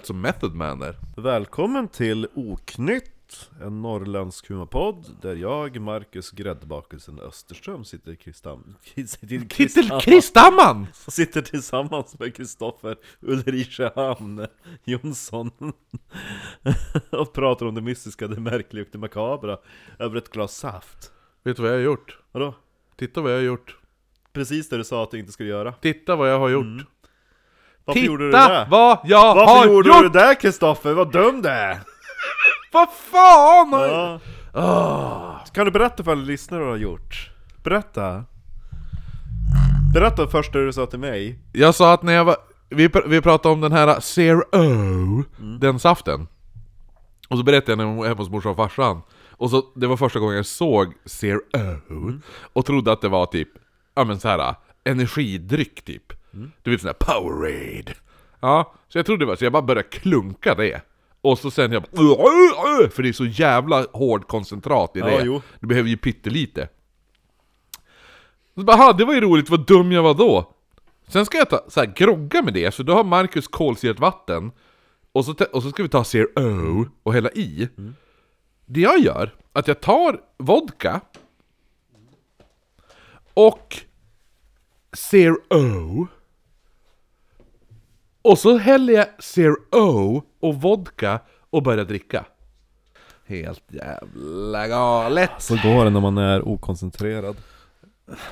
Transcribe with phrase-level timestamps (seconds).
[0.00, 0.96] Lät som Method Man där.
[1.16, 10.86] Välkommen till Oknytt, en norrländsk humorpodd där jag, Marcus Gräddbakelsen Österström sitter, Kristam, sitter, Kristamman!
[11.08, 14.46] sitter tillsammans med Kristoffer Ulricehamn
[14.84, 15.50] Jonsson
[17.10, 19.58] och pratar om det mystiska, det märkliga och det makabra
[19.98, 21.12] över ett glas saft.
[21.42, 22.18] Vet du vad jag har gjort?
[22.32, 22.54] Vadå?
[22.96, 23.76] Titta vad jag har gjort.
[24.32, 25.72] Precis det du sa att du inte skulle göra.
[25.72, 26.86] Titta vad jag har gjort.
[27.90, 28.66] Varför Titta gjorde du det?
[28.70, 30.02] vad jag Varför har gjorde gjort!
[30.02, 30.92] du det Kristoffer?
[30.92, 31.80] Vad dum det är!
[32.72, 33.72] Vad fan!
[33.72, 34.20] har- Ja.
[34.60, 35.44] Ah.
[35.54, 37.30] Kan du berätta för alla lyssnare vad du har gjort?
[37.62, 38.24] Berätta!
[39.94, 42.36] Berätta först det du sa till mig Jag sa att när jag var...
[42.68, 45.24] Vi, pr- vi pratade om den här Zero,
[45.60, 46.28] den saften.
[47.28, 49.02] Och så berättade jag när jag var hemma hos morsan och farsan.
[49.30, 51.40] Och så, det var första gången jag såg Zero,
[52.52, 53.48] och trodde att det var typ,
[53.94, 56.12] ja men så här energidryck typ.
[56.62, 57.94] Du vet sån där Powerade.
[58.40, 60.80] Ja, så jag trodde det var så jag bara började klunka det.
[61.20, 65.22] Och så sen jag bara, för det är så jävla hård koncentrat i Ja, det.
[65.24, 65.42] jo.
[65.60, 66.68] Du behöver ju pyttelite.
[68.54, 70.54] Så bara, "Ha, det var ju roligt, vad dum jag var då.
[71.08, 74.52] Sen ska jag ta, så här, grogga med det, så då har Marcus kolsyrat vatten
[75.12, 77.68] och så, och så ska vi ta Zero och hälla i.
[78.66, 81.00] Det jag gör, att jag tar vodka
[83.34, 83.76] och
[84.92, 86.08] Zero
[88.22, 92.24] och så häller jag Zero och vodka och börjar dricka.
[93.26, 95.30] Helt jävla galet!
[95.38, 97.36] Så går det när man är okoncentrerad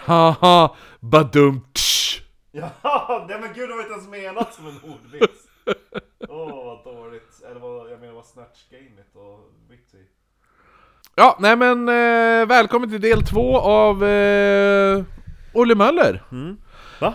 [0.05, 2.23] Haha, badum tsch.
[2.53, 2.71] Ja,
[3.29, 5.49] nej men gud det var inte ens menat som en ordvits
[6.29, 10.05] Åh oh, vad dåligt, eller vad, jag menar vad snatch-gamet och Witty
[11.15, 15.05] Ja, nej men eh, välkommen till del två av eh,
[15.55, 16.23] Olle Möller.
[17.01, 17.15] Va?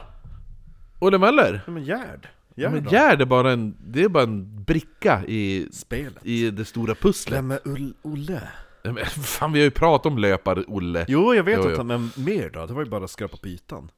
[0.99, 1.61] Olle Möller.
[1.65, 2.83] Ja men Gerd, Ja, men?
[2.83, 7.37] Gerd är bara en, det är bara en bricka i, Spelet i det stora pusslet.
[7.37, 8.41] Vem är Ull Olle?
[8.83, 11.05] Ja, men Fan, vi har ju pratat om löpare-Olle.
[11.07, 12.65] Jo jag vet Jo, att han, men mer då?
[12.65, 13.91] Det var ju bara att skrapa på ytan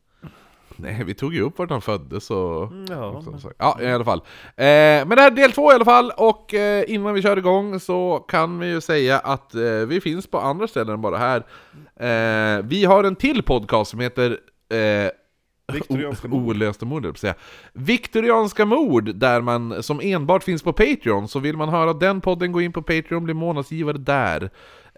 [0.77, 2.71] Nej, vi tog ju upp vart han föddes och...
[2.89, 4.19] Ja, och sådana men- ja i alla fall.
[4.19, 4.23] Eh,
[4.55, 7.79] men det här är del två i alla fall, och eh, innan vi kör igång
[7.79, 11.37] så kan vi ju säga att eh, vi finns på andra ställen än bara här.
[11.95, 14.31] Eh, vi har en till podcast som heter
[14.69, 15.09] eh,
[15.73, 16.43] Viktorianska mord.
[16.43, 17.35] Olösta mord, säga.
[17.73, 21.27] Viktorianska mord, där man, som enbart finns på Patreon.
[21.27, 24.49] Så vill man höra den podden, gå in på Patreon, bli månadsgivare där.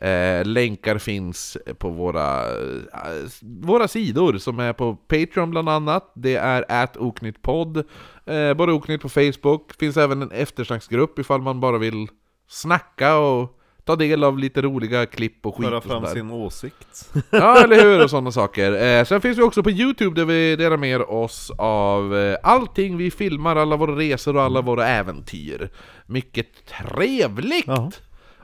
[0.02, 6.12] Eh, länkar finns på våra, eh, våra sidor som är på Patreon bland annat.
[6.16, 7.78] Det är atoknyttpodd,
[8.26, 9.74] eh, bara oknytt på Facebook.
[9.80, 12.08] finns även en eftersnacksgrupp ifall man bara vill
[12.48, 13.57] snacka och
[13.88, 16.14] ta del av lite roliga klipp och skit Föra och fram sådär.
[16.16, 18.04] sin åsikt Ja, eller hur?
[18.04, 18.84] Och sådana saker.
[19.00, 22.98] Eh, sen finns vi också på Youtube där vi delar med oss av eh, allting
[22.98, 25.70] vi filmar, alla våra resor och alla våra äventyr.
[26.06, 27.68] Mycket trevligt!
[27.68, 27.92] Ja.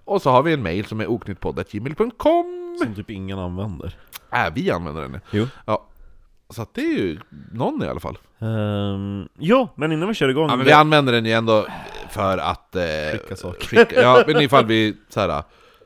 [0.05, 3.95] Och så har vi en mail som är oknyttpodd.gmail.com Som typ ingen använder
[4.31, 5.19] Äh, vi använder den.
[5.31, 5.87] Jo Ja.
[6.49, 7.19] Så att det är ju
[7.53, 8.17] någon i alla fall.
[8.39, 11.65] um, Jo, men innan vi kör igång Ja, men vi använder den ju ändå
[12.13, 12.75] för att...
[12.75, 13.65] Eh, Skicka saker.
[13.67, 15.43] Skicka, ja, men ifall vi såhär...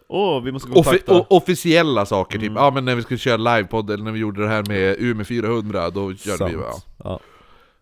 [0.10, 2.52] Åh, vi måste Offi kontakta o- officiella saker, typ.
[2.56, 5.26] Ja men när vi skulle köra livepodd, eller när vi gjorde det här med Umeå
[5.26, 6.58] 400, då körde vi ju...
[6.60, 6.80] Ja.
[7.04, 7.20] Ja.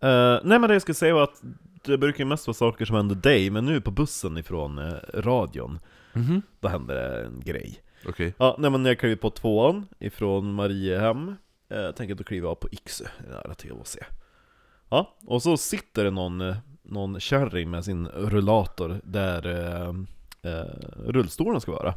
[0.09, 1.41] Eh, nej men det jag skulle säga var att
[1.85, 4.93] det brukar ju mest vara saker som händer dig, men nu på bussen ifrån uh,
[5.13, 5.79] radion,
[6.13, 6.41] Mhm.
[6.59, 7.79] då händer det en grej.
[8.07, 8.33] Okej.
[8.37, 12.45] Ja, nej men när jag kliver på tvåan ifrån Mariehem, uh, tänker jag då kliver
[12.47, 13.97] jag av på Yxö, nära THC.
[14.89, 20.03] Ja, och så sitter det någon, eh, någon kärring med sin rullator där uh,
[21.05, 21.93] rullstolen ska vara.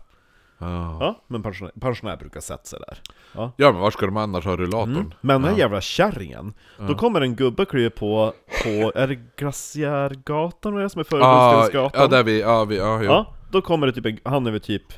[0.59, 0.97] Ja.
[1.01, 2.99] Ja, men pensionär, pensionär brukar sätta sig där.
[3.35, 3.53] Ja.
[3.57, 4.97] ja men var ska de annars ha rullatorn?
[4.97, 5.13] Mm.
[5.21, 8.33] Men den här jävla kärringen, då kommer en gubbe och kliver på,
[8.63, 12.03] på, är det Glaciärgatan vad är det som är före Ja, Buskensgatan?
[12.03, 13.05] ja, där vi, ja, vi, ja, jo.
[13.05, 14.93] Ja, då kommer det typ en, han är väl typ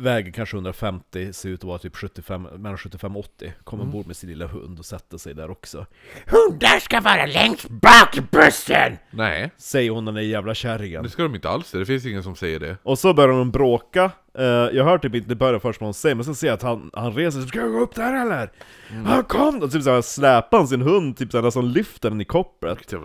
[0.00, 3.94] Väger kanske 150, ser ut att vara typ 75, mellan 75 och 80 Kommer Mm.
[3.94, 5.86] ombord med sin lilla hund och sätter sig där också
[6.26, 8.96] Hundar ska vara längst bak i bussen!
[9.10, 12.22] Nej, Säger hon den där jävla kärringen det ska de inte alls det finns ingen
[12.22, 12.76] som säger det.
[12.82, 16.14] Och så börjar de bråka, Eh, jag hör typ inte början först vad hon säger,
[16.14, 18.50] men sen ser jag att han, han reser sig, ska jag gå upp där eller?
[18.90, 19.06] Mm.
[19.10, 19.68] Ja kom då!
[19.68, 23.04] Typ såhär släpar han sin hund, typ såhär som lyfter den i kopplet Vilket jävla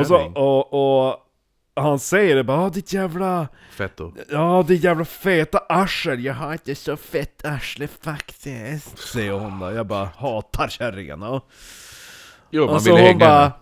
[0.00, 1.16] Och så, och, och
[1.76, 4.12] han säger det bara "Ah, ditt jävla, Fetto.
[4.30, 9.72] ja ditt jävla feta arsel, jag har inte så fett arsle faktiskt Säger hon då,
[9.72, 11.40] jag bara hatar kärringen ja.
[12.50, 13.52] Jo, man Och så vill hon hänga bara.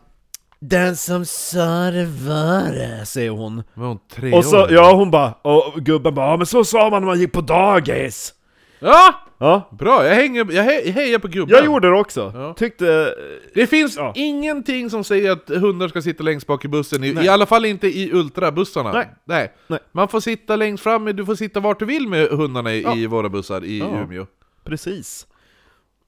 [0.61, 4.73] Den som sa det var det, säger hon Var hon tre Och så, år?
[4.73, 8.35] ja hon bara, och gubben bara, men så sa man när man gick på dagis
[8.81, 9.14] Ja!
[9.42, 11.56] Ja, Bra, jag, hänger, jag, he, jag hejar på gubben.
[11.56, 12.32] jag gjorde det också.
[12.34, 12.54] Ja.
[12.54, 13.14] Tyckte...
[13.54, 14.12] Det finns Ja.
[14.16, 17.64] ingenting som säger att hundar ska sitta längst bak i bussen, i, i alla fall
[17.64, 18.92] inte i ultrabussarna.
[18.92, 19.08] Nej.
[19.24, 19.52] Nej.
[19.66, 19.78] Nej.
[19.92, 22.96] Man får sitta längst fram, du får sitta vart du vill med hundarna i, Ja.
[22.96, 23.78] i våra bussar i.
[23.80, 24.26] Umeå.
[24.64, 25.26] Precis.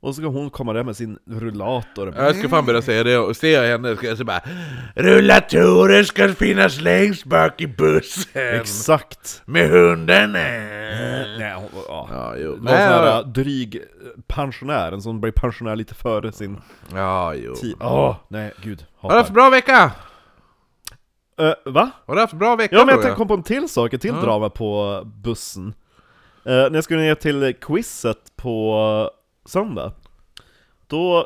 [0.04, 2.14] Och så ska hon komma där med sin rullator.
[2.16, 4.42] Jag ska fan börja säga det, och ser jag henne ska jag säga bara
[4.94, 9.42] Rullatorer ska finnas längst bak i bussen Exakt.
[9.44, 10.38] med hundarna.
[11.38, 12.08] Nej, hon, ja.
[12.10, 12.50] Ja, jo.
[12.50, 13.82] Någon sån här dryg
[14.26, 16.60] pensionär, en som blir pensionär lite före sin
[16.94, 17.54] ja, jo.
[17.54, 17.76] tid.
[17.80, 18.86] Åh, nej gud.
[18.96, 19.92] Har du haft bra vecka?
[21.40, 21.90] Uh, va?
[22.06, 24.00] Har du haft bra vecka Ja men jag tänkte kom på en till sak, ett
[24.00, 24.20] till Ja.
[24.20, 25.74] drama på bussen.
[26.44, 29.10] Eh, när jag skulle ner till quizet på
[29.44, 29.92] söndag,
[30.86, 31.18] då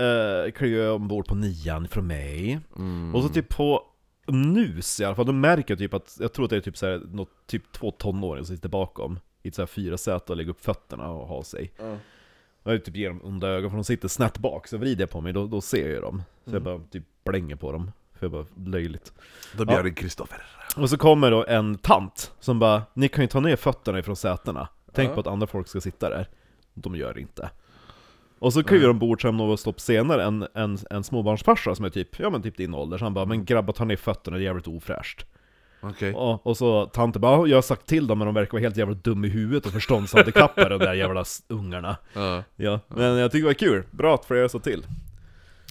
[0.00, 3.14] uh, klev jag ombord på nian från mig, Mm.
[3.14, 3.82] och så typ på
[4.26, 6.76] nus i alla fall, då märker jag typ att, jag tror att det är typ
[6.76, 10.64] såhär, något, typ två tonåringar som sitter bakom i ett fyra säte och lägger upp
[10.64, 11.72] fötterna och har sig.
[11.78, 11.96] Ja.
[12.62, 15.10] Och jag typ ger dem onda ögon för de sitter snett bak, så vrider jag
[15.10, 16.22] på mig, då, då ser jag ju dem.
[16.44, 19.12] Så jag bara typ blänger på dem, för jag bara löjligt.
[19.56, 20.42] Då blir det Kristoffer.
[20.76, 24.16] Och så kommer då en tant som bara Ni kan ju ta ner fötterna ifrån
[24.16, 25.14] sätena Tänk Ja.
[25.14, 26.28] på att andra folk ska sitta där
[26.82, 27.50] De gör inte
[28.38, 31.90] Och så kliver de bort sen något stopp senare en, en, en småbarnsfarsa som är
[31.90, 34.42] typ, ja men typ din ålder Så han bara 'Men grabbar ta ner fötterna, det
[34.42, 35.24] är jävligt ofräscht'
[35.80, 36.14] Okej.
[36.14, 38.76] och, och så tanten bara 'Jag har sagt till dem men de verkar vara helt
[38.76, 42.42] jävla dum i huvudet och förståndshandikappade de där jävla ungarna' Ja.
[42.56, 44.86] Ja, men jag tycker det var kul, bra att flera sa till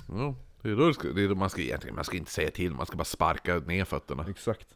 [0.08, 0.36] Ja.
[0.62, 2.72] Det är då ska, det är då man ska egentligen, man ska inte säga till,
[2.72, 4.26] man ska bara sparka ner fötterna.
[4.30, 4.68] Exakt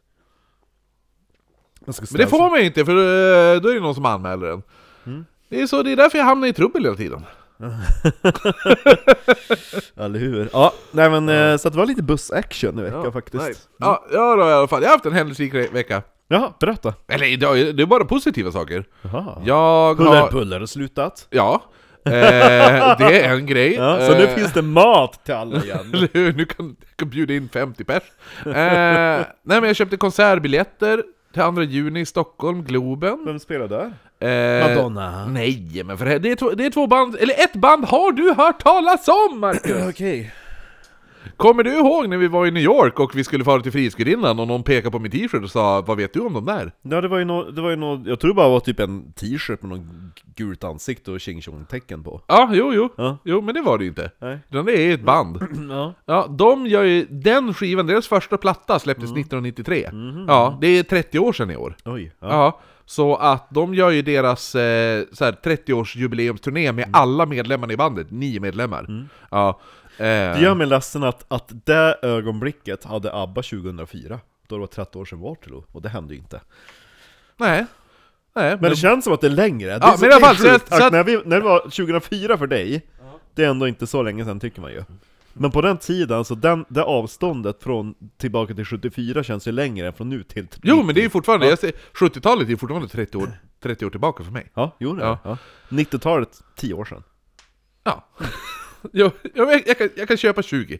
[1.86, 4.62] Men det får man inte, för eh, då är det någon som anmäler en.
[5.06, 5.24] Mm.
[5.48, 7.24] Det är så, det är därför jag hamnar i trubbel hela tiden.
[9.96, 10.48] Eller hur?
[10.52, 13.54] Ja, nej men eh, så att det var lite bussaction i veckan faktiskt Nej.
[13.78, 14.82] Ja, ja då, i alla fall.
[14.82, 16.02] Jag har haft en händelserik re- vecka.
[16.28, 16.94] Jaha, berätta!
[17.08, 18.84] Eller idag, det är bara positiva saker.
[19.02, 19.42] Jaha.
[19.44, 20.28] Jag Puller har...
[20.28, 21.26] Puller har slutat.
[21.30, 21.62] Ja.
[22.06, 22.12] Eh,
[22.98, 23.74] det är en grej.
[23.78, 25.90] Ja, så nu Eh, finns det mat till alla igen.
[25.94, 26.32] Eller hur?
[26.32, 28.02] Nu kan jag kan bjuda in 50 pers.
[28.46, 31.02] Eh, nej men jag köpte konsertbiljetter
[31.34, 33.18] 2 juni i Stockholm, Globen.
[33.26, 33.92] Vem spelar där?
[34.28, 35.26] Eh, Madonna.
[35.26, 38.32] Nej, men för det är, två, det är två band, eller ett band har du
[38.32, 39.86] hört talas om Marcus!
[39.90, 40.32] Okej.
[41.36, 44.40] Kommer du ihåg när vi var i New York och vi skulle fara till Frihetsgudinnan
[44.40, 47.00] och någon pekade på min t-shirt och sa 'Vad vet du om dem där?' Ja
[47.00, 49.12] det var ju nå, det var ju nå, jag tror det bara var typ en
[49.12, 49.86] t-shirt med något
[50.36, 51.40] gult ansikte och tjing
[51.70, 52.20] tecken på.
[52.26, 52.88] Ja, jo, jo.
[52.96, 53.18] Ja.
[53.24, 54.10] Jo, men det var det ju inte.
[54.18, 54.38] Nej.
[54.50, 55.36] Utan det är ett band.
[55.70, 55.94] Ja.
[56.06, 59.88] Ja, de gör ju, den skivan, deras första platta släpptes 1993.
[60.28, 61.76] Ja, det är 30 år sedan i år.
[61.84, 62.12] Oj.
[62.20, 62.28] Ja.
[62.28, 67.76] Ja, så att de gör ju deras eh, så här 30-årsjubileumsturné med alla medlemmarna i
[67.76, 69.08] bandet, nio medlemmar.
[69.30, 69.54] Ja, eh,
[69.96, 74.20] Det gör mig ledsen att, att det ögonblicket hade ABBA 2004.
[74.48, 76.40] Då det var 30 år sedan Waterloo, och det hände ju inte.
[77.36, 77.66] Nej.
[78.36, 79.68] Nej, men, Men det känns som att det är längre.
[79.68, 81.36] Det är Ja, så men i alla fall, så att- så att när, vi, när
[81.36, 82.86] det var 2004 för dig,
[83.34, 84.84] det är ändå inte så länge sedan tycker man ju.
[85.32, 89.86] Men på den tiden, så den, det avståndet från tillbaka till 74 känns ju längre
[89.86, 93.16] än från nu till Jo men det är ju fortfarande, ser, 70-talet är fortfarande 30
[93.18, 93.28] år,
[93.62, 94.50] 30 år tillbaka för mig.
[94.54, 95.18] Ja, jo det Ja.
[95.24, 95.38] ja.
[95.68, 97.02] 90-talet, 10 år sedan.
[97.84, 98.04] Ja.
[98.92, 100.78] jo, jag, jag, kan, jag kan köpa 20.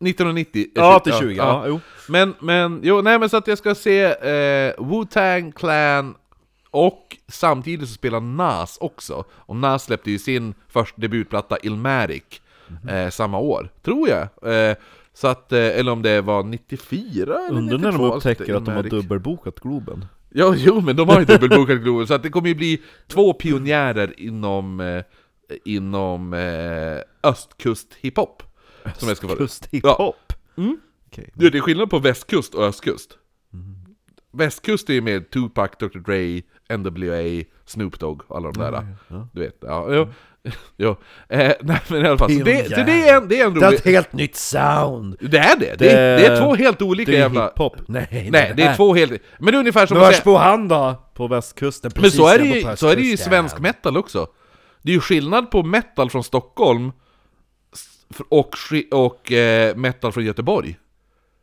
[0.00, 1.80] 1990 är Ja, till 20, ja, jo.
[2.08, 6.14] Men, men, jo, nej men så att jag ska se eh, Wu-Tang Clan
[6.70, 9.24] och samtidigt så spelar Nas också.
[9.30, 12.22] Och Nas släppte ju sin första debutplatta Ilmatic
[12.68, 12.88] Mhm.
[12.88, 14.22] eh, samma år, tror jag.
[14.70, 14.76] Eh,
[15.14, 18.54] så att, eh, eller om det var 94 eller Undrar när 92, de alltså, upptäcker
[18.54, 18.90] att de har Ilmatic.
[19.02, 20.04] dubbelbokat Globen.
[20.30, 23.32] Ja, jo men de har ju dubbelbokat Globen, så att det kommer ju bli två
[23.32, 25.02] pionjärer inom, eh,
[25.64, 26.98] inom eh,
[27.30, 28.42] östkust hiphop.
[28.98, 30.32] Som jag ska få Kust hiphop.
[30.56, 30.80] Mm.
[31.34, 33.18] Du, det är skillnad på västkust och östkust.
[34.32, 35.98] Västkust är ju med Tupac, Dr.
[35.98, 36.42] Dre,
[36.78, 38.86] NWA, Snoop Dogg och alla de där.
[39.08, 39.28] ja.
[39.32, 39.86] Du vet, ja.
[39.90, 40.08] Jo,
[40.76, 40.96] jo.
[41.28, 43.54] Eh, nej men i alla fall, så det, så det, är en, det är en
[43.54, 43.78] Det är rolig...
[43.78, 45.16] ett helt nytt sound!
[45.20, 45.74] Det är det!
[45.78, 47.48] Det är, det är två helt olika Det är jävla...
[47.48, 47.76] hiphop.
[47.88, 49.12] Nej, Nej, det är två helt...
[49.38, 50.24] Men det är ungefär som Hörs säga...
[50.24, 51.02] på han då!
[51.14, 53.16] På västkusten, Men precis så är, det där ju, på så är det ju i
[53.16, 54.26] svensk metal också.
[54.86, 56.92] Det är ju skillnad på metal från Stockholm
[58.28, 58.54] och,
[58.90, 60.78] och eh, metal från Göteborg.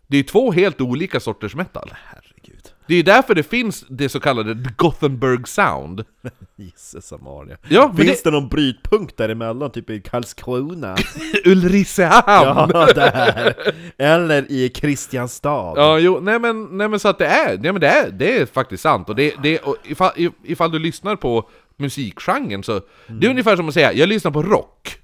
[0.08, 1.94] Det är ju två helt olika sorters metal.
[1.94, 2.74] Herregud.
[2.88, 6.06] Det är ju därför det finns det så kallade Gothenburg Sound.
[6.56, 7.58] Jisses Amalia.
[7.70, 8.32] Ja, Finns det...
[8.32, 10.96] någon brytpunkt däremellan, typ i Karlskrona?
[11.46, 12.72] Ulricehamn!
[12.74, 13.56] Ja, där!
[13.98, 15.74] Eller i Kristianstad?
[15.76, 18.38] Ja, jo, nej men, nej men så att det är, nej men det är, det
[18.38, 19.10] är faktiskt sant.
[19.10, 20.12] Och, det, det, och ifall,
[20.44, 21.50] ifall du lyssnar på
[21.84, 24.98] musikgenren så, det är ungefär som att säga, jag lyssnar på rock.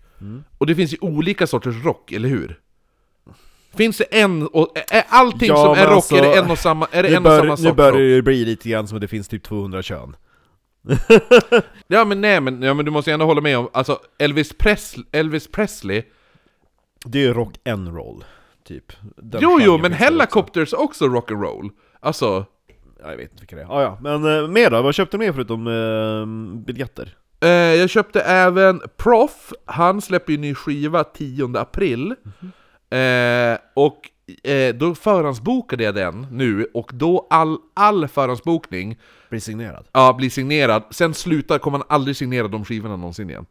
[0.57, 2.59] Och det finns ju olika sorters rock, eller hur?
[3.73, 6.57] Finns det en, och är allting Ja, som är rock, alltså, är det en och
[6.57, 7.99] samma, är det Nu, en och bör, samma nu sorts börjar rock?
[7.99, 10.15] det bli lite grann som att det finns typ 200 kön.
[11.87, 14.57] Ja men nej men, ja, men du måste ju ändå hålla med om, alltså Elvis,
[14.57, 16.03] Presley, Elvis Presley
[17.05, 18.23] Det är ju rock and roll
[18.67, 18.93] typ.
[19.17, 21.69] Den Jo jo, men Hellacopters också rock'n'roll
[21.99, 22.45] Alltså.
[23.03, 23.77] Ja, jag vet inte vilka det är.
[23.77, 24.13] Ah, ja, men
[24.43, 24.81] eh, mer då?
[24.81, 27.15] Vad köpte du mer förutom eh, biljetter?
[27.41, 32.15] eh, jag köpte även Prof, han släpper ju ny skiva 10 april
[32.89, 33.99] eh, Och
[34.49, 39.87] eh, då förhandsbokade jag den nu, och då all, all förhandsbokning Blir signerad?
[39.93, 43.45] ja, blir signerad, sen slutar, kommer man aldrig signera de skivorna någonsin igen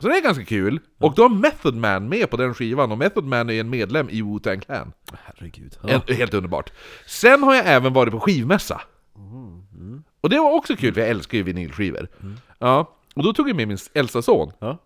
[0.00, 2.98] Så det är ganska kul, och då har Method Man med på den skivan, och
[2.98, 4.92] Method Man är en medlem i Wu-Tang Clan
[5.24, 5.78] Herregud.
[5.88, 6.72] Helt, helt underbart.
[7.06, 8.80] Sen har jag även varit på skivmässa.
[10.20, 12.08] Och det var också kul, för jag älskar ju vinylskivor.
[12.58, 14.52] Ja, och då tog jag med min äldsta son.
[14.58, 14.78] Ja.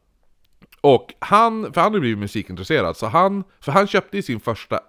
[0.80, 4.80] Och han, för han har blivit musikintresserad, så han, för han köpte ju sin första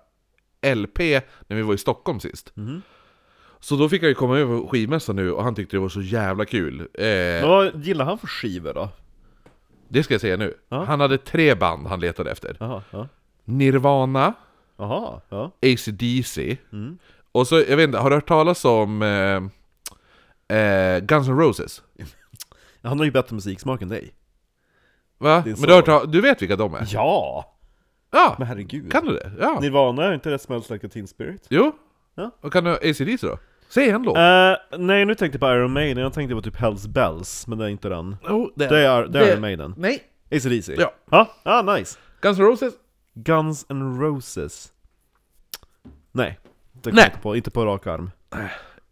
[0.75, 0.99] LP
[1.47, 2.53] när vi var i Stockholm sist.
[3.59, 5.89] Så då fick jag ju komma över på skivmässa nu, och han tyckte det var
[5.89, 6.79] så jävla kul.
[6.93, 8.89] Eh, Vad gillar han för skivor då?
[9.95, 10.53] Det ska jag säga nu.
[10.69, 10.83] Ja.
[10.83, 12.57] Han hade tre band han letade efter.
[12.59, 13.07] Jaha, ja.
[13.43, 14.33] Nirvana,
[14.77, 15.51] Jaha, ja.
[15.61, 16.57] AC/DC
[17.31, 21.81] Och så, jag vet inte, har du hört talas om eh, eh, Guns N' Roses?
[22.83, 24.13] Han har ju bättre musiksmak än dig.
[25.17, 25.43] Va?
[25.45, 26.87] Men du har hört, du vet vilka de är?
[26.91, 27.55] Ja!
[28.11, 28.35] Ja!
[28.39, 28.91] Men herregud.
[28.91, 29.31] Kan du det?
[29.39, 29.59] Ja!
[29.61, 31.47] Nirvana, är inte det Smells Like a Teen Spirit?
[31.49, 31.71] Jo?
[32.15, 32.31] Ja.
[32.41, 33.37] Och kan du AC/DC då?
[33.69, 34.17] Säg en låt!
[34.17, 37.57] Eh, nej, nu tänkte jag på Iron Maiden, jag tänkte på typ Hells Bells, men
[37.57, 38.17] det är inte den.
[38.23, 39.73] oh, det, Det är, det är Iron Maiden.
[39.77, 40.03] Nej!
[40.31, 40.75] AC/DC?
[40.77, 40.93] Ja.
[41.11, 41.99] Ja, ah, nice!
[42.21, 42.73] Guns N' Roses?
[43.13, 44.71] Guns N' Roses.
[46.11, 46.39] Nej.
[46.71, 47.05] Det kom Nej.
[47.05, 48.11] Inte, på, inte på rak arm.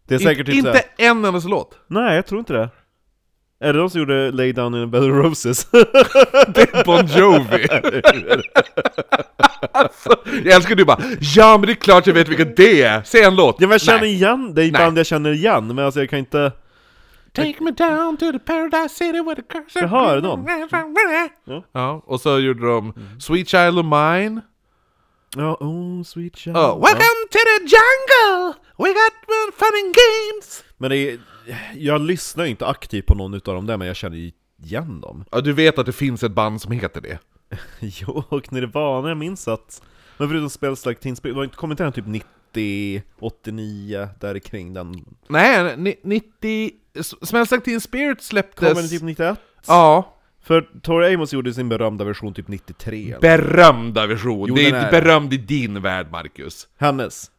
[0.08, 1.78] Det är säkert typ inte såhär, en enda låt!
[1.88, 2.70] Nej, jag tror inte det.
[3.60, 5.68] Är det de som gjorde Lay Down in a Bed of Roses?
[5.72, 7.68] Det är Bon Jovi!
[9.72, 13.04] alltså, jag älskar du bara Ja men det är klart jag vet vilka det är!
[13.04, 13.56] Säg en låt!
[13.60, 14.14] ja, men jag känner Nej.
[14.14, 16.52] igen, det är band jag känner igen, men alltså jag kan inte...
[17.34, 20.46] Take me down to the paradise city where the curse Jaha, är det dem?
[21.74, 24.42] Ja, och så gjorde de Sweet Child of Mine
[25.36, 26.58] Ja, oh sweet child.
[26.58, 28.54] Oh, welcome to the jungle!
[28.78, 29.14] We got
[29.56, 30.64] fun and games!
[30.78, 31.20] Men det är,
[31.76, 34.32] jag lyssnar inte aktivt på någon utav dem där, men jag känner ju
[34.64, 35.26] igen dem.
[35.32, 37.18] Ja, du vet att det finns ett band som heter det?
[37.80, 39.82] Jo, och Nirvana, jag minns att...
[40.18, 45.06] Men förutom Spells Like Teen Spirit, var inte kommentaren typ 90, 89, där kring den?
[45.28, 46.72] Nej, ni- 90...
[47.00, 48.74] S- Smells Like Teen Spirit släpptes...
[48.74, 49.40] Kom den typ 91?
[49.68, 53.20] Ja, För Tori Amos gjorde sin berömda version typ 93 eller?
[53.20, 54.46] berömda version.
[54.50, 56.68] Jo, det är är berömd i din värld, Marcus.
[56.78, 57.32] Hennes?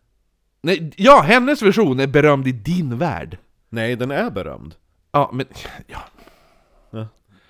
[0.62, 3.38] Nej, ja, hennes version är berömd i din värld.
[3.74, 4.74] Nej, den är berömd.
[5.12, 5.46] Ja, men...
[5.86, 5.98] Ja.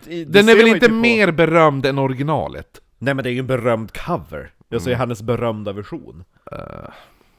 [0.04, 2.80] Det Den är väl man inte typ på- mer berömd än originalet?
[2.98, 4.52] Nej men det är ju en berömd cover.
[4.68, 6.24] Jag säger hennes berömda version.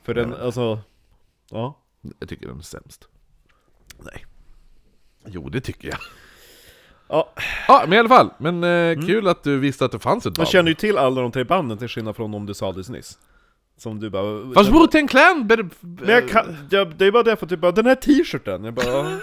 [0.04, 0.80] För den, alltså...
[1.52, 1.80] Ja.
[2.20, 3.08] Jag tycker den är sämst.
[4.00, 4.26] Nej.
[5.26, 5.98] Jo, det tycker jag.
[7.08, 7.34] Ja,
[7.68, 8.30] Ja, men i alla fall.
[8.38, 10.48] Men eh, kul att du visste att det fanns ett man band.
[10.52, 13.20] känner ju till alla de tre banden till skillnad från om du sa det nyss.
[13.78, 14.54] Som du bara...
[14.54, 15.48] Fast Wu-Tang Clan...
[15.82, 19.04] Men jag kan, jag, det är bara därför typ bara, den här t-shirten, jag bara...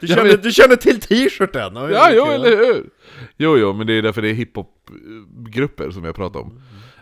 [0.00, 1.76] Du Ja, känner, men- du känner till t-shirten?
[1.76, 2.90] Ja, jo, eller hur?
[3.36, 6.52] Jo, jo, men det är därför det är hiphop-grupper som jag pratar om.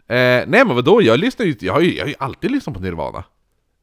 [0.06, 2.76] Eh, nej men vadå, jag lyssnar ju, jag har ju, jag har ju alltid lyssnat
[2.76, 3.24] på Nirvana.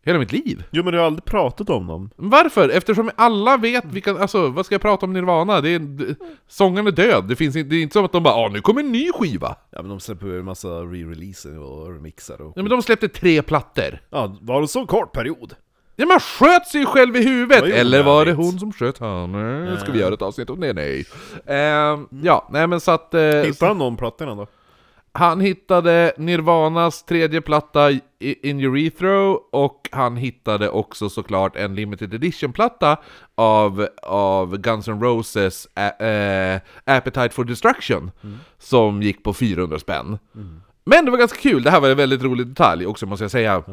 [0.08, 0.64] Hela mitt liv.
[0.72, 2.10] Jo men du har aldrig pratat om dem.
[2.16, 2.70] Varför?
[2.70, 5.62] Eftersom alla vet vilka, alltså vad ska jag prata om Nirvana?
[5.62, 6.16] Det är, d-
[6.48, 8.62] sångaren är död, det, finns inte, det är inte som att de bara ah, nu
[8.62, 9.56] kommer en ny skiva!
[9.72, 12.54] Ja men de släpper ju en massa re-releaser och remixar och...
[12.56, 14.00] Nej men de släppte tre plattor.
[14.10, 15.54] Ja, var det så kort period?
[15.96, 17.62] Ja man sköt sig själv i huvudet!
[17.62, 18.52] Vad Eller var det onödigt.
[18.52, 19.78] hon som sköt henne?
[19.82, 20.74] Ska vi göra ett avsnitt om det?
[20.74, 21.06] Nej.
[21.46, 23.14] Ehm, ja, nej men så att...
[23.14, 24.48] Eh, Hittade han de plattorna då?
[25.18, 32.98] Han hittade Nirvanas tredje platta In Urethro och han hittade också såklart en limited edition-platta
[33.36, 38.12] av, av Guns N' Roses ä- Appetite for Destruction
[38.58, 40.18] som gick på 400 spänn.
[40.86, 43.32] Men det var ganska kul, det här var en väldigt rolig detalj också måste jag
[43.32, 43.64] säga.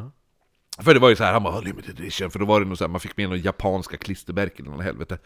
[0.79, 2.67] För det var ju så här, han bara "Ah, limited edition, för då var det
[2.67, 5.19] nog så här, man fick med några japanska klistermärken eller helvete.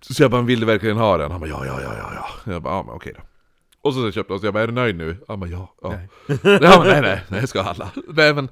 [0.00, 1.30] Så jag bara, vill du verkligen ha den?
[1.30, 2.10] Han bara, ja, ja, ja, ja,
[2.44, 2.52] ja.
[2.52, 3.22] Jag bara, ja men okej då.
[3.88, 5.16] Och så köpte jag, så jag bara, är du nöjd nu?
[5.28, 5.88] Han bara, ja, ja.
[5.88, 6.08] Nej,
[6.42, 7.90] ja, men, nej, nej, nej, ska alla.
[8.08, 8.48] Nej men,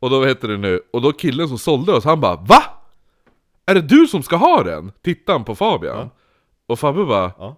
[0.00, 2.62] och då heter det nu, och då killen som sålde oss, han bara, va?
[3.66, 4.92] Är det du som ska ha den?
[5.02, 6.10] Tittar han på Fabian.
[6.66, 7.56] Och Fabbe bara, Ja.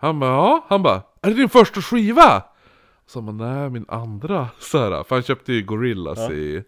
[0.00, 2.42] han bara, ja, han bara, är det din första skiva?
[3.06, 4.48] Så han bara, nej min andra.
[4.58, 6.62] Så här, för han köpte ju Gorillas i,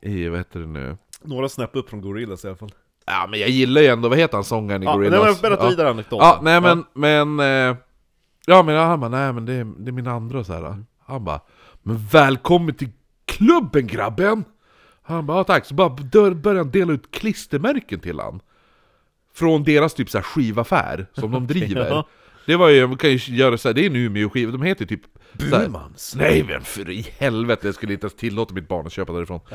[0.00, 0.96] i, vad heter det nu?
[1.22, 2.72] Några snäpp upp från Gorillaz i alla fall.
[3.06, 5.42] Ja men jag gillar ju ändå, vad heter han sångaren i Ja, nej, Gorillaz?
[5.42, 5.70] men berätta ja.
[5.70, 6.26] vidare anekdoten.
[6.26, 7.40] Ja, nej men, men...
[7.70, 7.76] eh,
[8.48, 10.76] Ja men han bara, nej men det är, det är min andra så här.
[11.06, 11.40] Han bara,
[11.82, 12.88] men välkommen till
[13.24, 14.44] klubben grabben!
[15.02, 15.88] Han bara, ja tack, så bara
[16.34, 18.40] började han dela ut klistermärken till han.
[19.34, 21.86] från deras typ så här skivaffär som de driver.
[21.88, 22.06] ja.
[22.46, 24.86] Det var ju, man kan ju göra så här, det är en Umeå-skiva, de heter
[24.86, 25.02] typ...
[25.32, 26.14] Burmans.
[26.16, 29.40] Nej men för i helvete, jag skulle inte ens tillåta mitt barn att köpa därifrån.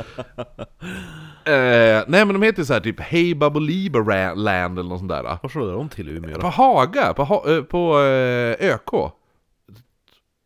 [1.46, 5.38] eh, nej men de heter så här typ Hey Baboliba Land eller något sånt där.
[5.42, 6.48] Vad slår de till i Umeå På då?
[6.48, 9.14] Haga, på, ha, eh, på eh, ÖK.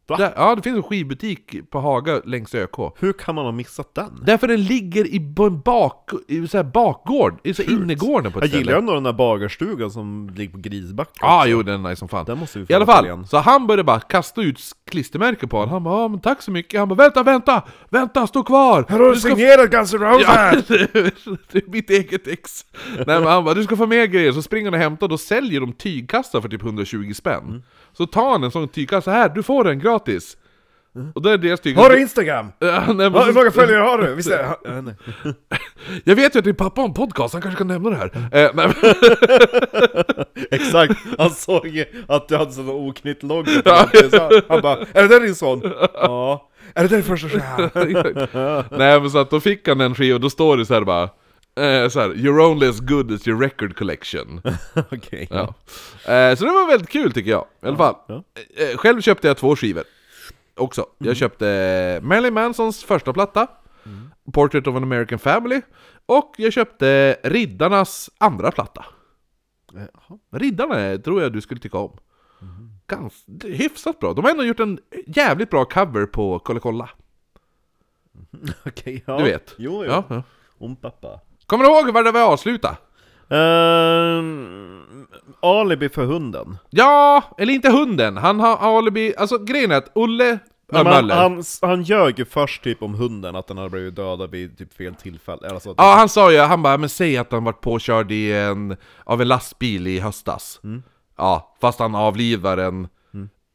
[0.07, 2.75] Där, ja, det finns en skivbutik på Haga längs ÖK.
[2.99, 4.23] Hur kan man ha missat den?
[4.25, 8.39] Därför den ligger i en bak, i så här bakgård, i så här innergården på
[8.39, 8.61] ett Jag ställe.
[8.63, 11.99] gillar ändå den där bagarstugan som ligger på Grisbacken Ja, ah, jo den är nice
[11.99, 12.25] som fan.
[12.25, 13.27] Den måste vi I alla fall, igen.
[13.27, 14.59] så han började bara kasta ut
[14.89, 15.73] klistermärken på honom.
[15.73, 16.79] Han bara, ja men tack så mycket.
[16.79, 18.85] Han bara, vänta, vänta, vänta, stå kvar!
[19.13, 20.51] Du ska signerat Guns N' Ja,
[21.51, 22.65] det är mitt eget ex.
[22.95, 24.31] Nej men han bara, du ska få mer grejer.
[24.31, 27.43] Så springer han och hämtar, då säljer de tygkassar för typ 120 spänn.
[27.43, 27.61] Mm.
[27.97, 30.37] Så tar han en sån tygkassa, här, du får den gratis.
[31.15, 31.87] Och då är deras tygkassa...
[31.87, 32.51] Har du Instagram?
[32.59, 34.15] Ja, nej, men Ja, hur så- många följare har du?
[34.15, 34.43] Visst är?
[34.63, 34.93] Ja, nej.
[36.03, 38.11] Jag vet ju att din pappa har en podcast, han kanske kan nämna det här.
[38.15, 38.73] Eh, nej, men,
[40.51, 43.89] Exakt, han såg ju att du hade sån oknytt logga Ja.
[44.49, 45.61] Han bara 'Är det där din son?'
[45.93, 47.27] Ja Är det där din första?
[47.27, 48.71] Exakt.
[48.71, 50.81] Nej men så att då fick han en skiva och då står det så här
[50.81, 51.09] bara
[51.57, 54.41] eh, så här, You're only as good as your record collection.
[54.91, 55.43] Okej Ja.
[56.13, 57.45] Eh, så det var väldigt kul tycker jag.
[57.63, 57.95] I alla fall.
[58.07, 58.23] ja.
[58.57, 59.83] Eh, själv köpte jag två skivor.
[60.55, 60.81] Också.
[60.81, 61.07] Mm.
[61.07, 63.47] Jag köpte Marilyn Mansons första platta,
[64.33, 65.61] Portrait of an American Family,
[66.05, 68.85] och jag köpte Riddarnas andra platta.
[69.73, 70.19] Jaha.
[70.31, 71.97] Riddarna tror jag du skulle tycka om.
[72.41, 72.69] Mm.
[72.87, 74.13] Gans, hyfsat bra.
[74.13, 76.89] De har ändå gjort en jävligt bra cover på Kolla Kolla.
[78.65, 79.55] Okej, ja Du vet.
[79.57, 80.23] Jo, jo Ja, ja.
[80.59, 82.77] Om pappa Kommer du ihåg vad det var avsluta?
[83.29, 85.07] Ehm,
[85.41, 88.17] Alibi för hunden Ja, eller inte hunden.
[88.17, 89.13] Han har alibi.
[89.17, 90.39] Alltså grejen är att Olle
[90.71, 94.31] Nej, han, han, han ljög ju först typ om hunden, att den hade blivit dödad
[94.31, 97.43] vid typ fel tillfälle Alltså, Ja, han sa ju, han bara, men säg att han
[97.43, 100.59] varit påkörd i en, av en lastbil i höstas.
[100.63, 100.83] Mm.
[101.17, 102.87] Ja, fast han avlivar den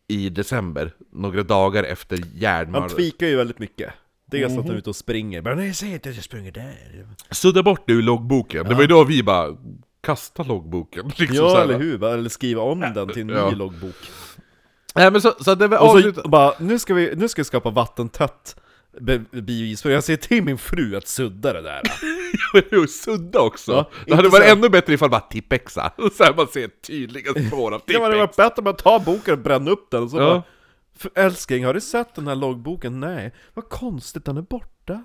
[0.08, 2.88] i december, några dagar efter Han järnmör.
[2.88, 3.92] tweakar ju väldigt mycket
[4.32, 4.58] Dels Mhm.
[4.58, 7.62] att han är ute och springer, men nej säg inte att jag springer där Sudda
[7.62, 8.64] bort det ur loggboken.
[8.68, 9.48] Det var ju då vi bara,
[10.02, 11.06] kasta loggboken.
[11.16, 13.50] Liksom Ja eller hur, eller skriva om den till en Ja.
[13.50, 13.94] ny loggbok
[14.94, 16.24] Nej men så, så att det var Och så avslutat.
[16.26, 18.56] bara, nu ska vi, nu ska vi skapa vattentätt
[19.00, 21.80] be- bevis, för jag säger till min fru att sudda det där
[22.72, 23.72] Jo, Sudda också.
[23.72, 25.92] Ja, det hade varit så- ännu bättre ifall bara tippexa.
[26.16, 28.18] Så här man ser tydliga spår av Det hade tippex.
[28.18, 30.24] varit bättre om man tar boken och bränner upp den och så Ja.
[30.30, 30.42] bara
[31.02, 33.00] "För Älskling, har du sett den här loggboken?
[33.00, 35.02] Nej, vad konstigt, den är borta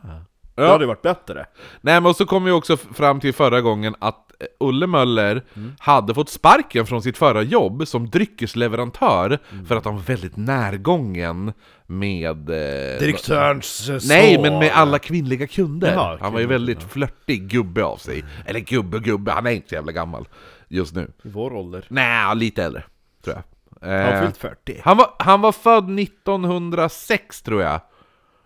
[0.55, 0.71] Det Ja.
[0.71, 1.45] hade varit bättre
[1.81, 5.43] Nej men och så kom vi också fram till förra gången att eh, Olle Möller
[5.55, 5.73] Mm.
[5.79, 9.65] hade fått sparken från sitt förra jobb som dryckesleverantör Mm.
[9.65, 11.53] för att han var väldigt närgången
[11.87, 12.49] med...
[12.49, 15.93] Eh, Direktörens Nej, men med alla kvinnliga kunder.
[15.93, 18.23] Jaha, han var ju väldigt flörtig gubbe av sig.
[18.45, 20.27] Eller gubbe gubbe, han är inte så jävla gammal
[20.67, 21.11] just nu.
[21.23, 22.83] I vår ålder Nej, lite äldre,
[23.23, 23.43] tror jag.
[23.81, 27.81] Han Eh, fyllt 40 han, var, han var född 1906 tror jag.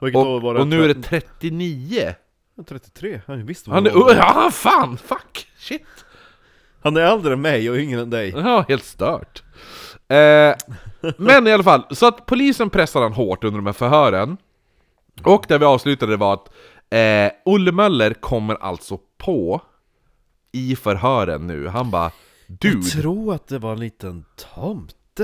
[0.02, 0.62] Vilket år var Och, det?
[0.62, 2.15] och nu är det 39.
[2.67, 3.98] 33, han visst Han är...
[3.98, 4.15] ålder.
[4.15, 4.98] Ja, fan!
[4.98, 5.48] Fuck!
[5.58, 5.86] Shit!
[6.84, 9.44] Han är äldre än mig och yngre än dig Ja, helt stört.
[10.08, 10.56] Eh,
[11.17, 14.38] men i alla fall, så att polisen pressade han hårt under de här förhören.
[15.24, 16.50] Och där vi avslutade var att
[16.89, 19.62] eh, Olle Möller kommer alltså på
[20.52, 21.67] i förhören nu.
[21.67, 22.12] Han bara
[22.48, 24.26] Jag Dude, tror att det var en liten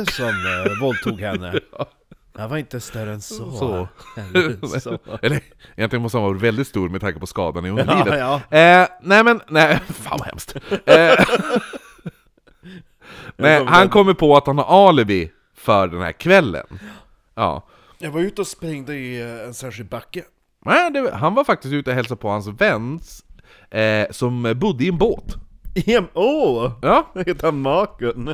[0.06, 0.28] tomte som
[0.66, 1.60] eh, våldtog henne
[2.40, 3.88] Han var inte större än så, Så.
[4.18, 5.00] Eller så.
[5.22, 5.42] eller
[5.76, 8.20] egentligen måste han vara väldigt stor med tanke på skadan i Ja, underlivet.
[8.20, 8.58] ja.
[8.58, 10.56] Eh, nej men, nej, fan vad hemskt.
[10.86, 11.26] Eh,
[13.36, 16.66] nej, han kommer på att han har alibi för den här kvällen.
[17.36, 17.68] Ja.
[18.00, 20.24] Jag var ute och sprängde i eh, en särskild backe
[20.66, 23.00] Nej, det, han var faktiskt ute och hälsade på hans vän
[23.70, 25.36] eh, som bodde i en båt.
[26.14, 26.66] Åh!
[26.66, 28.34] Oh, Ja, heter han Makun?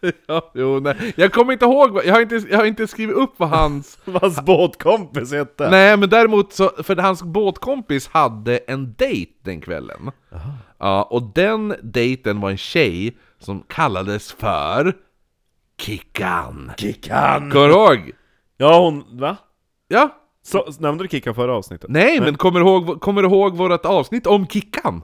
[0.26, 1.14] ja jo, nej.
[1.16, 3.98] Jag kommer inte ihåg, jag har inte, jag har inte skrivit upp vad hans...
[4.04, 5.70] Vad hans båtkompis hette?
[5.70, 10.10] nej, men däremot så, för hans båtkompis hade en dejt den kvällen.
[10.78, 14.96] Ja, och den dejten var en tjej som kallades för...
[15.78, 16.72] Kickan.
[16.76, 17.50] Kickan!
[17.50, 18.12] Kommer du ihåg?
[18.56, 19.36] Ja hon, va?
[19.88, 20.16] Ja?
[20.42, 21.90] Så, nämnde du Kickan förra avsnittet?
[21.90, 25.02] Nej, men kommer du ihåg, kommer du ihåg vårt avsnitt om Kickan?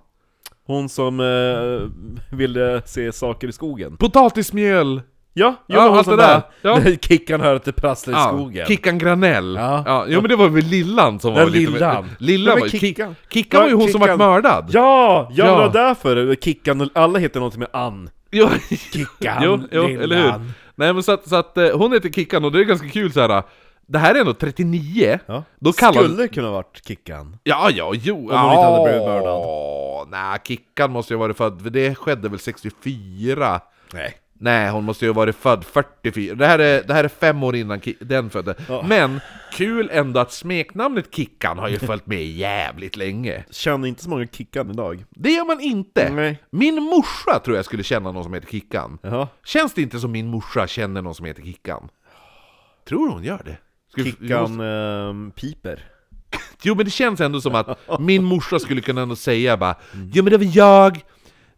[0.66, 3.96] Hon som eh, ville se saker i skogen?
[3.96, 5.02] Potatismjöl!
[5.38, 6.42] Ja, jo, Ja, allt det där.
[6.62, 6.80] Ja.
[7.00, 9.54] Kickan hör till prassla i skogen Kickan Granell.
[9.60, 9.82] Ja.
[9.86, 10.04] Ja.
[10.08, 11.72] jo men det var väl Lillan som var Den lite...
[11.72, 12.10] Lillan.
[12.18, 13.60] Lillan var Kickan- Kickan.
[13.60, 14.18] Var ju Ja, hon som Kickan.
[14.18, 14.64] mördad.
[14.72, 15.28] Ja!
[15.30, 15.50] Ja, Ja.
[15.50, 18.48] det var därför Kickan, alla heter någonting med Ann Jo,
[18.92, 20.02] Kickan, jo, jo Lillan.
[20.02, 20.32] eller hur?
[20.74, 23.12] Nej men så att, så att eh, hon heter Kickan och det är ganska kul
[23.12, 23.42] så här.
[23.86, 25.18] Det här är ändå 39.
[25.26, 25.44] Ja.
[25.60, 27.36] Då kallar- Skulle kunna varit Kickan.
[27.44, 28.16] Ja, ja, jo.
[28.16, 30.08] Om hon inte hade blivit mördad.
[30.10, 33.60] Nej, Kickan måste ju ha varit född, för det skedde väl 64?
[33.92, 34.14] Nej.
[34.38, 36.34] Nej, hon måste ju ha varit född 44.
[36.34, 38.54] Det här är, det här är fem år innan den födde.
[38.68, 38.84] Ja.
[38.88, 39.20] Men
[39.52, 43.44] kul ändå att smeknamnet Kickan har ju följt med jävligt länge.
[43.50, 45.04] Känner inte så många Kickan idag.
[45.10, 46.10] Det gör man inte.
[46.10, 46.42] Nej.
[46.50, 48.98] Min morsa tror jag skulle känna någon som heter Kickan.
[49.02, 49.28] Jaha.
[49.44, 51.88] Känns det inte som min morsa känner någon som heter Kickan?
[52.88, 53.56] Tror hon gör det?
[54.04, 55.84] Kickan ehm, piper.
[56.62, 59.74] Jo men det känns ändå som att min morsa skulle kunna ändå säga bara
[60.12, 61.00] Jo men det var jag,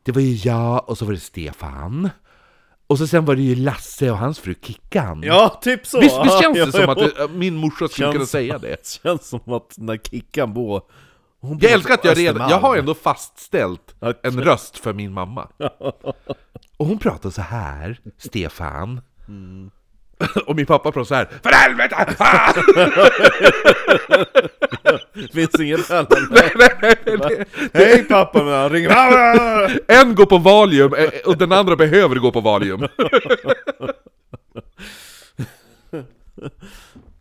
[0.02, 2.10] det var ju jag och så var det Stefan.
[2.86, 6.00] Och så sen var det ju Lasse och hans fru Kickan Ja, typ så!
[6.00, 8.26] Visst, visst känns Ja, det som ja, att det, att min morsa skulle Känns- kunna
[8.26, 8.86] säga det?
[9.02, 10.82] Känns som att när Kickan bor...
[11.40, 12.50] Hon bor Jag älskar att jag redan, Östermalm.
[12.50, 15.48] jag har ändå fastställt Ja, en röst för min mamma.
[16.76, 19.00] Och hon pratar så här, Stefan
[20.46, 22.14] Och min pappa pratar så här För helvete!
[22.18, 22.52] Ah!
[25.34, 26.06] Finns inget mellan
[27.74, 28.90] Hej pappa, men han ringer...
[29.92, 32.88] En går på Valium eh, och den andra behöver gå på Valium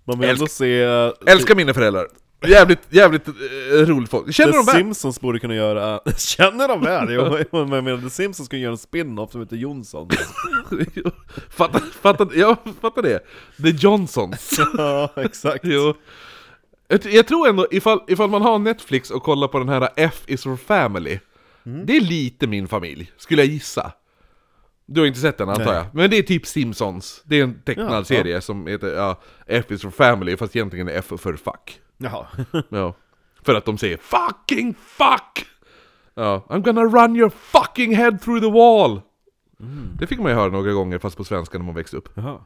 [0.07, 0.81] Man vill ändå se...
[0.83, 2.07] eh, Älskar mina föräldrar
[2.45, 3.33] Jävligt, jävligt eh,
[3.71, 4.75] roligt folk Känner The de väl?
[4.75, 5.99] Simpsons borde kunna göra...
[6.17, 7.07] Känner de väl?
[7.11, 7.23] Jo,
[7.65, 10.09] men jag menar, The Simpsons skulle göra en spin-off som heter Jonsson.
[11.49, 13.19] fattar, fattar, jag fattar det
[13.61, 15.65] The Johnsons ja, exakt.
[15.65, 15.93] Jo
[16.87, 20.23] jag, jag tror ändå, ifall, ifall man har Netflix och kollar på den här F
[20.27, 21.19] is for family
[21.63, 23.91] Det är lite min familj, skulle jag gissa
[24.85, 25.73] Du har inte sett den antar Nej.
[25.73, 25.85] jag?
[25.93, 29.65] Men det är typ Simpsons Det är en tecknad Ja, serie som heter ja, F
[29.69, 32.27] is for family, fast egentligen är F för fuck Jaha.
[32.69, 32.95] Ja.
[33.41, 35.45] För att de säger 'fucking fuck'
[36.13, 39.01] Ja, I'm gonna run your fucking head through the wall!
[39.99, 42.09] Det fick man ju höra några gånger fast på svenska när man växte upp.
[42.13, 42.39] Jaha.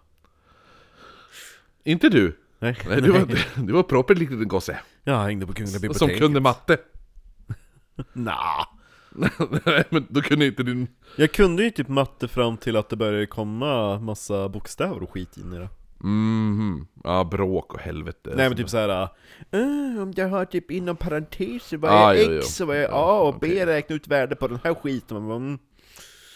[1.83, 2.37] Inte du?
[2.59, 2.77] Nej.
[2.87, 3.27] Nej, du var,
[3.65, 4.79] du var proper liten gosse.
[5.03, 6.17] Jag hängde på Kungliga biblioteket.
[6.17, 6.77] Som kunde matte.
[8.13, 8.65] Nah.
[9.65, 10.87] Nej, men då kunde inte din...
[11.15, 15.37] Jag kunde ju typ matte fram till att det började komma massa bokstäver och skit
[15.37, 15.69] in i det.
[16.03, 16.87] Mhm.
[17.03, 18.33] Ja, bråk och helvete.
[18.35, 19.09] Nej men typ såhär...
[19.55, 22.39] Uh, om jag har typ inom parenteser vad Ah, är jo, jo.
[22.39, 25.17] X och vad är A och B, räkna ut värde på den här skiten.
[25.17, 25.59] Man bara, mm.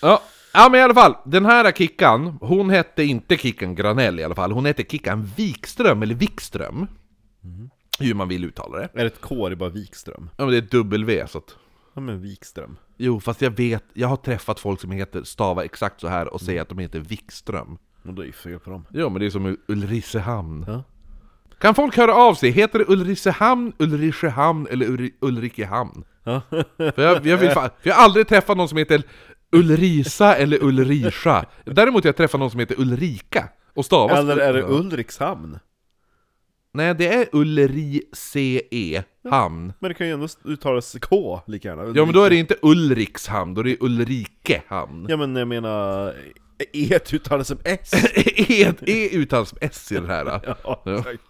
[0.02, 0.22] Ja.
[0.54, 1.16] ja, men i alla fall.
[1.26, 4.52] Den här Kickan, hon hette inte Kickan Granell i alla fall.
[4.52, 6.88] Hon hette Kickan Wikström, eller Wikström.
[8.00, 8.90] Hur man vill uttala det.
[8.94, 10.30] Är det ett K, det är bara Wikström?
[10.38, 11.56] Ja, men det är ett W så att...
[11.94, 12.78] Ja men Wikström.
[12.98, 16.42] Jo, fast jag vet, jag har träffat folk som heter, stava exakt så här och
[16.42, 17.78] säger att de heter Wikström.
[18.08, 18.86] Och det är ju fel på dem.
[18.94, 20.66] Jo, men det är som Ulricehamn.
[20.68, 20.84] Ja.
[21.60, 22.50] Kan folk höra av sig?
[22.52, 26.04] Heter det Ulricehamn, Ulricehamn eller Uri- Ulrikehamn?
[26.24, 26.42] Ja.
[26.78, 29.04] För jag, jag, vill fan, för jag har aldrig träffat någon som heter
[29.52, 31.46] Ulrisa eller Ulrisha.
[31.66, 33.50] Däremot har jag träffat någon som heter Ulrika.
[33.74, 34.66] Och stavas Eller är det Ja.
[34.68, 35.60] Ulrikshamn?
[36.74, 39.74] Nej, det är Ulrice hamn.
[39.80, 41.84] Men det kan ju ändå uttalas K lika gärna.
[41.96, 45.06] Ja, men då är det inte Ulrikshamn, då är det Ulrikehamn.
[45.10, 46.14] Ja men jag menar...
[46.74, 47.94] E uttalas som S.
[48.16, 50.26] E, e uttalas som S i den här.
[50.64, 51.22] ja, exakt.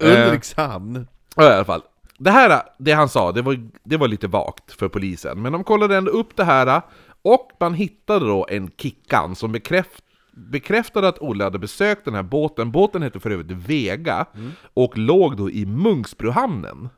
[0.00, 1.06] Ulrikshamn.
[1.36, 1.82] Ja, i alla fall.
[2.18, 5.42] Det här, det han sa, det var, det var lite vagt för polisen.
[5.42, 6.82] Men de kollade ändå upp det här
[7.22, 12.22] och man hittade då en Kickan som bekräft, bekräftade att Olle hade besökt den här
[12.22, 12.70] båten.
[12.72, 14.26] Båten hette för övrigt Vega
[14.74, 16.88] och låg då i Munksbrohamnen.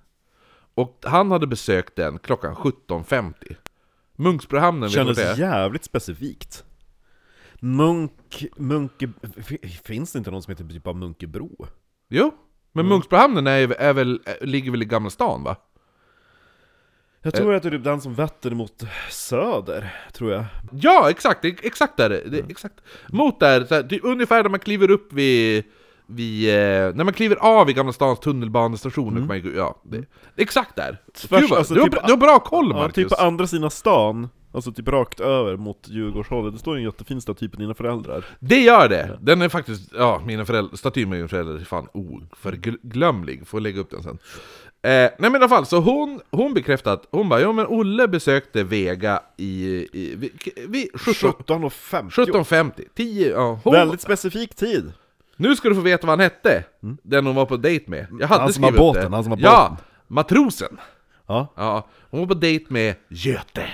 [0.75, 3.57] Och han hade besökt den klockan 17.50.
[4.17, 5.37] Munksbrohamnen, vet du Kändes det är?
[5.37, 6.65] jävligt specifikt.
[7.61, 8.45] Munk...
[8.57, 9.09] Munke...
[9.85, 11.67] Finns det inte någon som heter typ av Munkebro?
[12.09, 12.35] Jo,
[12.73, 15.57] men Munksbrohamnen är, är väl, ligger väl i Gamla stan va?
[17.23, 20.45] Jag tror att det är typ den som vetter mot söder, tror jag.
[20.73, 21.43] Ja, exakt!
[21.43, 22.09] det- Exakt där!
[22.11, 22.75] Det, exakt.
[23.09, 25.65] Mot där, så här, typ, ungefär där man kliver upp vid...
[26.07, 29.27] vid eh, när man kliver av i Gamla stans tunnelbanestation, mm.
[29.27, 30.05] man, ja, det,
[30.37, 30.99] exakt där!
[31.15, 32.95] Tvärs- Gud, alltså, du, har, typ- du har bra koll Ja, Marcus!
[32.95, 37.21] typ på andra sidan stan, alltså typ rakt över mot Djurgårdshållet, det står en jättefin
[37.21, 38.25] staty på dina föräldrar.
[38.41, 39.19] Det gör det!
[39.21, 43.81] Den är faktiskt, ja, mina föräldrar, statyn med mina föräldrar är fan oförglömlig, får lägga
[43.81, 44.19] upp den sen.
[44.83, 47.67] Eh, nej men i alla fall, så hon, hon bekräftade att, hon bara ja men
[47.67, 50.31] Olle besökte Vega i, i
[50.69, 51.33] vid 17
[51.65, 54.93] 17.50 17.50, 10, ja, hon, Väldigt specifik tid!
[55.37, 56.65] Nu ska du få veta vad han hette,
[57.03, 58.07] den hon var på dejt med.
[58.21, 59.17] Jag hade Han som skrivit båten, det.
[59.17, 59.85] han som har Ja, båten.
[60.07, 60.79] matrosen.
[61.27, 63.67] Ja, Ja, hon var på dejt med Göte.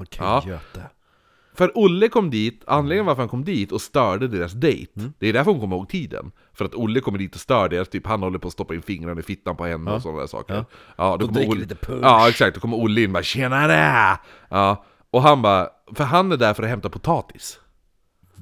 [0.00, 0.42] Okej, Ja.
[0.46, 0.82] Göte.
[1.54, 5.12] För Olle kom dit, anledningen varför han kom dit och störde deras dejt, Mm.
[5.18, 6.30] det är därför hon kommer ihåg tiden.
[6.52, 8.82] För att Olle kommer dit och stör deras, typ han håller på att stoppa in
[8.82, 10.54] fingrarna i fittan på henne och sådana där saker.
[10.54, 10.64] Ja,
[10.96, 12.00] ja då Och kommer Olle, lite punch.
[12.02, 12.54] Ja, exakt.
[12.54, 16.54] Då kommer Olle in och bara 'Tjenare!' Ja, och han bara, för han är där
[16.54, 17.60] för att hämta potatis.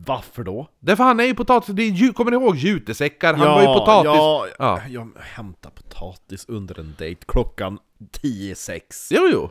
[0.07, 0.69] Varför då?
[0.81, 3.35] Därför han är ju potatis, det är, ju- kommer ni ihåg jutesäckar?
[3.35, 4.07] Han var ju potatis.
[4.15, 4.81] Ja, Ja.
[4.89, 7.79] Jag hämtar potatis under en dejt klockan
[8.23, 8.81] 10-6.
[9.11, 9.51] Jo, jo.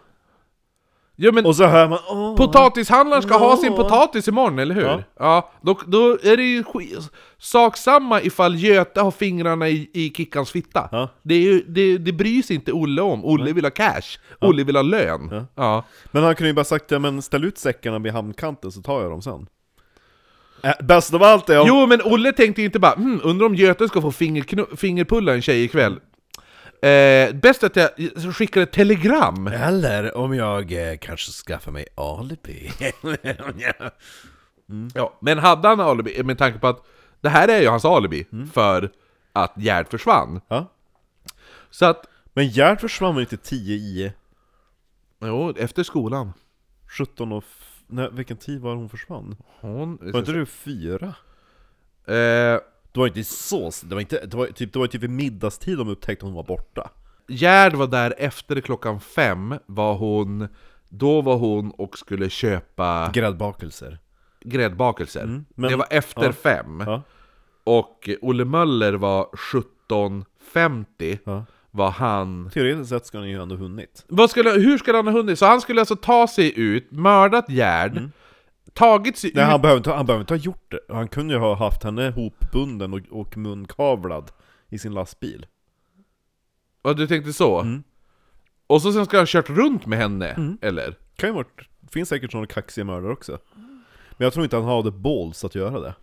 [1.17, 1.99] Jo men Och så hör man
[2.35, 3.83] potatishandlaren ska ha sin Ja.
[3.83, 4.83] potatis imorgon, eller hur?
[4.85, 5.01] Ja.
[5.19, 5.51] Ja.
[5.61, 6.63] då, då är det ju
[7.37, 10.89] sak samma ifall Göte har fingrarna i, i Kickans fitta.
[10.91, 11.09] Ja.
[11.23, 13.25] Det, är ju, det, det bryr sig inte Olle om.
[13.25, 14.19] Olle vill ha cash.
[14.41, 15.29] Olle vill ha lön.
[15.31, 15.45] Ja.
[15.55, 15.83] Ja.
[16.11, 19.01] Men han kunde ju bara sagt ja, men ställ ut säckarna vid hamnkanten så tar
[19.01, 19.47] jag dem sen.
[20.63, 21.67] Äh, bäst av allt är om...
[21.67, 24.11] Jo, men Olle tänkte ju inte bara hm, undrar om Göte ska få
[24.77, 25.99] fingerpulla en tjej ikväll.
[26.85, 27.89] Eh, bäst att jag
[28.35, 29.47] skickar ett telegram.
[29.47, 32.71] Eller om jag eh, kanske skaffar mig alibi.
[34.93, 36.85] Ja, men hade han alibi, med tanke på att
[37.21, 38.91] det här är ju hans alibi för
[39.33, 40.41] att Gerd försvann.
[40.47, 40.71] ja.
[41.69, 44.13] Så att, Men Gerd försvann väl inte 10 i
[45.21, 46.33] jo, efter skolan.
[46.97, 47.43] 17 och...
[47.87, 49.35] Nej, vilken tid var hon försvann?
[49.59, 49.97] Hon...
[50.01, 51.13] Var inte du fyra?
[52.07, 52.59] Eh,
[52.95, 53.71] Det var inte så...
[53.83, 54.25] Det var inte...
[54.25, 56.89] Det var typ, det var typ vid middagstid de upptäckte att hon var borta.
[57.27, 60.47] Gerd var där efter klockan fem, var hon...
[60.89, 63.99] Då var hon och skulle köpa Gräddbakelser.
[64.41, 65.23] gräddbakelser.
[65.23, 66.31] Mm, men- det var efter ja.
[66.33, 66.83] fem.
[66.85, 67.01] Ja.
[67.63, 69.27] Och Olle Möller var
[69.89, 71.45] 17.50, Ja.
[71.71, 72.49] var han...
[72.53, 74.05] Teoretiskt sett ska ni ju ändå hunnit.
[74.07, 75.39] Vad skulle, hur skulle han ha hunnit?
[75.39, 78.09] Så han skulle alltså ta sig ut, mördat Gerd,
[78.75, 79.37] tagit sig Mm.
[79.37, 79.51] Nej, ut...
[79.51, 80.93] han behöver, inte, han behöver inte ha gjort det.
[80.93, 84.31] Han kunde ju ha haft henne hopbunden och, och munkavlad
[84.69, 85.45] i sin lastbil.
[86.83, 87.61] Ja, du tänkte så?
[87.61, 87.83] Mm.
[88.67, 90.95] Och så sen ska han ha kört runt med henne, eller?
[91.15, 91.61] Kan ju varit,
[91.91, 93.39] finns säkert sådana kaxiga mördare också.
[94.17, 95.95] Men jag tror inte han hade balls att göra det.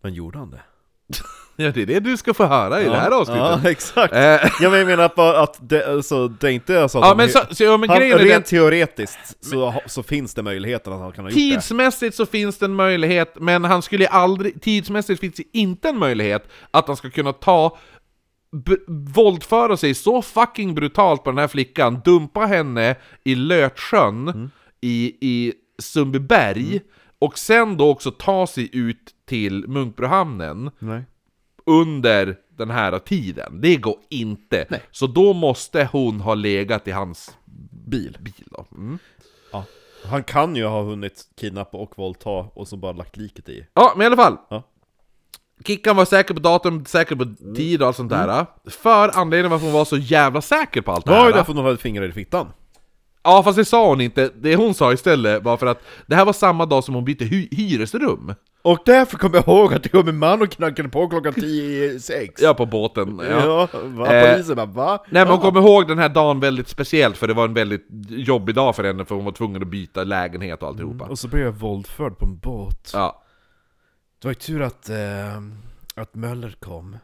[0.00, 0.62] Men gjorde han det?
[1.58, 3.42] Ja, det är det du ska få höra i det här avsnittet.
[3.64, 4.12] Ja, exakt.
[4.14, 4.20] Eh,
[4.60, 7.28] Ja, men jag menar bara att det, alltså, det är inte alltså att ja, men,
[7.28, 10.92] så, så, ja, men han, grejen rent den, teoretiskt så, ha- så finns det möjligheten
[10.92, 11.40] att han kan ha gjort det.
[11.54, 15.98] tidsmässigt så finns det en möjlighet, men han skulle aldrig, tidsmässigt finns det inte en
[15.98, 17.78] möjlighet att han ska kunna ta
[19.14, 24.50] våldföra sig så fucking brutalt på den här flickan, dumpa henne i Lötsjön Mm.
[24.80, 26.80] i, i Sundbyberg,
[27.18, 31.02] och sen då också ta sig ut till Munkbrohamnen Nej.
[31.66, 33.60] under den här tiden.
[33.60, 34.80] Det går inte.
[34.90, 37.36] Så då måste hon ha legat i hans
[37.86, 38.16] Bil.
[38.20, 38.66] bil då.
[38.72, 38.98] Mm.
[39.52, 39.64] Ja.
[40.04, 43.66] Han kan ju ha hunnit kidnappa och våldta och så bara lagt liket i.
[43.74, 44.36] Ja, men i alla fall.
[44.50, 44.62] Ja.
[45.64, 47.24] Kickan var säker på datum, säker på
[47.56, 48.46] tid och allt sånt där.
[48.70, 51.30] För anledningen varför hon var så jävla säker på allt det Det var här.
[51.30, 52.46] ju därför hon hade fingrar i fickan.
[53.26, 54.30] Ja, fast det sa hon inte.
[54.40, 57.24] Det hon sa istället var för att det här var samma dag som hon bytte
[57.24, 58.34] hy- hyresrum.
[58.62, 61.84] Och därför kommer jag ihåg att det kom en man och knackade på klockan 10
[61.92, 62.42] i sex.
[62.42, 63.20] Ja, på båten.
[63.30, 63.68] Ja.
[63.72, 64.14] Ja, va?
[64.14, 65.04] Eh, Polisen bara va?
[65.10, 67.86] Nej men hon kommer ihåg den här dagen väldigt speciellt för det var en väldigt
[68.08, 71.04] jobbig dag för henne för hon var tvungen att byta lägenhet och alltihopa.
[71.04, 72.90] Och så blev jag våldförd på en båt.
[72.94, 73.22] Ja.
[74.22, 74.96] Det var ju tur att, eh,
[75.94, 76.96] att Möller kom.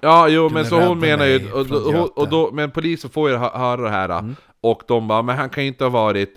[0.00, 3.30] Ja, jo Kunde men så hon menar ju, och, och, och då, men polisen får
[3.30, 6.34] ju hö- höra det här, och de bara, men han kan ju inte ha varit,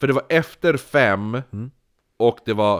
[0.00, 1.42] för det var efter fem,
[2.16, 2.76] och det var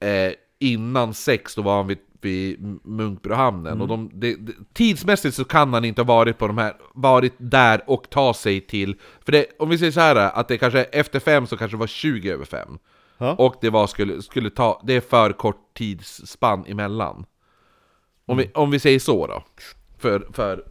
[0.00, 5.44] eh, innan sex, då var han vid, vid Munkbrohamnen, och de, det, det, tidsmässigt så
[5.44, 9.32] kan han inte ha varit på de här, varit där och ta sig till, för
[9.32, 11.86] det, om vi säger så här att det kanske efter fem så kanske det var
[11.86, 12.78] 20 över fem,
[13.18, 13.34] Ja.
[13.34, 17.24] och det var, skulle, skulle ta, det är för kort tidsspann emellan.
[18.26, 19.42] Om vi, om vi säger så då.
[19.98, 20.64] För, för,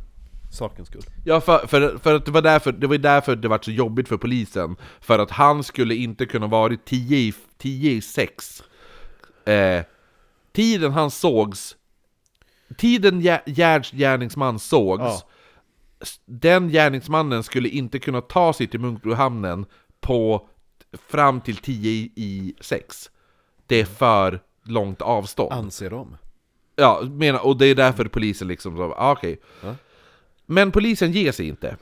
[0.51, 1.01] Sakens skull.
[1.25, 4.07] ja, för, för, för att det var därför det var därför det var så jobbigt
[4.07, 4.75] för polisen.
[5.01, 8.63] För att han skulle inte kunna varit 10 i, 10 i 6.
[9.45, 9.83] Eh,
[10.53, 11.75] tiden han sågs,
[12.77, 15.21] tiden Gerds gärningsman sågs, Ja.
[16.25, 19.65] den gärningsmannen skulle inte kunna ta sig till Munkbrohamnen
[20.01, 20.47] på
[21.09, 23.09] fram till 10 i- i 6.
[23.67, 25.53] Det är för långt avstånd.
[25.53, 26.17] Anser de.
[26.75, 29.39] Ja, menar, och det är därför polisen liksom ah, okej.
[29.63, 29.75] Ja.
[30.51, 31.75] Men polisen ger sig inte.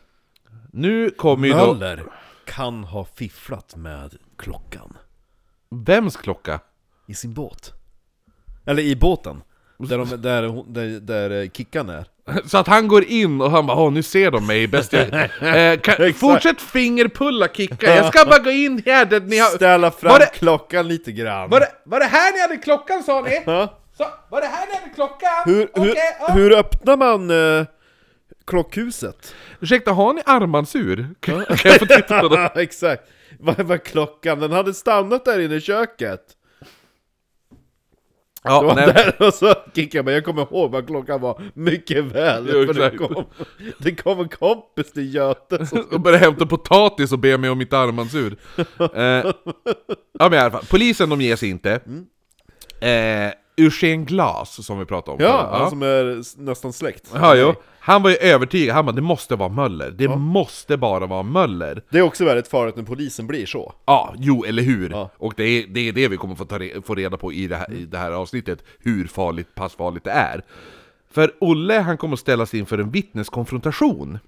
[0.71, 1.73] Nu kommer ju då...
[1.73, 2.03] Möller
[2.45, 4.97] kan ha fifflat med klockan.
[5.69, 6.59] Vems klocka?
[7.07, 7.73] I sin båt.
[8.65, 9.41] Eller i båten.
[9.77, 12.05] Där, de, där, hon- där, där eh, Kickan är.
[12.45, 15.13] Så att han går in och han bara åh nu ser de mig bäst jag...
[15.73, 19.47] eh, kan, Fortsätt fingerpulla Kicka, jag ska bara gå in här där ni har...
[19.49, 21.49] Ställa fram Var det- klockan lite grann.
[21.49, 23.43] Var det, var det här ni hade klockan sa ni?
[23.45, 23.79] Ja.
[23.97, 25.29] Så, var det här ni hade klockan?
[25.45, 26.33] Hur, hur, Okej, ja.
[26.33, 27.65] hur öppnar man eh,
[28.49, 29.35] klockhuset?
[29.59, 31.09] Ursäkta, har ni armbandsur?
[31.19, 32.51] Kan jag få titta på det?
[32.55, 33.03] Exakt.
[33.39, 34.39] Vad var klockan?
[34.39, 36.21] Den hade stannat där inne i köket.
[38.43, 41.21] Det Ja, var nej, där och så gick jag bara, jag kommer ihåg vad klockan
[41.21, 42.49] var mycket väl.
[42.53, 43.25] Jo, för det, kom,
[43.77, 47.57] det kom en kompis till Göte som och började hämta potatis och be mig om
[47.57, 48.37] mitt armbandsur.
[48.79, 49.33] Eh, ja
[50.19, 51.71] men i alla fall, polisen de ger sig inte.
[52.81, 57.11] Eh, Eugen Glas, som vi pratade om Ja, han som är nästan släkt.
[57.13, 57.53] Ja, jo.
[57.89, 61.83] Han var ju övertygad, han bara det måste vara Möller, det måste bara vara Möller.
[61.89, 63.73] Det är också väldigt farligt när polisen blir så.
[63.85, 64.89] Ja, jo, eller hur?
[64.89, 65.09] Ja.
[65.17, 67.47] Och det är, det är det vi kommer få, ta re, få reda på i
[67.47, 70.41] det, här, i det här avsnittet, hur farligt, pass farligt det är.
[71.11, 74.19] För Olle, han kommer att ställas inför en vittneskonfrontation.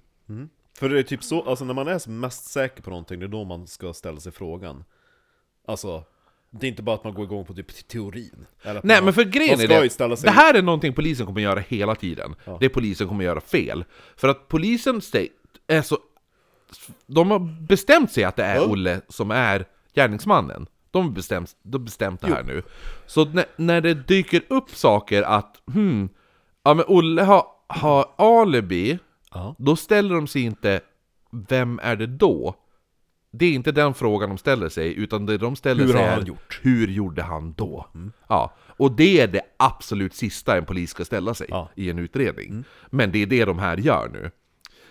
[0.80, 3.28] För det är typ så, alltså när man är mest säker på någonting, det är
[3.28, 4.84] då man ska ställa sig frågan.
[5.68, 6.04] Alltså,
[6.52, 8.46] det är inte bara att man går igång på typ teorin.
[8.64, 11.60] Eller Nej man, men för grejen är det, det här är någonting polisen kommer göra
[11.60, 12.36] hela tiden.
[12.60, 13.86] Det polisen kommer göra fel.
[14.16, 15.02] För att polisen
[15.68, 15.98] är så...
[17.08, 18.66] De har bestämt sig att det är Ja.
[18.66, 20.68] Olle som är gärningsmannen.
[20.92, 22.64] De har bestämt, de bestämt det här nu.
[23.06, 26.10] Så när, när det dyker upp saker att, hmm,
[26.64, 29.00] ja men Olle har, har alibi,
[29.34, 29.56] Ja.
[29.58, 30.82] då ställer de sig inte,
[31.32, 32.56] vem är det då?
[33.34, 36.22] Det är inte den frågan de ställer sig, utan det de ställer Hur sig är,
[36.22, 36.60] gjort?
[36.64, 37.86] hur gjorde han då?
[38.28, 41.70] Ja, och det är det absolut sista en polis ska ställa sig Ja.
[41.76, 42.64] i en utredning.
[42.90, 44.32] Men det är det de här gör nu.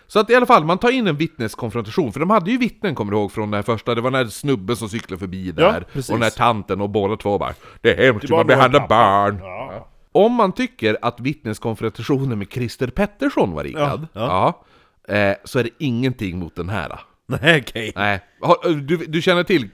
[0.07, 2.95] Så att i alla fall, man tar in en vittneskonfrontation, för de hade ju vittnen
[2.95, 5.73] kommer du ihåg från den första, det var den här snubben som cyklade förbi Ja,
[5.73, 6.11] där, precis.
[6.11, 8.95] och den här tanten och båda två bara Det är hemskt hur man behandlar pappa."
[8.95, 9.39] barn!
[9.43, 9.89] Ja.
[10.13, 14.65] Om man tycker att vittneskonfrontationen med Christer Pettersson var riggad, Ja,
[15.07, 15.15] ja.
[15.15, 17.01] eh, så är det ingenting mot den här.
[17.43, 17.93] Nej okej.
[17.97, 19.69] Nej, Har- du, du känner till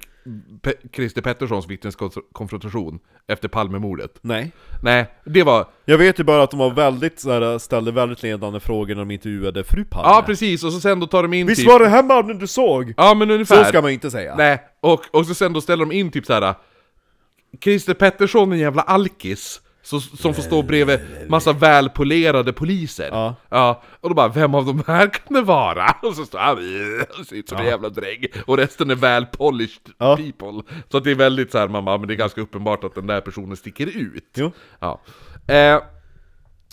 [0.62, 4.18] Pe- Christer Petterssons vittneskonfrontation efter Palmemordet?
[4.22, 4.52] Nej.
[4.82, 5.68] Nej, det var...
[5.84, 9.02] Jag vet ju bara att de var väldigt så här, ställde väldigt ledande frågor när
[9.02, 10.08] de intervjuade fru Palme.
[10.08, 11.70] Ja precis, och så sen då tar de in Visst typ...
[11.70, 12.94] var det här mannen du såg?
[12.96, 13.56] Ja men ungefär.
[13.56, 14.34] Så ska man inte säga.
[14.36, 16.54] Nej, och, och så sen då ställer de in typ så här.
[17.64, 23.08] Christer Pettersson en jävla alkis så, som får stå bredvid massa välpolerade poliser.
[23.12, 23.34] Ja.
[23.48, 23.82] ja.
[24.00, 25.86] Och då bara, vem av de här kan det vara?
[26.02, 28.24] Och så står han, "Äh", ser ut som en jävla dräng.
[28.46, 30.16] Och resten är väl polished Ja.
[30.16, 30.62] people.
[30.90, 32.94] Så att det är väldigt så här, man bara, men det är ganska uppenbart att
[32.94, 34.30] den där personen sticker ut.
[34.36, 34.52] Jo.
[34.80, 35.00] Ja.
[35.54, 35.80] Eh,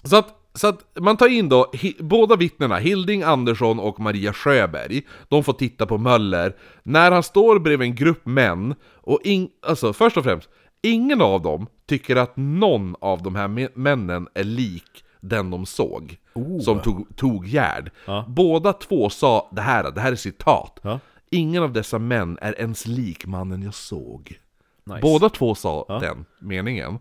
[0.04, 5.02] så att, så att man tar in då båda vittnena, Hilding Andersson och Maria Sjöberg.
[5.30, 8.76] De får titta på Möller när han står bredvid en grupp män.
[9.06, 10.50] Och in, alltså först och främst,
[10.84, 16.18] ingen av dem tycker att någon av de här männen är lik den de såg.
[16.64, 17.92] Som tog, tog Gerd.
[18.08, 18.26] Ja.
[18.28, 20.80] Båda två sa det här, det här är citat.
[20.84, 21.00] Ja.
[21.30, 24.40] Ingen av dessa män är ens lik mannen jag såg.
[24.84, 25.00] Nice.
[25.02, 26.00] Båda två sa Ja.
[26.00, 27.00] den meningen.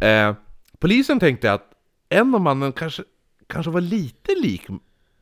[0.00, 0.34] Eh,
[0.78, 1.70] polisen tänkte att
[2.08, 3.02] en av mannen kanske,
[3.46, 4.62] kanske var lite lik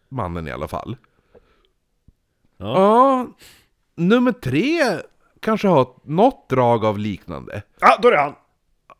[0.09, 0.97] mannen i alla fall.
[2.57, 2.75] Ja.
[2.79, 3.27] Ja,
[3.95, 4.81] nummer tre
[5.45, 7.63] kanske har något drag av liknande.
[7.81, 8.35] Ja, då är det han!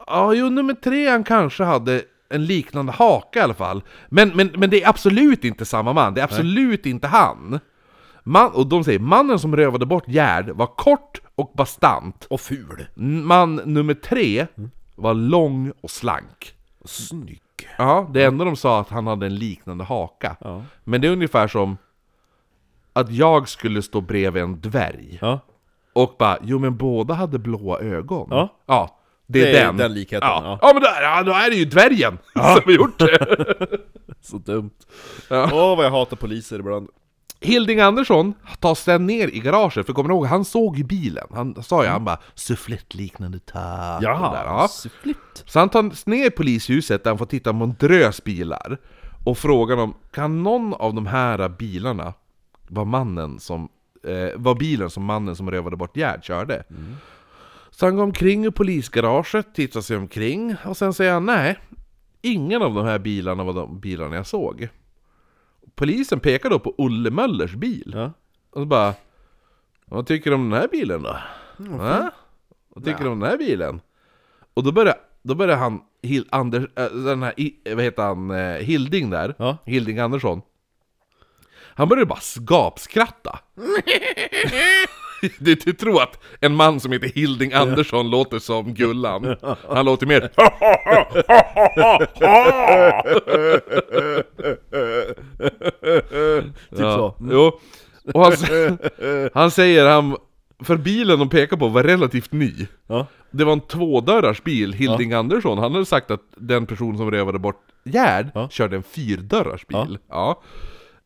[0.07, 3.83] Ja, jo, nummer tre han kanske hade en liknande haka i alla fall.
[4.09, 7.61] Men, men, men det är absolut inte samma man, det är absolut inte han.
[8.23, 12.27] Man, och de säger mannen som rövade bort Gerd var kort och bastant.
[12.31, 12.87] Och ful.
[13.25, 14.47] Man nummer tre
[14.95, 16.55] var lång och slank.
[16.85, 17.41] Snygg.
[17.79, 20.37] Ja, det enda de sa att han hade en liknande haka.
[20.41, 20.63] Ja.
[20.85, 21.77] Men det är ungefär som
[22.93, 25.19] att jag skulle stå bredvid en dvärg.
[25.21, 25.41] Ja.
[25.95, 28.29] Och bara, jo men båda hade blåa ögon.
[28.31, 28.49] Ja.
[28.67, 29.77] ja det är Det är den.
[29.77, 30.59] den likheten, Ja, ja.
[30.63, 30.71] ja.
[30.75, 33.37] men ja, då är det ju dvärgen som har gjort det.
[34.21, 34.71] Så dumt.
[35.31, 35.51] Ja.
[35.53, 36.89] Åh vad jag hatar poliser ibland.
[37.41, 41.27] Hilding Andersson tar sen ner i garaget, för kommer du ihåg, han såg ju bilen.
[41.35, 44.69] Han sa ju, han bara 'sufflettliknande tak' där, ja.
[44.71, 45.43] Syfligt.
[45.47, 48.79] Så han tar ner polishuset där han får titta på en drös bilar
[49.25, 52.13] och frågar om kan någon av de här bilarna
[52.69, 53.69] vara mannen som
[54.05, 56.65] eh, var bilen som mannen som rövade bort Gerd körde?
[57.71, 61.59] Så han går omkring i polisgaraget, tittar sig omkring och sen säger han nej,
[62.23, 64.69] ingen av de här bilarna var de bilarna jag såg.
[65.75, 68.13] Polisen pekar då på Olle Möllers bil Ja.
[68.51, 68.95] och så bara
[69.87, 71.17] Vad tycker du om den här bilen då?
[71.57, 72.11] Va?
[72.69, 73.81] Vad tycker du om den här bilen?
[74.55, 77.35] Och då börjar, då börjar han, Hil, Anders, äh, den här,
[77.75, 79.57] vad heter han, eh, Hilding där, Ja.
[79.65, 80.43] Hilding Andersson
[81.75, 83.39] Han börjar bara gapskratta
[85.39, 89.37] du, du tror att en man som heter Hilding Andersson låter som Gullan
[89.69, 90.21] Han låter mer
[96.71, 97.15] Typ så.
[97.31, 97.61] Jo,
[98.15, 98.33] och han,
[99.35, 100.17] han säger han,
[100.65, 102.53] för bilen de pekar på var relativt ny
[102.87, 103.07] Ja.
[103.31, 107.39] Det var en tvådörrars bil, Hilding Andersson, han hade sagt att den person som rövade
[107.39, 108.49] bort Gerd Ja.
[108.49, 109.99] körde en fyrdörrars bil.
[110.09, 110.43] Ja.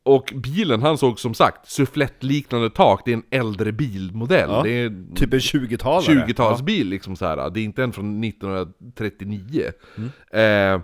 [0.08, 4.50] Och bilen han såg som sagt, sufflettliknande tak, det är en äldre bilmodell.
[4.50, 4.62] Ja.
[4.62, 6.26] Det är Typ en 20-talare.
[6.26, 7.50] 20-talsbil liksom så här.
[7.50, 9.72] det är inte en från 1939.
[9.96, 10.74] Mm.
[10.74, 10.80] Eh,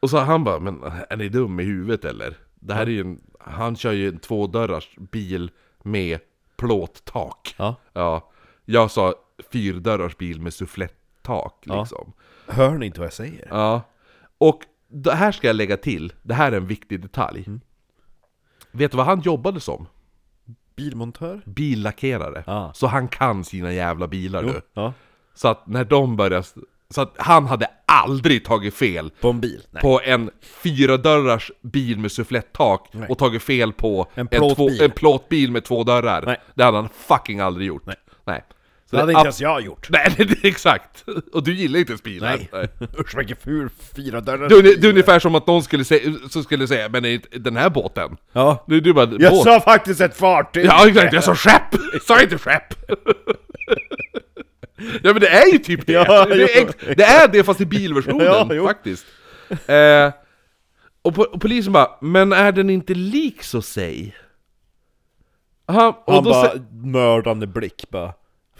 [0.00, 2.36] och så han bara, men är ni dum i huvudet eller?
[2.54, 5.50] Det här är ju en, han kör ju en tvådörrars bil
[5.82, 6.18] med
[6.56, 7.54] plåttak.
[7.58, 7.76] Ja.
[7.92, 8.30] Ja,
[8.64, 9.14] jag sa
[9.52, 11.80] fyrdörrars bil med sufflett tak Ja.
[11.80, 12.12] liksom.
[12.48, 13.46] Hör ni inte vad jag säger?
[13.50, 13.82] Ja.
[14.38, 17.44] Och det här ska jag lägga till, det här är en viktig detalj.
[17.46, 17.60] Mm.
[18.74, 19.86] Vet du vad han jobbade som?
[20.76, 21.42] Bilmontör?
[21.46, 22.44] Billackerare.
[22.46, 22.70] Ja.
[22.74, 24.60] Så han kan sina jävla bilar Jo, du.
[24.74, 24.92] ja.
[25.34, 26.46] Så att när de började...
[26.90, 29.62] Så att han hade aldrig tagit fel På en bil?
[29.70, 29.82] Nej.
[29.82, 30.30] på en
[30.62, 33.08] fyra dörrars bil med suffletttak Nej.
[33.08, 34.82] och tagit fel på En två, plåtbil.
[34.82, 36.22] en plåtbil med två dörrar.
[36.26, 36.40] Nej.
[36.54, 37.86] Det hade han fucking aldrig gjort.
[37.86, 37.96] Nej.
[38.24, 38.44] Nej.
[38.94, 39.86] Det hade det- inte ens jag gjort.
[39.90, 41.04] Nej, det är exakt!
[41.32, 42.38] Och du gillar inte ens bilar.
[42.52, 42.68] Nej.
[42.98, 44.48] Usch vilken ful fyra dörrar.
[44.48, 47.08] Det, är- det är ungefär som att någon skulle säga, så skulle säga men är
[47.10, 48.16] inte den här båten?
[48.32, 48.64] Ja.
[48.68, 49.44] Du, du bara, Jag båt.
[49.44, 50.64] sa faktiskt ett fartyg!
[50.66, 51.74] Ja exakt, jag sa skepp!
[52.06, 52.74] Sa inte skepp!
[55.02, 55.92] ja men det är ju typ det!
[55.92, 56.68] Ja, det, är, jo.
[56.68, 58.66] ex- det är det fast i bilversionen Ja, jo.
[58.66, 59.06] faktiskt.
[59.50, 60.12] Eh,
[61.02, 64.14] och, po- och polisen bara, men är den inte lik så säg?
[65.66, 68.12] Han, och Han då bara, sä- mördande blick bara.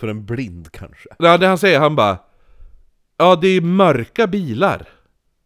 [0.05, 1.09] För en blind kanske.
[1.19, 2.19] ja, det han säger, han bara
[3.17, 4.89] Ja det är mörka bilar.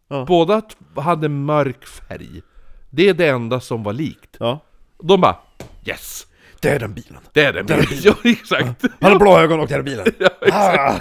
[0.08, 0.24] Ja.
[0.24, 0.62] Båda
[0.96, 2.42] hade mörk färg.
[2.90, 4.36] Det är det enda som var likt.
[4.40, 4.60] Ja.
[5.02, 5.36] De bara
[5.84, 6.26] Yes!
[6.60, 7.18] Det är den bilen.
[7.32, 7.86] Det är det.
[8.02, 8.84] Ja, exakt.
[9.00, 10.06] Han har blå ögon och det är bilen.
[10.52, 10.94] ah.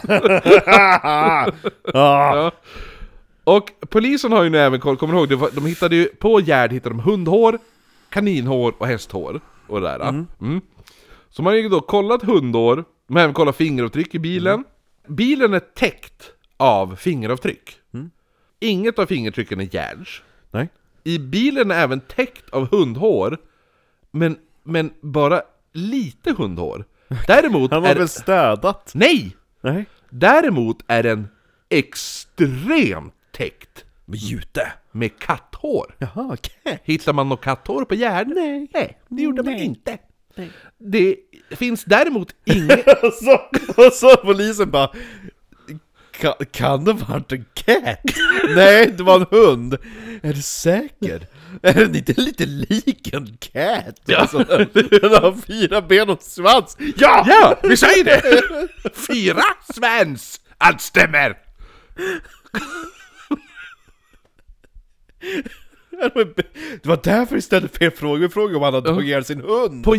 [1.93, 2.51] Ja.
[3.43, 6.41] Och polisen har ju nu även koll, kommer du ihåg, var, de hittade ju, på
[6.41, 7.59] Gerd hittade de hundhår,
[8.09, 9.41] kaninhår och hästhår.
[9.67, 10.25] Och det där.
[10.41, 10.61] Mm.
[11.29, 14.63] Så man har ju då kollat hundhår, de har även kollat fingeravtryck i bilen.
[15.07, 17.79] Bilen är täckt av fingeravtryck.
[18.59, 20.21] Inget av fingertrycken är Gerds.
[20.51, 20.69] Nej.
[21.03, 23.37] I bilen är även täckt av hundhår,
[24.11, 25.41] men, men bara
[25.73, 26.85] lite hundhår.
[27.27, 27.95] Däremot Han har är...
[27.95, 28.91] väl städat?
[28.95, 29.35] Nej!
[29.61, 29.85] Nej.
[30.09, 31.27] Däremot är den
[31.69, 34.71] extremt täckt Med jute.
[34.91, 35.95] med katthår.
[35.97, 36.79] Jaha, okej.
[36.83, 38.27] Hittar man något katthår på Gerd?
[38.27, 38.67] Nej.
[38.73, 39.97] Nej, det gjorde man inte.
[40.77, 41.15] Det
[41.55, 42.87] finns däremot inget...
[43.03, 43.41] Och så,
[43.85, 44.91] och så polisen bara
[46.11, 47.99] kan, kan det varit en cat?
[48.55, 49.73] Nej, det var en hund!
[50.21, 51.27] Är du säker?
[51.61, 54.01] Är den inte lite lik en cat?
[54.05, 54.17] Ja.
[54.17, 56.77] Alltså, den har fyra ben och svans!
[56.79, 57.25] Ja!
[57.27, 58.41] Ja, vi säger det!
[59.07, 59.43] Fyra
[59.73, 60.41] svens!
[60.57, 61.37] Allt stämmer!
[66.83, 69.41] Det var därför vi ställde fel fråga, vi frågade om han hade tagit ihjäl sin
[69.41, 69.83] hund!
[69.83, 69.95] På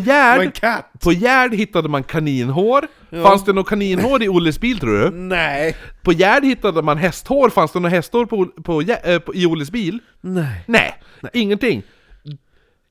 [0.55, 0.93] katt!
[1.05, 2.87] på Gerd hittade man kaninhår.
[3.11, 5.11] Fanns det något kaninhår i Olles bil tror du?
[5.11, 5.77] Nej!
[6.03, 7.51] På Gerd hittade man hästhår.
[7.51, 9.99] Fanns det något hästhår på, på, eh, på, i Olles bil?
[10.21, 10.65] Nej.
[10.67, 10.95] Nej,
[11.33, 11.83] ingenting.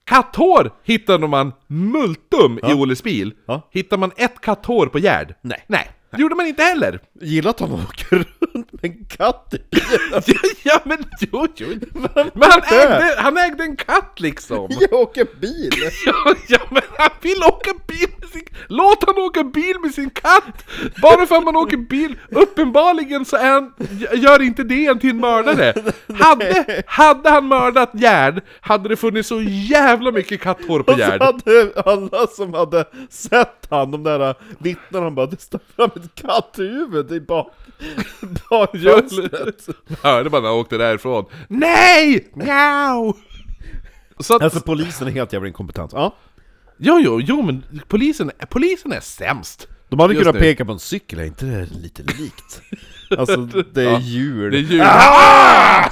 [0.05, 3.33] Katthår hittade man multum i Olles bil.
[3.45, 3.69] Ja.
[3.71, 5.35] Hittar man ett katthår på Gerd?
[5.41, 5.63] Nej.
[5.67, 6.99] Nej, det gjorde man inte heller.
[7.21, 8.25] Gillar att han åker
[8.81, 10.23] en katt i bilen!
[10.63, 11.67] ja men jo, jo.
[12.33, 14.67] Men han ägde, han ägde en katt liksom.
[14.79, 15.71] Jag åker bil!
[16.05, 18.41] Ja, ja men han vill åka bil med sin...
[18.67, 20.65] Låt han åka bil med sin katt!
[21.01, 23.73] Bara för att man åker bil, uppenbarligen så är han,
[24.13, 25.73] gör inte det en till en mördare.
[26.19, 31.05] Hade, hade han mördat Gerd, hade det funnits så jävla mycket katthår på Och så
[31.05, 31.21] Gerd.
[31.21, 36.15] hade alla som hade sett han, de där vittnena, han bara det stack fram ett
[36.21, 37.53] katthuvud i bak,
[38.85, 39.67] bakfönstret.
[40.03, 41.25] Hörde man när han åkte därifrån.
[41.47, 42.31] Nej!
[42.35, 43.13] Mjau!
[44.19, 45.91] Så att, Alltså polisen är helt jävla inkompetent.
[45.93, 46.15] Ja.
[46.77, 49.67] jo, jo, jo, men polisen, polisen är sämst.
[49.89, 50.41] De hade Just kunnat nu.
[50.41, 52.61] peka på en cykel, är inte det lite likt?
[53.17, 53.37] Alltså
[53.73, 54.51] det är Ja, djur.
[54.51, 54.81] Det är djur.
[54.85, 55.89] Ah!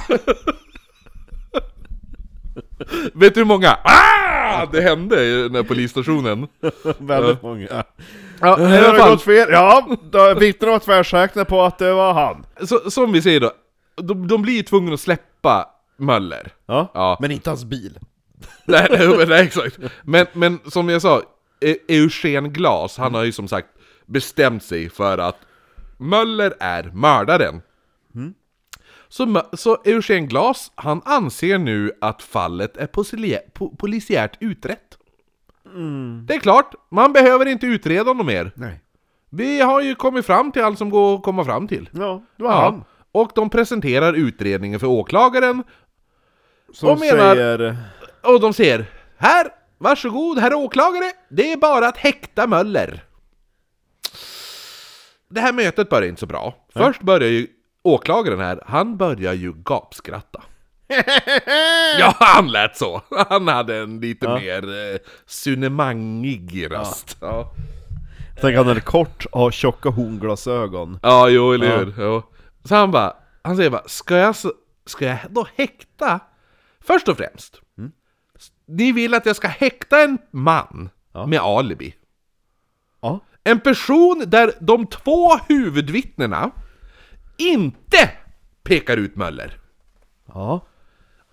[3.14, 4.66] Vet du hur många ah!
[4.72, 6.48] det hände i den här polisstationen?
[6.98, 7.84] Väldigt många.
[8.40, 9.48] Ja, det alla har gått fel.
[9.50, 9.88] Ja,
[10.40, 12.46] vittnena var tvärsäkra på att det var han.
[12.66, 13.52] så, som vi säger då,
[13.96, 15.68] de, de blir tvungna att släppa
[15.98, 16.52] Möller.
[16.66, 17.16] Ja, Ja.
[17.20, 17.98] men inte hans bil.
[18.64, 19.78] nej, nej, men- nej, exakt.
[20.02, 21.22] Men, men som jag sa,
[21.60, 23.68] E- Eugen Glas, han har ju som sagt
[24.06, 25.36] bestämt sig för att
[25.98, 27.62] Möller är mördaren.
[29.08, 32.86] Så, Mö- så Eugen Glas, han anser nu att fallet är
[33.76, 34.85] polisiärt utrett.
[36.26, 38.52] Det är klart, man behöver inte utreda något mer.
[38.54, 38.80] Nej.
[39.30, 41.88] Vi har ju kommit fram till allt som går att komma fram till.
[41.92, 42.60] Ja, det var Ja.
[42.60, 42.84] han.
[43.12, 45.62] Och de presenterar utredningen för åklagaren,
[46.72, 47.76] Som Och menar- säger...
[48.22, 49.46] och de säger Här,
[49.78, 53.04] varsågod herr åklagare, det är bara att häkta Möller.
[55.28, 56.54] Det här mötet börjar inte så bra.
[56.72, 57.46] Först börjar ju
[57.82, 60.42] åklagaren här, han börjar ju gapskratta.
[61.98, 63.02] ja, han lät så.
[63.28, 67.16] Han hade en lite mer eh, sunemangig röst.
[67.20, 67.52] Ja.
[68.40, 70.98] Tänk han är kort, har tjocka hornglasögon.
[71.02, 71.76] Ja, jo, eller Ja.
[71.78, 71.94] hur?
[71.98, 72.22] Jo.
[72.64, 74.36] Så han bara, han säger bara, ska jag,
[74.86, 76.20] ska jag då häkta?
[76.80, 77.60] Först och främst,
[78.66, 81.26] ni vill att jag ska häkta en man Ja.
[81.26, 81.94] med alibi.
[83.00, 83.20] Ja.
[83.44, 86.50] En person där de två huvudvittnena
[87.36, 88.10] inte
[88.62, 89.58] pekar ut Möller.
[90.34, 90.66] Ja.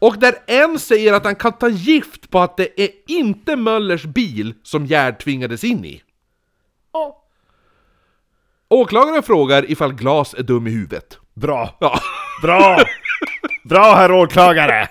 [0.04, 4.04] Och där en säger att han kan ta gift på att det är inte Möllers
[4.04, 6.02] bil som Gerd tvingades in i.
[8.70, 11.18] Åklagaren frågar ifall Glas är dum i huvudet.
[11.34, 11.78] Bra!
[11.80, 12.00] Ja.
[12.42, 12.78] Bra!
[13.64, 14.88] Bra herr åklagare!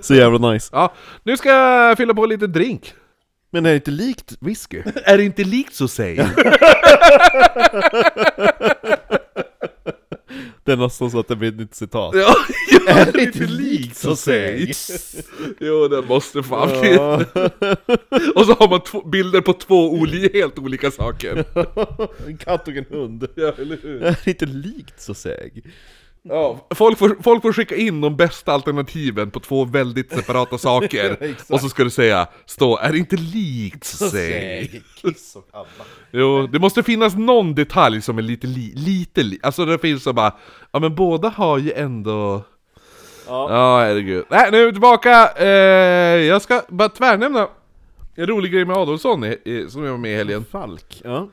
[0.00, 0.70] Så jävla nice.
[0.72, 2.94] ja, nu ska jag fylla på lite drink.
[3.50, 4.82] Men det är inte likt whisky?
[5.04, 6.16] Är det inte likt så säg?
[10.64, 12.14] Det är nästan så att det blir ett nytt citat.
[12.14, 12.34] ja,
[12.86, 14.72] ja, Är det inte likt så säg?
[15.60, 16.90] Jo, det måste fan bli.
[18.34, 21.44] Och så har man två, bilder på två oli, helt olika saker.
[22.26, 23.26] En katt och en hund.
[23.34, 24.02] Ja, eller hur?
[24.02, 25.62] Är inte likt så säg?
[26.28, 31.16] Ja, folk får, folk får skicka in de bästa alternativen på två väldigt separata saker.
[31.20, 31.50] Exakt.
[31.50, 34.82] och så ska du säga, stå, är det inte likt säg?
[34.94, 35.84] Kiss och Abba.
[36.10, 40.02] Jo, det måste finnas någon detalj som är lite li, lite li, alltså det finns
[40.02, 40.32] så bara,
[40.72, 42.42] ja men båda har ju ändå...
[43.26, 43.50] Ja.
[43.50, 44.24] Ja, herregud.
[44.28, 45.30] Nej, nu är vi tillbaka!
[45.36, 45.46] Eh,
[46.20, 47.48] jag ska bara tvärnämna
[48.14, 50.44] en rolig grej med Adolfsson i, i, som jag var med i helgen.
[50.50, 51.00] Falk.
[51.04, 51.28] Ja.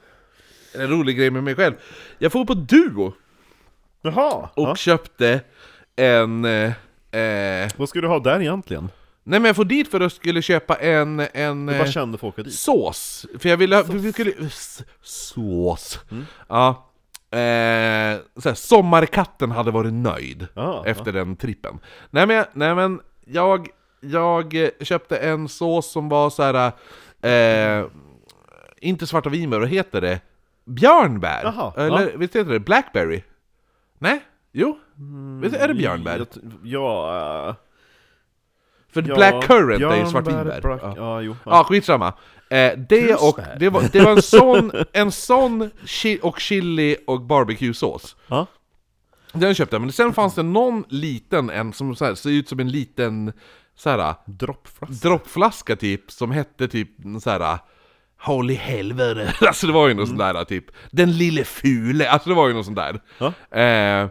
[0.76, 1.74] En rolig grej med mig själv.
[2.18, 3.14] Jag får på Duo
[4.02, 4.50] Jaha!
[4.54, 4.76] och Ja.
[4.76, 5.42] köpte
[5.96, 6.46] en...
[6.46, 6.72] Eh,
[7.22, 8.90] eh, Vad ska du ha där egentligen?
[9.24, 11.20] nej men jag får dit för att jag skulle köpa en...
[11.34, 12.54] en Du eh, bara kände för att åka dit?
[12.54, 13.26] sås.
[13.40, 13.84] För jag ville...
[13.84, 14.34] För vi skulle,
[15.02, 16.00] sås.
[16.12, 16.26] Mm.
[16.48, 16.88] Ja.
[17.32, 21.80] Eh, såhär, sommarkatten hade varit nöjd Ja, efter den trippen.
[22.10, 23.68] Nej men, nej, men jag,
[24.00, 26.72] jag eh, köpte en sås som var så här.
[27.82, 27.86] Eh,
[28.82, 30.20] inte svarta vinbär, vad heter det?
[30.66, 31.42] Björnbär?
[31.44, 33.24] Jaha, Eller visst heter det Blackberry?
[34.02, 34.22] Nej?
[34.52, 34.80] Jo?
[35.42, 36.18] Visst är det björnbär?
[36.18, 36.28] Jag
[36.64, 37.56] Ja...
[38.94, 40.62] För ja, Black currant är ju svartvinbär.
[40.62, 40.94] black- Ja.
[40.98, 41.36] Ja, jo.
[41.46, 42.08] Ja, skitsamma.
[42.50, 47.22] Eh, det, och, det, var, det var en sån, en sån chi och chili och
[47.22, 48.16] barbecue-sås.
[48.28, 48.46] Ja.
[49.34, 52.50] Den köpte jag, men sen fanns det någon liten, en som så här, ser ut
[52.50, 53.34] som en liten
[53.76, 55.08] så här, Droppflaska.
[55.10, 56.90] droppflaska typ, som hette typ
[57.22, 57.60] så här.
[58.26, 59.34] Holy helvete!
[59.48, 62.54] Alltså det var ju något sånt där typ, Den lille fule, alltså det var ju
[62.54, 63.00] något sånt där.
[63.18, 63.60] Ja.
[63.60, 64.10] Eh,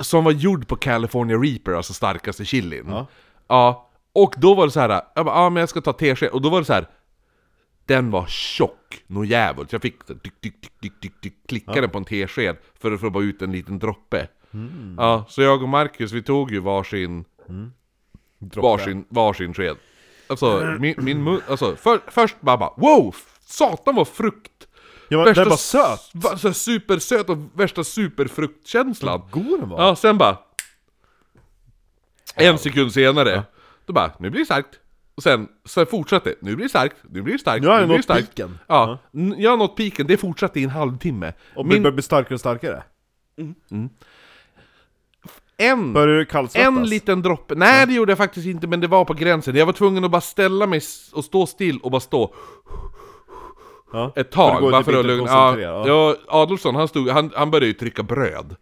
[0.00, 2.84] som var gjord på California Reaper, alltså starkaste chilin.
[2.88, 3.06] Ja.
[3.48, 6.28] Ja, och då var det så här, jag bara, ja men jag ska ta tesked,
[6.28, 6.86] och då var det så här.
[7.86, 9.72] Den var tjock, nå jävligt.
[9.72, 13.00] Jag fick dyk, dyk, dyk, dyk, dyk, dyk, klicka den på en tesked för att
[13.00, 14.28] få bara ut en liten droppe.
[14.96, 17.24] Ja, så jag och Marcus, vi tog ju varsin,
[18.38, 19.76] varsin, varsin sked.
[20.26, 23.14] Alltså, min, min mun, alltså, för, först bara, bara wow!
[23.46, 24.50] Satan vad frukt!
[25.08, 26.10] Ja, men den var söt!
[26.12, 29.22] va- Så här supersöt och värsta superfruktkänslan.
[29.30, 29.82] God den var!
[29.82, 30.38] Ja, sen bara...
[32.36, 33.42] En sekund senare,
[33.86, 34.68] då bara, nu blir det starkt.
[35.14, 37.88] Och sen, sen fortsatte, nu blir det starkt, nu blir det starkt, Nu har jag
[37.88, 38.28] blir det nått starkt.
[38.34, 38.58] piken.
[38.66, 41.32] Ja, n- jag har nått piken, det fortsatte i en halvtimme.
[41.56, 42.82] Och Min, bli starkare och starkare?
[45.56, 45.96] En,
[46.54, 49.56] en liten droppe, nej det gjorde jag faktiskt inte, men det var på gränsen.
[49.56, 50.80] Jag var tvungen att bara ställa mig
[51.12, 52.34] och stå still och bara stå
[53.92, 54.12] ja.
[54.16, 55.30] ett tag, För bara typ för att inte lugna...
[55.60, 56.16] Ja, ja.
[56.28, 58.56] Adolfsson han, stod, han, han började ju trycka bröd.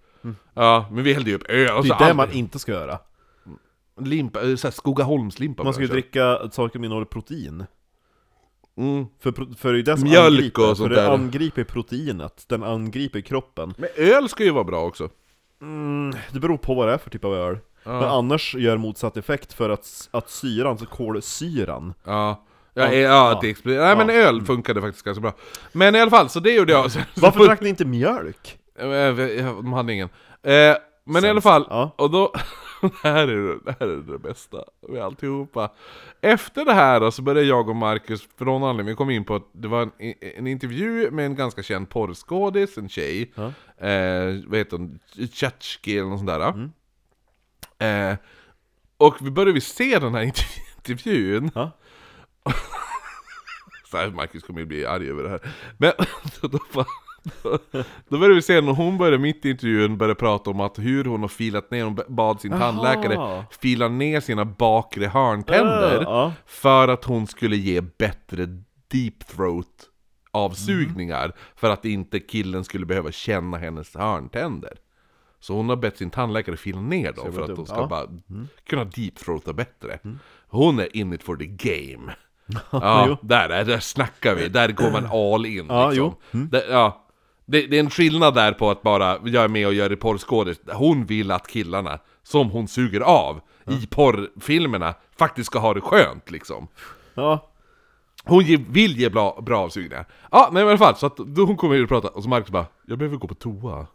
[0.55, 2.99] Ja, men vi hällde ju upp öl och Det är det man inte ska göra.
[4.01, 7.65] limpa, eh, så här Skogaholmslimpa Man ska ju dricka saker som innehåller protein.
[8.77, 9.07] Mm.
[9.21, 11.11] För, för det är det som Mjölk angriper, och sånt för det där.
[11.11, 13.75] angriper proteinet, den angriper kroppen.
[13.79, 15.09] Men öl ska ju vara bra också.
[15.63, 17.59] Mm, det beror på vad det är för typ av öl.
[17.85, 22.45] Men annars gör motsatt effekt för att, att syran, så kolsyran Ja.
[22.75, 22.93] Ja, Ja.
[22.95, 23.01] ja,
[23.33, 23.39] Ja.
[23.43, 23.85] det exploderar.
[23.97, 24.23] Nej men Ja.
[24.23, 25.33] öl funkade faktiskt ganska bra.
[25.73, 26.91] Men i alla fall, så det gjorde jag.
[27.17, 28.59] Varför drack ni inte mjölk?
[28.79, 28.87] Eh,
[29.57, 30.09] De hade ingen.
[30.43, 31.91] Eh, men i alla fall, Ja.
[31.97, 32.33] och då...
[33.03, 35.73] det, här är, det- här är det bästa med alltihopa.
[36.21, 39.25] Efter det här då, så började jag och Marcus, för någon anledning, vi kom in
[39.25, 43.33] på att det var en, en intervju med en ganska känd porrskådis, en tjej.
[43.35, 43.43] Ja.
[43.87, 44.99] Eh, vad heter hon?
[45.33, 46.49] Tjatjki eller något sånt där.
[46.49, 46.73] Mm.
[48.13, 48.19] Eh,
[48.97, 51.51] och vi började vi se den här intervju- intervjun.
[51.55, 51.71] Ja.
[53.91, 55.41] Så här, Marcus kommer ju bli arg över det här.
[55.79, 55.93] Men
[56.41, 56.87] då, bara-
[58.09, 61.05] då, började vi se när hon började mitt i intervjun började prata om att hur
[61.05, 62.61] hon har filat ner, hon bad sin Aha.
[62.61, 66.33] tandläkare fila ner sina bakre hörntänder Ja.
[66.47, 68.47] för att hon skulle ge bättre
[68.89, 69.89] deep throat
[70.31, 74.73] avsugningar för att inte killen skulle behöva känna hennes hörntänder.
[75.41, 77.87] Så hon har bett sin tandläkare fila ner dem för att de ska Ja.
[77.87, 78.07] bara
[78.69, 79.99] kunna deep throata bättre.
[80.49, 82.13] Hon är in it for the game.
[82.71, 84.49] Ja, där, där, där snackar vi.
[84.49, 86.15] Där går man all in Ja, liksom.
[86.33, 86.49] Mm.
[86.51, 87.02] Det, ja.
[87.53, 90.61] Det, det är en skillnad där på att bara jag är med och gör porrskådis.
[90.73, 96.31] Hon vill att killarna, som hon suger av i porrfilmerna, faktiskt ska ha det skönt
[96.31, 96.69] liksom.
[97.15, 97.51] Ja.
[98.25, 100.07] Hon ge, vill ge bra, bra avsugningar.
[100.31, 102.29] Ja, men i alla fall, så att då hon kommer hit och pratar, och så
[102.29, 103.87] Marcus bara 'Jag behöver gå på toa'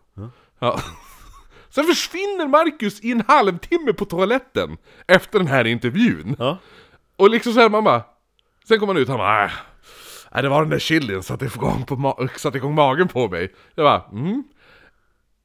[0.60, 0.80] Ja.
[1.70, 4.78] Sen försvinner Marcus i en halvtimme på toaletten
[5.08, 6.36] efter den här intervjun.
[6.39, 6.58] Ja.
[7.16, 8.01] Och liksom såhär man bara...
[8.68, 9.51] Sen kommer han ut han bara "Äh,
[10.34, 13.53] Nej, det var den där chilin satte igång, på ma- satte igång magen på mig.
[13.75, 14.43] Jag bara mm.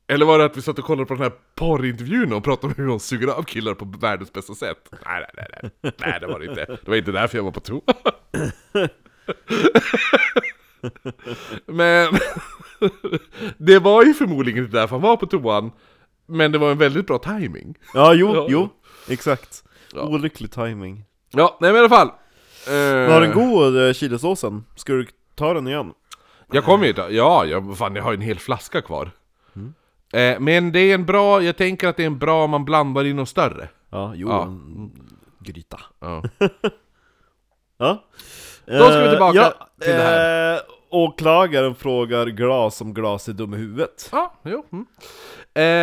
[0.08, 2.74] Eller var det att vi satt och kollade på den här porrintervjun och pratade om
[2.82, 4.88] hur hon suger av killar på världens bästa sätt?
[4.90, 5.00] Nej,
[5.36, 6.64] nej, nej, nej, nej det var det inte.
[6.66, 7.82] Det var inte därför jag var på toa.
[11.66, 12.08] Men
[13.58, 15.70] det var ju förmodligen inte därför han var på toan.
[16.26, 17.74] Men det var en väldigt bra timing.
[17.94, 18.46] Ja, jo, Ja.
[18.48, 18.68] jo,
[19.08, 19.64] exakt.
[19.94, 20.02] Ja.
[20.02, 21.04] Olycklig timing.
[21.30, 22.10] Ja, nej men i alla fall.
[22.66, 24.64] Eh, Var den god, eh, chilisåsen?
[24.76, 25.92] Ska du ta den igen?
[26.52, 29.10] Jag kommer ju ta, ja, jag, fan jag har en hel flaska kvar.
[30.12, 32.64] Eh, men det är en bra, jag tänker att det är en bra om man
[32.64, 33.68] blandar i något större.
[33.90, 34.42] Ja, jo, Ja.
[34.42, 34.90] en
[35.40, 35.80] gryta.
[36.00, 36.22] Ja.
[37.78, 38.04] Ja.
[38.66, 40.54] Då ska vi tillbaka ja, till det här.
[40.54, 40.60] Eh,
[40.90, 44.08] åklagaren frågar glas om glas är dum i huvudet.
[44.12, 44.64] Ja, jo.
[44.72, 44.86] Mm.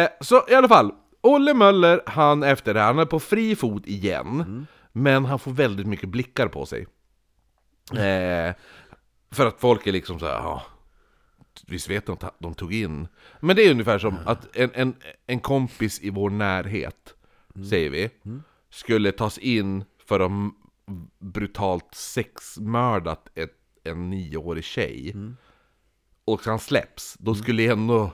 [0.05, 3.85] Eh, så i alla fall, Olle Möller, han efter det, han är på fri fot
[3.85, 4.67] igen.
[4.91, 6.87] Men han får väldigt mycket blickar på sig.
[7.91, 8.55] Eh,
[9.31, 10.63] för att folk är liksom så här, ja,
[11.67, 13.07] visst vet de att de tog in.
[13.39, 14.95] Men det är ungefär som att en, en,
[15.27, 17.13] en kompis i vår närhet,
[17.69, 18.09] säger vi,
[18.69, 20.31] skulle tas in för att
[21.19, 25.15] brutalt sexmördat ett, en nioårig tjej.
[26.25, 28.11] Och han släpps, då skulle ändå...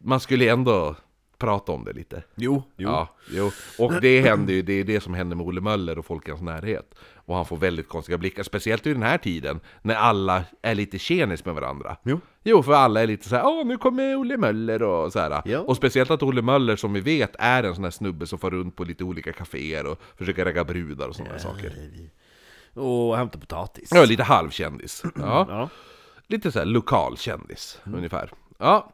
[0.00, 0.96] Man skulle ändå
[1.38, 2.22] prata om det lite.
[2.34, 2.88] Jo, jo.
[2.88, 3.50] Ja, jo.
[3.78, 6.30] Och det händer ju, det är det som händer med Olle Möller och folk i
[6.30, 6.94] hans närhet.
[7.14, 10.98] Och han får väldigt konstiga blickar, speciellt i den här tiden, när alla är lite
[10.98, 11.96] tjenis med varandra.
[12.02, 12.20] Jo.
[12.42, 15.42] Jo, för alla är lite så här, åh nu kommer Olle Möller och så här.
[15.44, 15.58] Ja.
[15.60, 18.50] Och speciellt att Olle Möller, som vi vet, är en sån här snubbe som får
[18.50, 21.72] runt på lite olika kaféer och försöker ragga brudar och sådana saker.
[22.74, 23.90] Och hämta potatis.
[23.94, 25.02] Ja, lite halvkändis.
[25.16, 25.46] Ja.
[25.48, 25.68] Ja.
[26.26, 28.30] Lite såhär lokalkändis, ungefär.
[28.58, 28.92] Ja.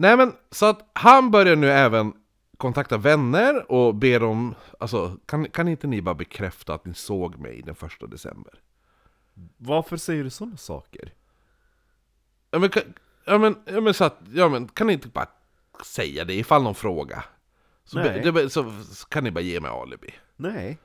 [0.00, 2.12] Nej men, så att han börjar nu även
[2.56, 7.38] kontakta vänner och ber dem, alltså, kan, kan inte ni bara bekräfta att ni såg
[7.38, 8.52] mig den första december?
[9.56, 11.12] Varför säger du sådana saker?
[12.50, 12.82] Ja men, kan,
[13.24, 15.28] ja, men, ja, men så att, ja men, kan ni inte bara
[15.84, 17.24] säga det ifall någon frågar?
[17.84, 18.22] Så, Nej.
[18.22, 20.14] be- det, så, så kan ni bara ge mig alibi.
[20.36, 20.78] Nej.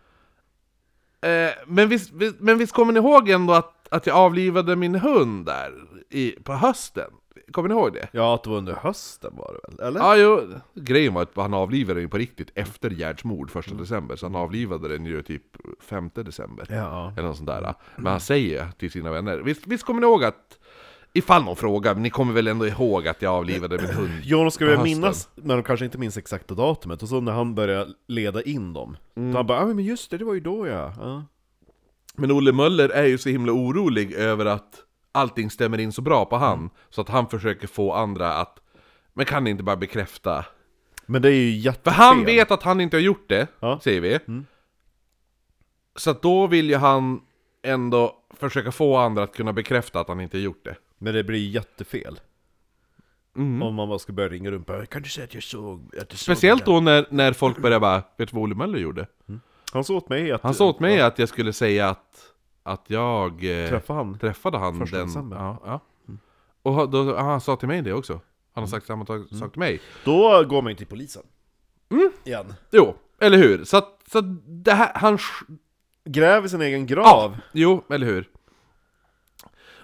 [1.22, 5.46] Eh, men, visst- men visst kommer ni ihåg ändå att, att jag avlivade min hund
[5.46, 5.74] där
[6.10, 7.12] i, på hösten?
[7.52, 8.08] Kommer ni ihåg det?
[8.12, 9.88] Ja, att det var under hösten var det väl?
[9.88, 10.00] Eller?
[10.00, 14.16] Ja, jo, grejen var att han avlivade den på riktigt efter Gerds mord första december,
[14.16, 15.44] så han avlivade den ju typ
[15.82, 16.68] 5 december.
[16.70, 17.14] Ja.
[17.18, 17.74] Eller något sånt där.
[17.96, 20.58] Men han säger till sina vänner, visst, visst kommer ni ihåg att,
[21.14, 24.12] ifall någon frågar, men ni kommer väl ändå ihåg att jag avlivade min hund?
[24.24, 27.32] Ja, de ska väl minnas, när de kanske inte minns exakta datumet, och så när
[27.32, 28.98] han börjar leda in dem.
[29.14, 30.94] Så han bara ah, men just det, det var ju då ja.
[30.98, 31.24] ja.
[32.16, 34.84] Men Olle Möller är ju så himla orolig över att
[35.14, 38.60] allting stämmer in så bra på han, så att han försöker få andra att,
[39.14, 40.46] men kan ni inte bara bekräfta?
[41.06, 41.94] Men det är ju För jättefel.
[41.94, 43.80] han vet att han inte har gjort det, Ja.
[43.84, 44.20] säger vi.
[45.96, 47.22] Så att då vill ju han
[47.64, 50.76] ändå försöka få andra att kunna bekräfta att han inte har gjort det.
[50.98, 52.20] Men det blir jättefel.
[53.38, 53.64] Mm.
[53.64, 56.10] Om man bara ska börja ringa runt bara, Kan du säga att jag såg, att
[56.10, 59.08] du Speciellt såg då när, när folk börjar bara, vet du vad Olle Möller gjorde?
[59.26, 59.40] det?"
[59.74, 60.42] Han sa åt mig att...
[60.42, 62.33] Han sa åt mig att jag skulle säga att,
[62.64, 64.20] att jag eh, Träffa han.
[64.20, 65.08] träffade han Första den...
[65.08, 65.38] december.
[65.38, 65.80] Ja, ja.
[66.64, 68.20] Och då, han sa till mig det också.
[68.54, 69.80] Han har sagt samma sak sak till mig.
[70.06, 71.24] Då går man ju till polisen.
[72.24, 72.54] Igen.
[72.72, 73.64] Jo, eller hur?
[73.64, 75.18] Så att, så att det här, han...
[76.06, 77.06] Gräver sin egen grav.
[77.06, 78.30] Ja, jo, eller hur?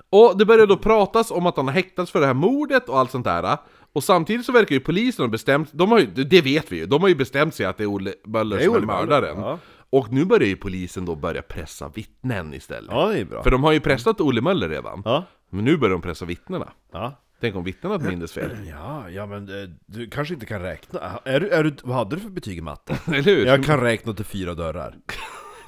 [0.10, 3.00] Och det börjar då pratas om att han har häktats för det här mordet och
[3.00, 3.58] allt sånt där.
[3.94, 6.86] Och samtidigt så verkar ju polisen ha bestämt, de har ju, det vet vi ju,
[6.86, 9.38] de har ju bestämt sig att det är Olle Möller som är mördaren.
[9.40, 9.60] ja.
[9.90, 12.92] Och nu börjar ju polisen då börja pressa vittnen istället.
[12.92, 13.44] Ja, det är bra.
[13.44, 15.02] För de har ju pressat Olle Möller redan.
[15.06, 15.24] Ja.
[15.50, 16.72] Men nu börjar de pressa vittnena.
[16.92, 17.22] Ja.
[17.42, 18.52] Tänk om vittnena mindes fel.
[18.70, 21.00] Ja, ja men eh, du kanske inte kan räkna.
[21.26, 23.00] Är du, är du, vad hade du för betyg i matte?
[23.08, 23.46] Eller hur?
[23.46, 24.96] Jag kan räkna till fyra dörrar.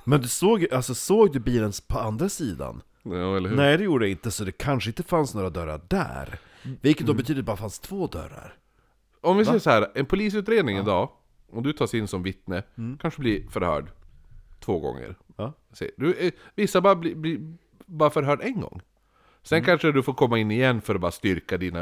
[0.06, 2.82] Men du såg, alltså såg du bilen på andra sidan?
[3.04, 3.56] Ja, eller hur?
[3.58, 6.40] Nej det gjorde jag inte, så det kanske inte fanns några dörrar där.
[6.82, 8.54] Vilket då betyder att det bara fanns två dörrar.
[9.22, 11.10] Om vi säger så här, en polisutredning idag,
[11.52, 12.98] om du tas in som vittne, Mm.
[12.98, 13.92] kanske blir förhörd
[14.62, 15.16] två gånger.
[15.38, 15.54] Ja.
[15.98, 17.40] Du, eh, vissa bara blir blir
[17.86, 18.82] bara förhörd en gång.
[19.44, 19.66] Sen Mm.
[19.66, 21.80] kanske du får komma in igen för att bara styrka dina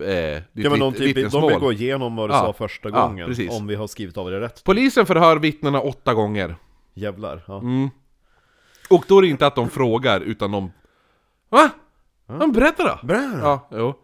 [0.00, 0.08] eh,
[0.52, 2.40] Ja men de, typ, de vill gå igenom vad du Ja.
[2.40, 3.50] sa första Ja, gången, precis.
[3.58, 4.64] om vi har skrivit av det rätt.
[4.64, 6.56] Polisen förhör vittnena åtta gånger.
[6.94, 7.42] Jävlar.
[7.46, 7.58] Ja.
[7.58, 7.88] Mm.
[8.90, 10.70] Och då är det inte att de frågar, utan de...
[11.48, 11.70] Va?
[12.26, 13.06] Men berätta då!
[13.06, 13.18] Bra.
[13.42, 13.94] Ja, jo.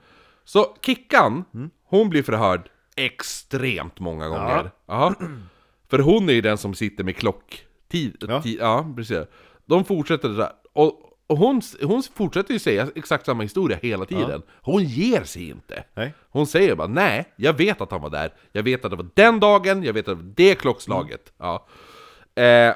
[0.44, 1.44] Så Kickan,
[1.84, 4.70] hon blir förhörd extremt många gånger.
[4.86, 5.14] Ja.
[5.88, 7.16] För hon är ju den som sitter med
[7.90, 8.16] klocktid.
[8.28, 8.42] Ja.
[8.44, 9.26] Ja, ja precis.
[9.66, 10.52] De fortsätter det där.
[10.72, 14.42] Och Och hon, hon fortsätter ju säga exakt samma historia hela tiden.
[14.62, 15.84] Hon ger sig inte.
[15.94, 16.14] Nej.
[16.30, 18.32] Hon säger bara nej, jag vet att han var där.
[18.52, 21.32] Jag vet att det var den dagen, jag vet att det var det klockslaget.
[21.38, 21.66] Ja.
[22.42, 22.74] Eh,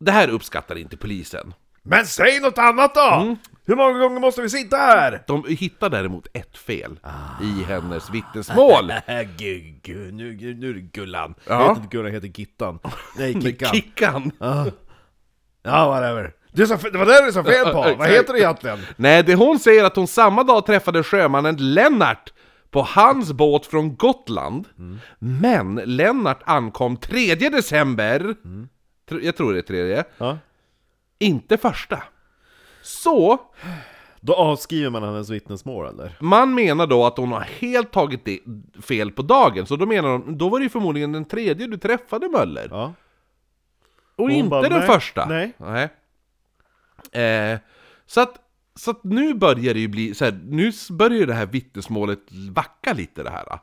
[0.00, 1.54] det här uppskattar inte polisen.
[1.82, 3.36] Men säg något annat då!
[3.66, 5.22] Hur många gånger måste vi sitta här?
[5.26, 7.00] De hittar däremot ett fel
[7.42, 8.92] i hennes vittnesmål.
[9.38, 11.34] Gud, gud, nu, nu är det Gullan.
[11.46, 11.52] Ja.
[11.54, 12.78] Jag heter inte Gullan, jag heter Gittan.
[13.18, 13.68] Nej, Kickan.
[13.74, 14.30] Kickan!
[15.62, 16.32] Ja, whatever.
[16.52, 17.78] Du sa, det var det du sa fel på!
[17.88, 18.78] Ja, Vad heter det egentligen?
[18.96, 22.32] Nej, det hon säger att hon samma dag träffade sjömannen Lennart
[22.70, 24.68] på hans båt från Gotland.
[25.18, 28.20] Men Lennart ankom 3 december,
[29.10, 30.38] tr- jag tror det är tredje, Ja.
[31.18, 32.02] inte första.
[32.84, 33.38] Så,
[34.20, 36.16] Då avskriver man hennes vittnesmål eller?
[36.20, 38.38] man menar då att hon har helt tagit det
[38.82, 41.76] fel på dagen, så då menar de, då var det ju förmodligen den tredje du
[41.76, 42.68] träffade Möller.
[42.70, 42.92] Ja.
[44.16, 45.26] Och Hon inte bara, den nej, första.
[45.26, 45.52] nej.
[47.12, 47.58] Eh,
[48.06, 48.34] så att,
[48.74, 51.46] så att nu börjar det ju bli så här, nu s- börjar ju det här
[51.46, 52.20] vittnesmålet
[52.50, 53.58] vacka lite det här.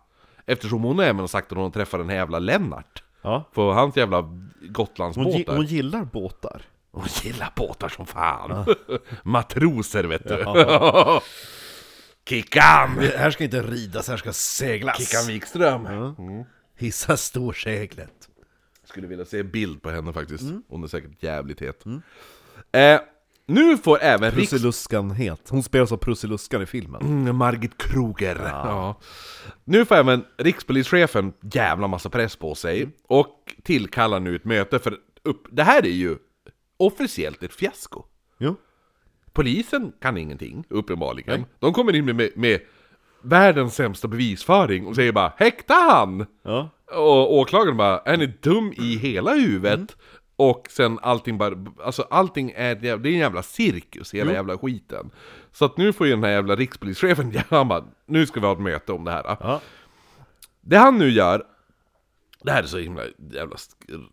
[0.45, 3.03] Eftersom hon även har sagt att hon träffar den här jävla Lennart.
[3.21, 3.43] ja.
[3.53, 5.55] På hans jävla Hon, Gotlandsbåtar.
[5.55, 6.61] hon gillar båtar.
[6.91, 8.75] Hon gillar båtar som fan.
[9.23, 10.45] Matroser vet du.
[12.29, 12.89] Kickan!
[13.17, 14.97] Här ska inte ridas, här ska seglas.
[14.97, 15.87] Kickan Wikström.
[16.77, 18.29] Hissa storseglet.
[18.83, 20.43] Skulle vilja se en bild på henne faktiskt.
[20.43, 20.63] Mm.
[20.69, 21.85] Hon är säkert jävligt het.
[22.71, 22.99] Eh,
[23.45, 24.49] nu får även Riks...
[24.49, 25.49] Prussiluskan het.
[25.49, 27.01] Hon spelas av Prussiluskan i filmen.
[27.01, 28.41] Mm, Margit Kroger.
[28.45, 28.99] Ja.
[29.63, 34.97] Nu får även rikspolischefen jävla massa press på sig och tillkallar nu ett möte för
[35.23, 35.47] upp...
[35.51, 36.17] Det här är ju
[36.85, 38.03] officiellt ett fiasko.
[38.37, 38.55] Jo.
[39.33, 41.45] Polisen kan ingenting, uppenbarligen.
[41.59, 42.59] De kommer in med, med, med
[43.21, 46.69] världens sämsta bevisföring och säger bara 'Häkta han!' Ja.
[46.91, 49.95] Och åklagaren bara 'Är ni dum i hela huvudet?'
[50.35, 55.11] Och sen allting bara, alltså allting är, det är en jävla cirkus, hela jävla skiten.
[55.51, 58.53] Så att nu får ju den här jävla rikspolischefen, han bara 'Nu ska vi ha
[58.53, 59.61] ett möte om det här' Ja.
[60.61, 61.43] Det han nu gör,
[62.43, 63.57] det här är så himla jävla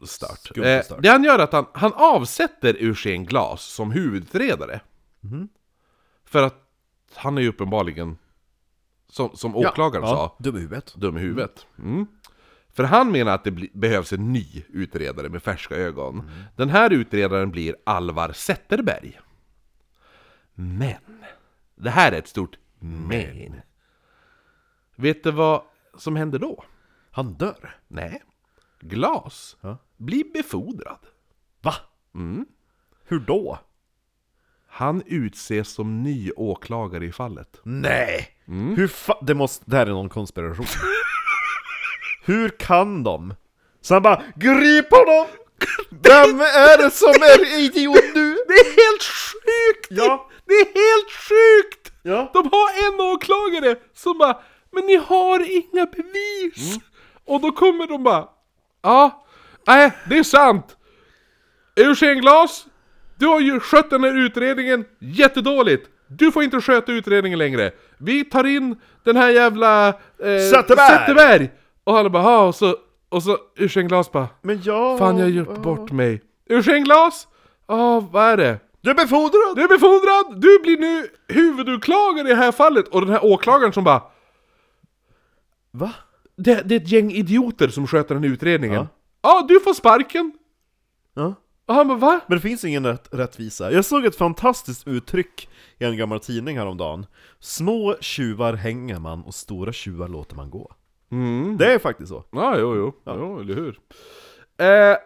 [0.07, 0.57] stört.
[0.57, 4.81] Eh, det han gör är att han, han avsätter Eugen Glas som huvudutredare.
[5.21, 5.49] Mhm.
[6.25, 6.55] För att
[7.15, 8.19] han är ju uppenbarligen,
[9.09, 10.11] som, som åklagaren ja.
[10.11, 10.95] sa, Dum i huvudet.
[10.97, 11.67] dum i huvudet.
[11.79, 12.07] Mm.
[12.73, 16.15] För han menar att det bli, behövs en ny utredare med färska ögon.
[16.15, 16.31] Mm.
[16.57, 19.21] Den här utredaren blir Alvar Zetterberg.
[20.55, 21.25] Men,
[21.77, 23.61] det här är ett stort men.
[24.97, 25.63] Vet du vad
[25.99, 26.65] som händer då?
[27.19, 27.77] Han dör.
[27.89, 28.23] Nej.
[28.81, 29.79] Glas Ja.
[29.97, 30.99] blir befordrad.
[31.63, 31.75] Va?
[33.05, 33.59] Hur då?
[34.69, 37.61] Han utses som ny åklagare i fallet.
[37.63, 38.29] Nej!
[38.77, 40.67] Hur fa- det måste, det här är någon konspiration.
[42.25, 43.35] Hur kan de?
[43.81, 45.27] Så han bara GRIP honom!
[45.91, 48.37] Vem är det som är idiot nu?
[48.49, 49.87] Det är helt sjukt!
[49.91, 50.31] Ja.
[50.47, 51.93] Det är helt sjukt!
[52.03, 52.31] Ja.
[52.35, 54.39] De har en åklagare som bara
[54.73, 56.79] Men ni har inga bevis!
[57.29, 58.29] Och då kommer de bara
[58.83, 59.25] Ja,
[59.67, 60.77] nej det är sant!
[61.77, 62.67] Eugen Glas,
[63.19, 65.89] du har ju skött den här utredningen jättedåligt!
[66.07, 67.71] Du får inte sköta utredningen längre!
[67.99, 69.89] Vi tar in den här jävla...
[69.89, 69.95] Eh,
[70.53, 70.89] Zetterberg!
[70.99, 71.51] Zetterberg!
[71.85, 72.77] Och han bara "Ja", och så,
[73.09, 74.99] och så Eugen Glas bara Men jag...
[74.99, 76.23] Fan jag har gjort bort mig.
[76.51, 77.29] Eugen Glas?
[77.67, 78.59] Ja, vad är det?
[78.81, 79.57] Du är befordrad!
[79.57, 80.41] Du är befordrad!
[80.41, 82.89] Du blir nu huvudåklagare i det här fallet!
[82.89, 84.03] Och den här åklagaren som bara
[85.71, 85.93] Va?
[86.39, 88.77] Det, det är ett gäng idioter som sköter den här utredningen.
[88.77, 88.87] Ja.
[89.23, 90.33] Ja, du får sparken!
[91.15, 91.35] Ja.
[91.67, 92.21] Och han bara va?
[92.27, 93.73] Men det finns ingen rätt, rättvisa.
[93.73, 97.07] Jag såg ett fantastiskt uttryck i en gammal tidning häromdagen.
[97.41, 100.73] Små tjuvar hänger man och stora tjuvar låter man gå.
[101.13, 101.57] Mm.
[101.59, 102.25] Det är faktiskt så.
[102.31, 102.93] Ja, jo, jo.
[103.07, 103.79] jo eller hur?
[104.59, 104.97] Eh,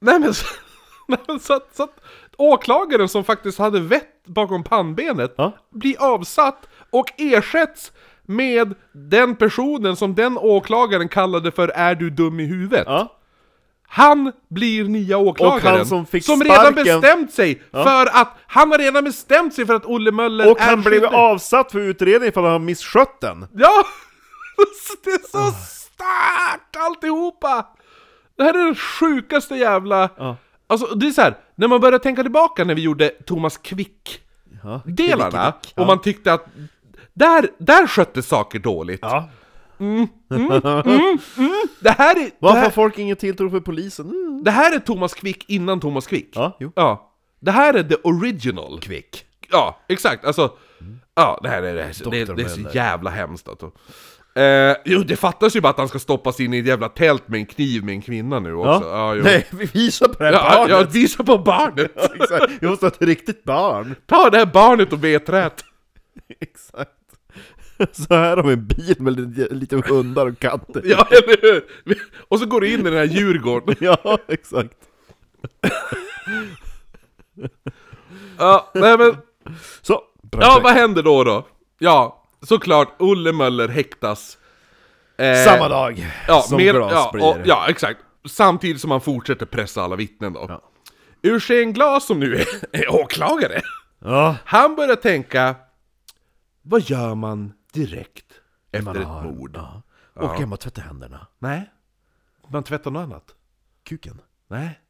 [0.00, 0.46] nej men så,
[1.08, 2.00] nej, men så, att, så att
[2.38, 5.52] åklagaren som faktiskt hade vett bakom pannbenet Ja.
[5.70, 7.92] blir avsatt och ersätts
[8.26, 13.12] med den personen som den åklagaren kallade för 'Är du dum i huvudet?' Ja.
[13.88, 15.56] Han blir nya åklagaren.
[15.72, 16.40] Och han som fick redan
[16.72, 18.36] sparken- bestämt sig för att...
[18.46, 21.14] Han har redan bestämt sig för att Olle Möller Och är han blev skyldig.
[21.18, 23.46] avsatt för utredning för att han misskött den.
[23.52, 23.84] Ja!
[25.04, 27.66] Det är så starkt alltihopa!
[28.36, 30.08] Det här är den sjukaste jävla...
[30.16, 30.36] Ja.
[30.66, 35.30] Alltså det är så här, när man börjar tänka tillbaka när vi gjorde Thomas Quick-delarna,
[35.44, 35.52] Ja.
[35.62, 36.46] Quick, och man tyckte att
[37.16, 39.00] där, där sköttes saker dåligt.
[39.02, 39.28] Ja.
[41.80, 42.24] Det här är...
[42.24, 44.10] Det Varför har folk ingen tilltro för polisen?
[44.10, 44.44] Mm.
[44.44, 46.30] det här är Thomas Quick innan Thomas Quick.
[46.34, 46.72] Ja, jo.
[46.76, 47.12] Ja.
[47.40, 48.80] Det här är the original.
[48.80, 49.24] Kvick.
[49.50, 50.24] Ja, exakt.
[50.24, 50.52] Alltså,
[51.14, 53.72] ja, det här är, det, det, det är så jävla hemskt alltså.
[54.36, 57.28] Eh, jo, det fattas ju bara att han ska stoppas in i ett jävla tält
[57.28, 58.88] med en kniv med en kvinna nu också.
[58.88, 59.22] Ja, jo.
[59.22, 60.70] Nej, vi visar på det här Ja, barnet!
[60.70, 61.92] ja, visa på barnet!
[62.20, 63.94] Exakt, vi måste ha ett riktigt barn!
[64.06, 65.64] Ta det här barnet och vedträt!
[66.40, 66.90] Exakt.
[67.92, 70.82] Så här har vi en bil med lite, lite hundar och katter.
[70.84, 71.64] Ja, eller hur?
[72.28, 73.76] Och så går du in i den här Djurgården.
[73.80, 74.74] Ja, exakt.
[78.38, 79.16] Ja, nej men...
[79.82, 80.02] Så,
[80.40, 81.46] Ja, vad händer då då?
[81.78, 84.38] Ja, såklart, Olle Möller häktas.
[85.18, 88.00] Eh, Samma dag ja, som Glas ja, och, ja, exakt.
[88.28, 90.46] Samtidigt som han fortsätter pressa alla vittnen då.
[90.48, 90.62] Ja.
[91.22, 93.60] Eugen Glas som nu är, är åklagare,
[93.98, 94.36] ja.
[94.44, 95.54] han börjar tänka
[96.62, 98.32] Vad gör man direkt
[98.72, 99.56] efter Man ett har- mord?
[99.56, 99.82] Ja.
[100.14, 101.26] Och hem och tvätta händerna.
[101.38, 101.70] Nej,
[102.48, 103.34] man tvättar något annat.
[103.82, 104.20] Kuken.
[104.48, 104.80] Nej,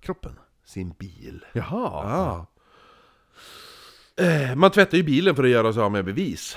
[0.00, 0.38] Kroppen.
[0.64, 1.44] sin bil.
[1.52, 1.66] Jaha.
[2.10, 2.46] Ja.
[4.24, 6.56] Eh, Man tvättar ju bilen för att göra sig av med bevis.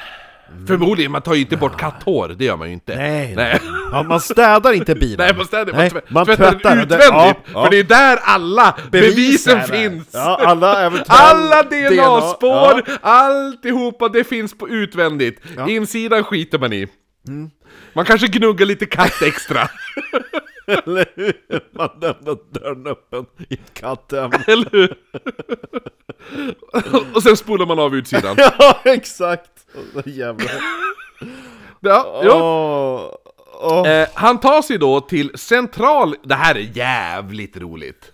[0.68, 2.96] Förmodligen, man tar ju inte bort katthår, det gör man ju inte.
[2.96, 3.60] Nej, Nej.
[3.92, 5.18] Ja, man städar inte bilen.
[5.18, 6.80] Nej, man städar, man, Nej, tvä- man tvättar den tvättar den.
[6.84, 7.12] utvändigt!
[7.14, 7.64] Ja, ja.
[7.64, 9.68] För det är där alla bevisen det.
[9.78, 10.08] finns!
[10.14, 12.98] Ja, alla Alla DNA-spår, Ja.
[13.02, 15.42] alltihopa, det finns på utvändigt.
[15.68, 16.88] Insidan skiter man i.
[17.94, 19.60] Man kanske gnuggar lite katt extra.
[20.86, 21.34] Eller hur?
[21.72, 24.32] Man lämnar dörren öppen i ett katthem.
[24.48, 24.96] Eller hur?
[27.16, 28.36] Och sen spolar man av utsidan.
[28.60, 29.52] ja, exakt!
[29.96, 30.46] Och så jävla...
[31.80, 32.32] Ja, jo.
[33.62, 33.88] Åh.
[33.88, 36.16] Eh, han tar sig då till central...
[36.24, 38.12] Det här är jävligt roligt.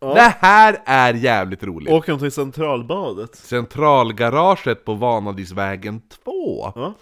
[0.00, 1.90] Det här är jävligt roligt.
[1.90, 3.34] Åker de till Centralbadet?
[3.34, 6.72] Centralgaraget på Vanadisvägen 2.
[6.74, 6.94] Ja.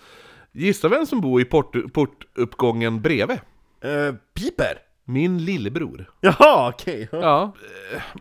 [0.52, 3.38] Gissa vem som bor i port, portuppgången bredvid?
[3.84, 4.78] Eh, piper?
[5.06, 6.10] Min lillebror.
[6.20, 7.08] Jaha, okej.
[7.12, 7.18] Ja.
[7.22, 7.52] Ja,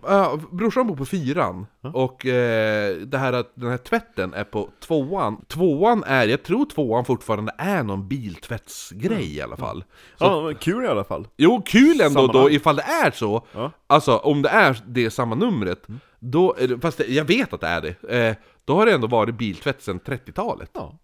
[0.01, 1.65] ja, brorsan bor på fyran.
[1.93, 5.45] Och eh, det här att den här tvätten är på tvåan.
[5.47, 9.83] Tvåan är, jag tror tvåan fortfarande är någon biltvättsgrej i alla fall.
[10.19, 11.27] Så, Ja, men kul i alla fall.
[11.37, 12.53] Jo, kul ändå då Sammanhang.
[12.53, 13.45] ifall det är så.
[13.53, 13.71] Ja.
[13.87, 15.87] Alltså om det är det samma numret.
[16.19, 18.17] Då, är det- fast det, jag vet att det är det.
[18.27, 18.35] Eh,
[18.65, 20.69] då har det ändå varit biltvätt sedan 30-talet.
[20.73, 20.97] Ja.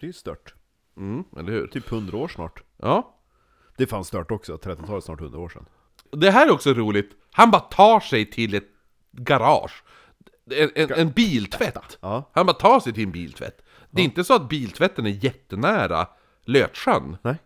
[0.00, 0.54] Det är ju stört.
[0.96, 1.66] Mm, eller hur?
[1.66, 2.62] Typ 100 år snart.
[2.82, 3.10] Ja.
[3.76, 5.66] Det fanns stört också, 30-talet snart 100 år sedan.
[6.10, 7.10] Det här är också roligt.
[7.32, 8.68] Han bara tar sig till ett
[9.12, 9.82] garage.
[10.50, 11.98] En, en, en biltvätt.
[12.00, 12.30] Ja.
[12.34, 13.60] Han bara tar sig till en biltvätt.
[13.90, 16.06] Det är inte så att biltvätten är jättenära
[16.44, 17.16] Lötsjön.
[17.22, 17.36] Nej.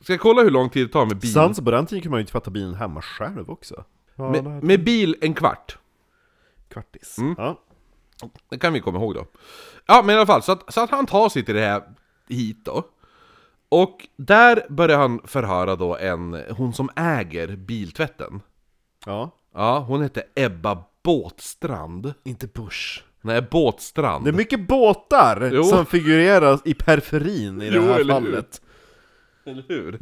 [0.00, 1.32] Ska jag kolla hur lång tid det tar med bil?
[1.32, 3.84] Sen så på den tiden kunde man ju tvätta bilen hemma själv också.
[4.14, 5.78] Ja, det här- Med, med bil en kvart.
[6.68, 7.18] Kvartis.
[7.18, 7.34] Mm.
[7.38, 7.60] Ja.
[8.48, 9.26] Det kan vi komma ihåg då.
[9.86, 11.82] Ja, men i alla fall, så att, så att han tar sig till det här
[12.28, 12.84] hit då.
[13.72, 18.40] Och där börjar han förhöra då en, hon som äger biltvätten.
[19.06, 19.30] ja.
[19.54, 22.14] Ja, hon heter Ebba Båtstrand.
[22.24, 23.02] Inte Bush.
[23.20, 24.24] Nej, Båtstrand.
[24.24, 25.64] Det är mycket båtar Jo.
[25.64, 28.24] som figurerar i periferin i det Jo, här eller hur?
[28.32, 28.60] fallet.
[29.46, 29.98] Eller hur?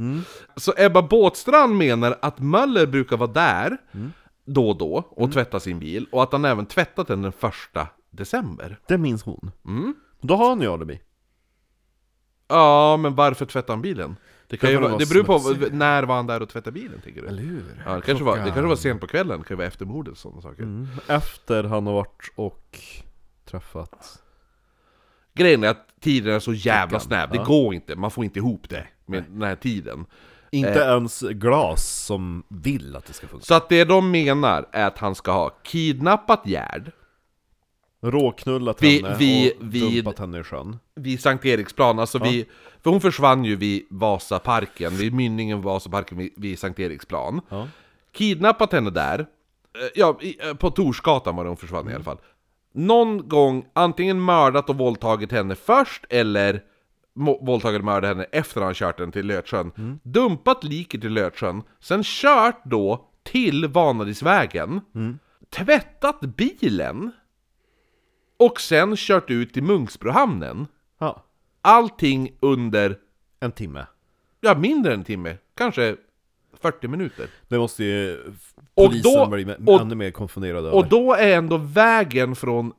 [0.57, 3.77] Så Ebba Båtstrand menar att Möller brukar vara där
[4.45, 7.87] då och då och tvätta sin bil och att han även tvättat den den första
[8.11, 8.79] december.
[8.87, 9.51] Det minns hon.
[9.67, 9.95] Mm.
[10.21, 11.01] Då har han ju alibi.
[12.49, 14.17] Ja, men varför tvättar han bilen?
[14.47, 15.73] Det, kan ju vara, det beror på smutsig.
[15.73, 17.29] när var han där och tvättade bilen, tänker du?
[17.29, 17.83] Eller hur?
[17.87, 19.87] Ja, det, kanske var, det kanske var sent på kvällen, det kan ju vara efter
[19.87, 20.63] mordet och sådana saker.
[20.63, 20.89] Mm.
[21.07, 22.81] Efter han har varit och
[23.45, 24.23] träffat...
[25.35, 27.45] Grejen är att tiden är så jävla snäv, det ja.
[27.45, 30.07] går inte, man får inte ihop det med den här tiden.
[30.51, 30.91] Inte Eh.
[30.91, 33.45] ens glas som vill att det ska funka.
[33.45, 36.93] Så att det de menar är att han ska ha kidnappat Gerd
[38.03, 40.79] Råknullat Vi- henne vi- och vid- dumpat henne i sjön.
[40.95, 42.47] vid Sankt Eriksplan, alltså vid,
[42.83, 47.41] för hon försvann ju vid Vasaparken, vid mynningen Vasaparken vid, vid Sankt Eriksplan.
[47.49, 47.69] Ja.
[48.13, 49.27] Kidnappat henne där, eh,
[49.95, 50.19] ja,
[50.49, 52.19] eh, på Torsgatan var det hon försvann i alla fall.
[52.73, 56.63] Någon gång antingen mördat och våldtagit henne först, eller
[57.41, 59.99] våldtagit och mördat henne efter han kört den till Lötsjön.
[60.03, 64.81] Dumpat liket i Lötsjön, sen kört då till Vanadisvägen,
[65.51, 67.13] tvättat bilen,
[68.39, 70.67] och sen kört ut till Munksbrohamnen.
[70.99, 71.25] ja.
[71.63, 72.99] Allting under,
[73.41, 73.87] En timme.
[74.41, 75.97] ja mindre än en timme, kanske
[76.61, 77.27] 40 minuter.
[77.49, 78.23] Det måste ju
[78.77, 80.75] polisen då- bli och- ännu mer konfunderad över.
[80.75, 82.73] Och då är ändå vägen från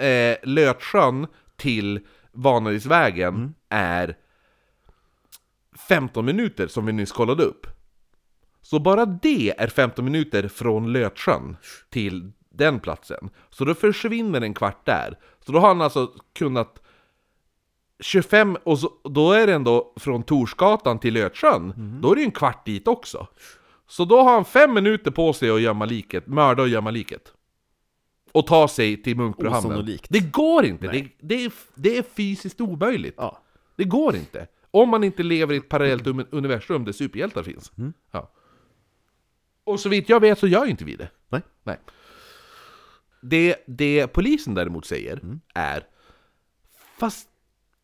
[0.00, 2.00] eh, Lötsjön till
[2.32, 4.16] Vanadisvägen är
[5.88, 7.66] 15 minuter som vi nyss kollade upp.
[8.62, 11.56] Så bara det är 15 minuter från Lötsjön
[11.90, 13.30] till den platsen.
[13.50, 15.18] Så då försvinner en kvart där.
[15.46, 16.82] Så då har han alltså kunnat
[18.00, 22.24] 25, och så, då är det ändå från Torsgatan till Lötsjön, då är det ju
[22.24, 23.26] en kvart dit också.
[23.86, 27.32] Så då har han fem minuter på sig att gömma liket, mörda och gömma liket.
[28.32, 29.72] Och ta sig till Munkbrohamnen.
[29.72, 30.06] Osannolikt.
[30.10, 33.14] Det går inte, det, det, är, det är fysiskt omöjligt.
[33.16, 33.42] Ja.
[33.76, 34.46] Det går inte.
[34.70, 37.72] Om man inte lever i ett parallellt um- universum där superhjältar finns.
[38.10, 38.30] Ja.
[39.64, 41.08] Och så vitt jag vet så gör inte vi det.
[41.28, 41.42] Nej.
[41.62, 41.78] Nej.
[43.20, 45.20] Det, det polisen däremot säger
[45.54, 45.86] är
[46.98, 47.28] Fast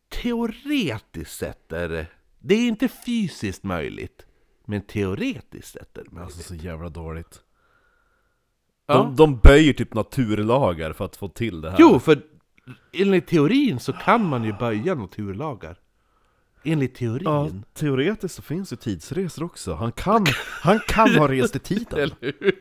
[0.09, 2.07] teoretiskt sett är det
[2.39, 4.25] Det är inte fysiskt möjligt
[4.65, 7.41] Men teoretiskt sett är det möjligt Alltså så jävla dåligt.
[8.85, 8.93] Ja.
[8.93, 11.77] De, de böjer typ naturlagar för att få till det här.
[11.79, 12.21] Jo, för
[12.93, 15.77] enligt teorin så kan man ju böja naturlagar
[16.63, 19.73] Enligt teorin Ja, teoretiskt så finns ju tidsresor också.
[19.73, 20.25] Han kan,
[20.61, 21.99] han kan ha rest i tiden.
[21.99, 22.55] Eller hur?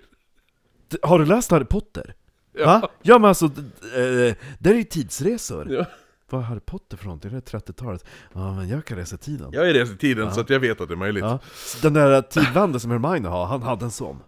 [1.03, 2.15] Har du läst Harry Potter?
[2.57, 5.73] Ja, ja men alltså, eh, det är ju tidsresor.
[5.73, 5.85] Ja.
[6.31, 7.31] Vad är Harry Potter för någonting?
[7.31, 8.05] Det är 30-talet.
[8.33, 9.49] Ja men jag kan resa i tiden.
[9.53, 11.39] Jag är rest i tiden så att jag vet att det är möjligt Ja.
[11.83, 14.23] Den där tidvanden som Hermione har, han hade en sån.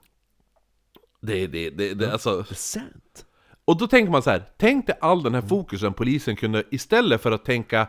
[1.20, 3.24] Det, det, det, det, alltså Det är sant.
[3.64, 7.22] Och då tänker man så här, tänk dig all den här fokusen polisen kunde, istället
[7.22, 7.89] för att tänka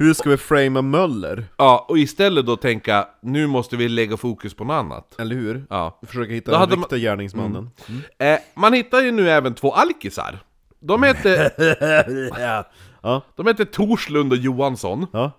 [0.00, 1.44] Hur ska vi framea Möller?
[1.56, 5.64] Ja, och istället då tänka, nu måste vi lägga fokus på något annat Eller hur?
[5.70, 7.70] Ja Försöka hitta Då den hade man- riktiga gärningsmannen.
[8.18, 10.38] eh, Man hittar ju nu även två alkisar
[10.80, 11.50] De heter,
[12.40, 12.64] ja.
[13.02, 13.22] Ja.
[13.36, 15.30] de heter Torslund och Johansson Ja.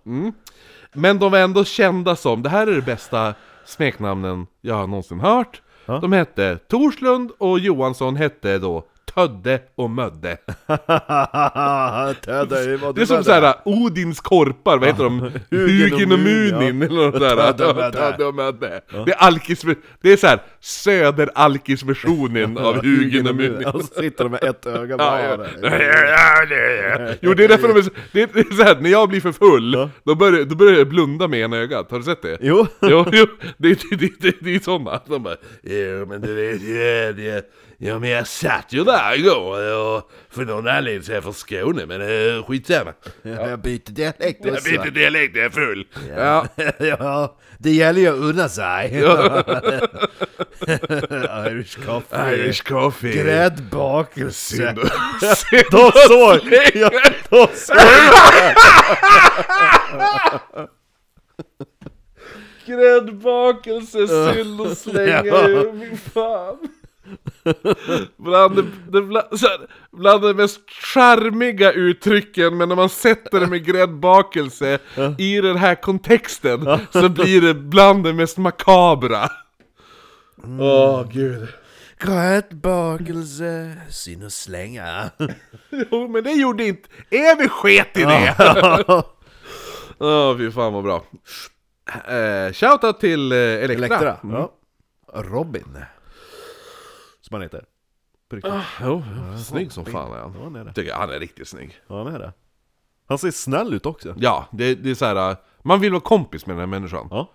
[0.93, 3.33] Men de var ändå kända som, det här är det bästa
[3.65, 5.99] smeknamnen jag har någonsin hört Ja.
[5.99, 8.83] De hette Torslund och Johansson hette då
[9.15, 10.37] Tödde och Mödde
[12.25, 15.19] Tödde, vad Det är som såhär Odins korpar, vad heter de?
[15.51, 18.81] Hugin och Munin, eller något sådär Tödde och Mödde.
[19.05, 19.65] Det är alkis,
[20.01, 24.97] det är såhär söder-alkis-versionen av Hugin och Munin Och så sitter de med ett öga
[24.97, 25.21] bara.
[25.21, 25.37] ja.
[27.21, 29.21] Jo det är därför de är det är, det är så här, när jag blir
[29.21, 32.37] för full, då, börjar, då börjar jag blunda med ena ögat, har du sett det?
[32.41, 32.67] Jo.
[32.81, 33.25] Jo, jo,
[33.57, 35.01] det, det, det, det, det är sådana.
[35.07, 37.45] De bara, jo men du vet ju, det,
[37.83, 41.33] ja men jag satt ju där igår och för någon anledning så är jag från
[41.33, 42.93] Skåne, men uh, skitsamma.
[43.21, 45.87] Jag byter dialekt Jag byter dialekt jag är full.
[46.17, 46.47] Ja.
[46.79, 48.91] ja, det gäller ju att unna sig.
[51.47, 52.33] Irish coffee.
[52.33, 53.23] Irish coffee.
[53.23, 54.75] Gräddbakelse.
[55.71, 56.39] Då såg
[56.73, 56.91] jag,
[57.29, 57.77] då såg
[62.65, 65.63] Gräddbakelse, synd och slänga, Ja.
[65.73, 66.57] fy fan.
[68.17, 73.39] Bland, det, det, bland, så här, bland de mest charmiga uttrycken, men när man sätter
[73.39, 74.79] det med gräddbakelse
[75.17, 79.29] i den här kontexten så blir det bland det mest makabra.
[80.59, 81.47] Åh gud.
[81.99, 85.09] Gräddbakelse, syn och slänga.
[85.69, 86.89] Jo men det gjorde inte...
[87.09, 88.35] Evig sket i det!
[89.99, 91.03] Åh fy fan vad bra.
[92.07, 93.85] Eh, shoutout till eh, Elektra.
[93.85, 94.17] Elektra.
[94.23, 94.35] Mm.
[94.35, 94.51] Ja.
[95.13, 95.77] Robin.
[97.31, 97.65] Som han heter.
[98.29, 98.53] På riktigt.
[98.81, 100.43] Jo, jo, snygg som fan är Ja, han.
[100.43, 100.73] han är det.
[100.73, 101.75] Tycker jag, han är riktigt snygg.
[101.87, 102.33] Ja, han är det.
[103.07, 104.15] Han ser snäll ut också.
[104.17, 105.29] Ja, det, det är så här.
[105.31, 107.07] eh, man vill vara kompis med den här människan.
[107.11, 107.31] Ja.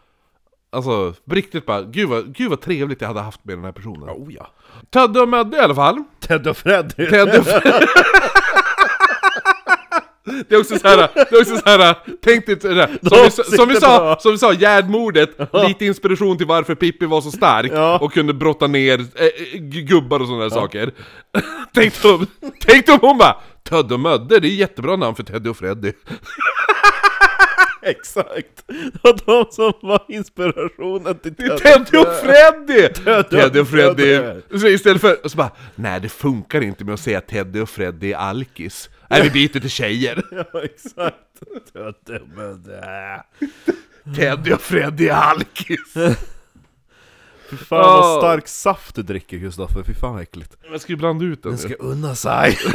[0.71, 3.73] Alltså, på riktigt bara, gud vad, gud vad trevligt jag hade haft med den här
[3.73, 4.09] personen.
[4.09, 4.47] Oh ja.
[4.91, 6.05] Tödde och Mödde i alla fall.
[6.21, 7.11] Ted och Freddy.
[7.11, 7.45] Ted och
[10.49, 13.57] Det är också så här, det är också så här, tänk dig sådär, som, vi,
[13.57, 15.31] som, vi sa, som vi sa, Gärdmordet,
[15.69, 17.99] lite inspiration till varför Pippi var så stark Ja.
[17.99, 18.99] och kunde brotta ner
[19.59, 20.91] g- gubbar och sådana där saker.
[21.75, 22.27] tänk, om,
[22.61, 23.37] tänk om hon bara,
[23.69, 25.93] Tödde och Mödde, det är jättebra namn för Teddy och Freddy.
[27.83, 28.65] Exakt!
[29.03, 32.89] Och de som var inspirationen till Det är Teddy och Freddy!
[33.31, 34.21] Teddy och Freddy.
[34.61, 38.13] Så istället för, så bara, nej det funkar inte med att säga Teddy och Freddy
[38.13, 38.91] är alkis.
[39.11, 40.23] Nej vi byter till tjejer.
[40.53, 41.17] Ja, exakt.
[41.73, 42.21] Tötte.
[44.17, 45.95] Teddy och Freddy är alkis.
[47.51, 50.57] Fy fan vad stark saft du dricker Kristoffer, fy fan vad äckligt.
[50.71, 51.53] Jag ska ju blanda ut den.
[51.53, 52.59] Den ska unna sig.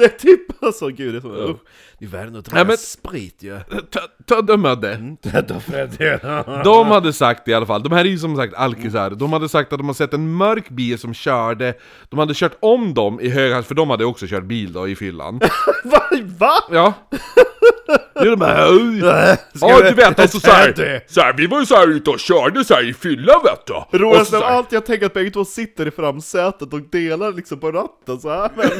[0.00, 1.56] det är typ alltså, gud det är så, usch.
[1.98, 3.58] Det är värre att dricka men- sprit ju.
[3.90, 5.16] Tö- Tödde Mödde.
[5.22, 6.18] Ted och Freddy.
[6.64, 9.48] De hade sagt i alla fall, de här är ju som sagt alkisar, de hade
[9.48, 11.74] sagt att de har sett en mörk bil som körde,
[12.08, 14.88] de hade kört om dem i hög hastighet, för de hade också kört bil då
[14.88, 15.38] i fyllan.
[15.84, 16.02] Va?
[16.38, 16.52] Va?
[16.70, 16.92] Ja.
[18.24, 19.36] Jo, de.
[19.54, 22.88] Ska Ja du vet, alltså såhär, såhär, vi var ju såhär ute och körde såhär
[22.88, 23.98] i fyllan vet du.
[23.98, 27.60] Roligast av såhär- allt, jag tänker att bägge två sitter i framsätet och delar liksom
[27.60, 28.50] på ratten så här.
[28.56, 28.70] Men,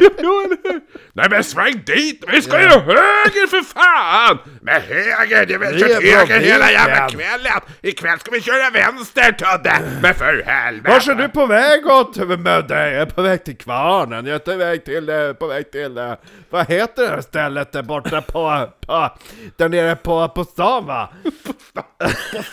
[0.00, 0.80] Jo, eller hur?
[1.12, 4.38] Nej men sväng dit, vi ska ju höger för fan!
[4.62, 7.60] Men höger, Det är kört höger hela jävla kvällen!
[7.82, 9.72] Ikväll ska vi köra vänster Todde!
[10.02, 10.90] Men för helvete!
[10.94, 12.90] Vart är du på väg åt Mödde?
[12.92, 15.98] Jag är på väg till Kvarnen, jag är på väg till, eh, på väg till,
[15.98, 16.12] eh,
[16.50, 19.10] vad heter det här stället där borta på på,
[19.56, 21.08] där nere på, på stan va?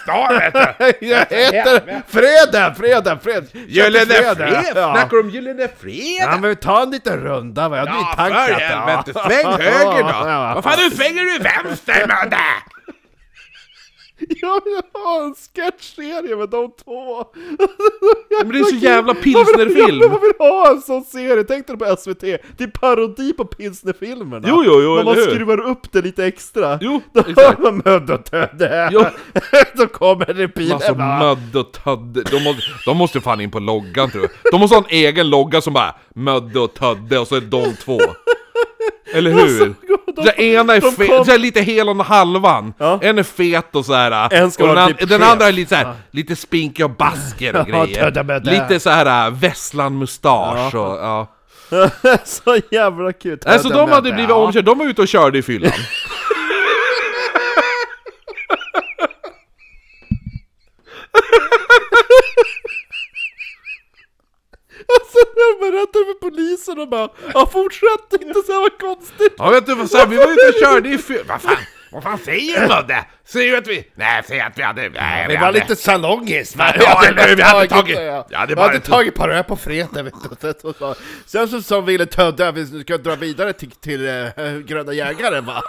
[0.03, 0.93] Stan vet du!
[1.07, 3.47] Jag heter Freden, Freden, Freden!
[3.67, 4.05] Gyllene.
[4.05, 4.63] Fred!
[4.75, 4.93] Ja.
[4.93, 6.19] Snackar du om Gyllene Fred?
[6.19, 9.13] Ja men ta en liten runda va, jag har Ja, ja, för helvete!
[9.13, 10.53] Sväng höger då!
[10.55, 12.37] Vad fan, nu svänger du vänster Mödde!
[14.41, 17.25] Jag vill ha en sketchserie med de två!
[18.43, 19.99] Men det är så jävla Jag pilsnerfilm!
[19.99, 24.47] vill ha en sån serie, tänk dig på SVT, det är parodi på pilsnerfilmerna!
[24.49, 27.59] Jo, jo, jo, Men man skruvar upp det lite extra Jo, Då exakt.
[27.59, 28.89] man Mödd och Tödde!
[28.91, 29.05] Jo.
[29.73, 31.19] Då kommer repilen Alltså va?
[31.19, 34.31] Mödd och Tödde, de måste, de måste fan in på loggan tror jag.
[34.51, 37.47] De måste ha en egen logga som bara Mödde och Tödde och så är det
[37.47, 37.99] de två.
[39.13, 39.41] Eller hur?
[39.41, 39.65] Alltså,
[40.15, 42.99] de- så ena är de fe- kom- så här lite hel och halvan, Ja.
[43.01, 44.33] en är fet och så här.
[44.33, 46.91] En ska och den, an- typ den andra är lite så här, lite spinkig och
[46.91, 48.23] basker och Ja, grejer.
[48.23, 48.51] Med det.
[48.51, 51.27] Lite så här äh, Vesslan-mustasch och ja.
[52.25, 53.39] Så jävla kul!
[53.45, 54.35] Alltså Tödde de hade blivit ja.
[54.35, 55.71] omkörda, de var ute och körde i fyllan.
[64.95, 69.33] Alltså jag berättade för polisen och bara Ja fortsätt inte så här vad konstigt!
[69.37, 71.57] Ja vet du vad så här, vi var ute och körde i fyra, Vad fan,
[71.91, 73.05] vad fan säger du Mödde?
[73.25, 73.87] Säger du att vi...
[73.95, 74.89] Nej, säg att vi hade...
[74.89, 76.73] Nej, Vi var lite salongis va?
[76.79, 77.35] Ja, eller hur?
[77.35, 77.97] Vi hade tagit-
[78.29, 80.53] Ja, det vi hade inte- tagit par öl på fredag vet du.
[80.61, 84.23] Så- så- Sen så sa ville Tödde att vi ska dra vidare till, till äh,
[84.65, 85.61] Gröna Jägaren va?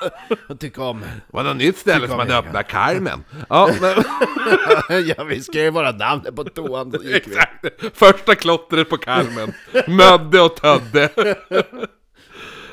[0.49, 1.05] Och tycka om...
[1.29, 3.25] var något nytt ställe som hade öppnat Carmen.
[3.49, 3.95] Ja, men,
[5.07, 7.33] ja vi skrev våra namn på toan så gick vi.
[7.33, 7.67] exakt.
[7.99, 9.53] Första klottret på Carmen.
[9.87, 11.09] Mödde och Tödde.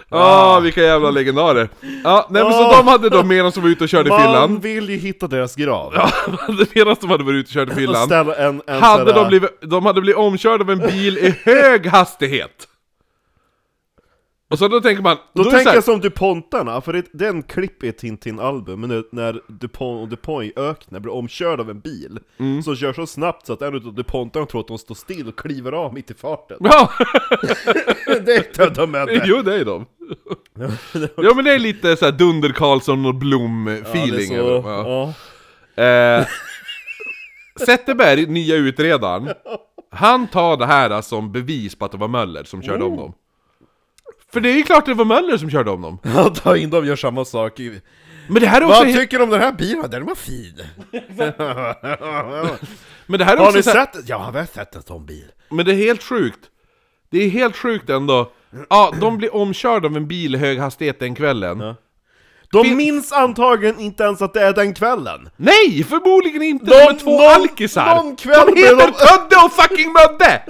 [0.09, 1.69] Ja, vilka jävla legendarer.
[2.03, 2.77] Ja, nej men så Ah.
[2.77, 5.93] de hade då medan de var ute och körde Man vill ju hitta deras grav.
[5.95, 6.09] Ja,
[6.75, 9.49] medan de hade varit ute och körde Och ställa en, en Hade här- de blivit,
[9.61, 12.67] de hade blivit omkörda av en bil i hög hastighet.
[14.49, 17.43] Och så då tänker man, Då, så tänker jag som DuPontarna, för det, är en
[17.43, 21.79] klipp i ett Tintin-album när, när DuPont och DuPont i öknen blir omkörd av en
[21.79, 22.63] bil Mm.
[22.63, 25.39] Som kör så snabbt så att en av DuPontarna tror att de står still och
[25.39, 26.91] kliver av mitt i farten Ja,
[28.05, 29.85] Det är de är jo det är de.
[31.17, 35.13] Ja men det är lite såhär Dunder Karlsson och Blom-feeling ja, så, ja.
[35.75, 35.83] ja.
[35.83, 36.27] Eh,
[37.65, 39.29] Zetterberg, nya utredaren,
[39.91, 42.91] han tar det här som bevis på att det var Möller som körde Oh.
[42.91, 43.13] om dem.
[44.33, 45.99] För det är ju klart det var Möller som körde om dem.
[46.03, 46.29] ja.
[46.29, 47.59] Ta in dem gör samma sak
[48.29, 49.89] Men det här är också, Vad tycker du om den här bilen?
[49.89, 50.61] Den var fin!
[53.05, 54.09] men det här är Har också ni så här, sett?
[54.09, 56.39] Ja, vi har sett en sån bil Men det är helt sjukt.
[57.09, 58.31] Det är helt sjukt ändå.
[58.69, 61.59] Ja, de blir omkörda av en bil i hög hastighet den kvällen.
[61.59, 61.75] Ja.
[62.51, 66.65] De Fin- minns antagligen inte ens att det är den kvällen Nej, förmodligen inte!
[66.65, 67.95] De, De- är två någon- alkisar!
[67.95, 70.41] någon kväll de heter de- Tödde och fucking Mödde!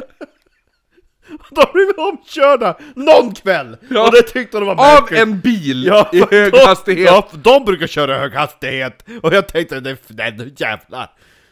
[1.50, 3.78] De blev omkörda någon kväll!
[3.90, 4.06] Ja.
[4.08, 5.20] Och det tyckte de var Av märkligt.
[5.20, 7.06] en bil Ja, i hög de, hastighet!
[7.06, 9.98] Ja, de brukar köra hög hastighet, och jag tänkte nej,
[10.38, 11.12] nej jävlar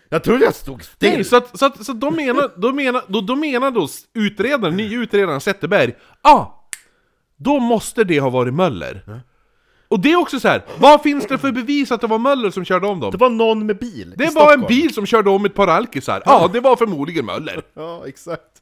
[0.10, 1.10] Jag trodde jag stod still!
[1.14, 3.88] Nej, så att, så att, så att de menar, då menar, då, då menar då
[4.14, 6.70] utredaren, nya utredaren Zetterberg, ja, ah,
[7.38, 9.22] då måste det ha varit Möller.
[9.88, 10.62] Och det är också så här.
[10.78, 13.12] vad finns det för bevis att det var Möller som körde om dem?
[13.12, 14.62] Det var någon med bil Det i var Stockholm.
[14.62, 16.24] en bil som körde om ett par alkisar.
[16.26, 17.62] Ja, det var förmodligen Möller.
[17.76, 18.55] Ja, exakt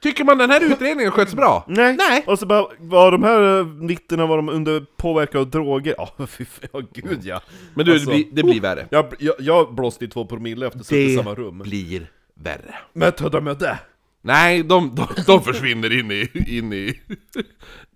[0.00, 1.64] Tycker man den här utredningen sköts bra?
[1.68, 1.96] Nej.
[1.96, 2.24] Nej.
[2.26, 5.94] Och så bara, var de här eh, vittnena, var de under påverkan av droger?
[5.98, 7.40] Ja, fy fan, ja gud ja
[7.74, 8.86] Men du, Alltså, det, blir, det blir värre.
[8.90, 12.74] jag, jag, jag blåste i två promille efter att suttit i samma rum blir värre.
[12.92, 13.78] Men Tödda mötte
[14.22, 16.28] Nej, de, de, de försvinner in i,
[16.58, 17.00] in i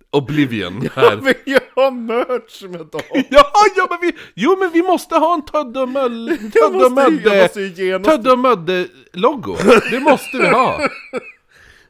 [0.09, 1.03] Oblivion här.
[1.03, 3.01] Jag vill ju ha merch med dem!
[3.29, 7.49] Ja, ja men vi, jo men vi måste ha en Tödde och Jag jag Mödde.
[8.03, 9.57] Tödde och Mödde-logo.
[9.91, 10.79] Det måste vi ha.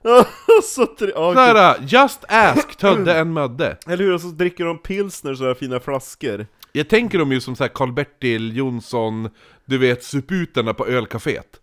[0.64, 1.36] så tre, ja, gud.
[1.38, 3.78] Såhär, just ask Tödde en Mödde.
[3.88, 4.14] Eller hur?
[4.14, 7.70] Och så dricker de pilsner så här fina flaskor Jag tänker dem ju som såhär
[7.70, 9.30] Karl-Bertil Jonsson,
[9.66, 11.62] du vet suputerna på ölcaféet.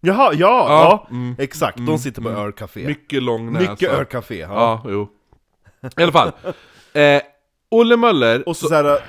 [0.00, 3.70] Jaha, ja, Ja, mm, exakt, de sitter på ölcafé Mycket lång näsa.
[3.70, 4.48] Mycket ölcafé, ja.
[4.48, 5.08] Ja, jo.
[5.96, 6.32] I alla fall.
[6.92, 7.22] Eh,
[7.70, 9.00] Olle Möller, Och så, så här,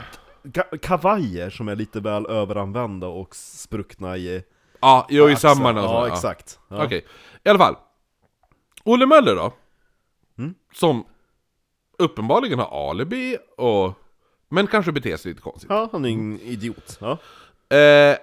[0.43, 4.43] ka- kavajer som är lite väl överanvända och spruckna i
[4.81, 5.47] ja, jo, i och så.
[5.63, 6.85] Ja, exakt ja.
[6.85, 7.05] Okej,
[7.43, 7.75] i alla fall.
[8.83, 9.53] Olle Möller då?
[10.37, 10.55] Mm.
[10.73, 11.05] Som
[11.97, 13.93] uppenbarligen har alibi och...
[14.49, 15.69] Men kanske beter sig lite konstigt.
[15.69, 17.17] Ja, han är en idiot ja.
[17.77, 18.17] Eh,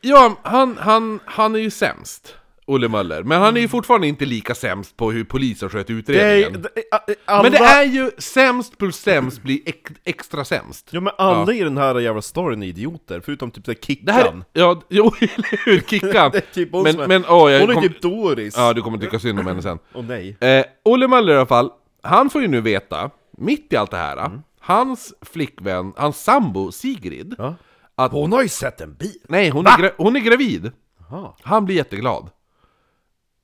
[0.00, 2.36] ja, han, han, han är ju sämst.
[2.66, 3.22] Olle Möller.
[3.22, 6.04] Men han är ju fortfarande inte lika sämst på hur polisen sköter Mm.
[6.06, 6.62] det är, utredningen.
[6.74, 6.80] det,
[7.12, 10.88] är- alla, Men det är ju sämst plus sämst blir ex, extra sämst.
[10.90, 14.12] Ja men alla i den här jävla storyn är idioter, förutom typ såhär Kickan Det
[14.12, 15.80] här, ja, jo, eller hur?
[15.80, 16.30] Kickan.
[16.30, 18.54] Det är typ men, är- men, åh, jag Hon är kom, typ Doris!
[18.56, 19.78] Ja, du kommer tycka synd om henne sen.
[19.94, 21.70] Åh nej Eh, Olle Möller i alla fall,
[22.02, 27.34] han får ju nu veta, mitt i allt det här, hans flickvän, hans sambo Sigrid,
[27.38, 27.54] Ja.
[27.94, 28.12] att...
[28.12, 29.18] Hon har ju sett en bil!
[29.28, 30.72] Nej, hon är, gra- hon är gravid.
[31.10, 31.32] Jaha.
[31.42, 32.30] Han blir jätteglad.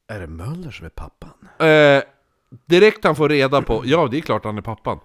[0.09, 1.30] Är det Möller som är pappan?
[1.68, 2.02] Eh,
[2.66, 5.01] direkt han får reda på, ja det är klart han är pappan.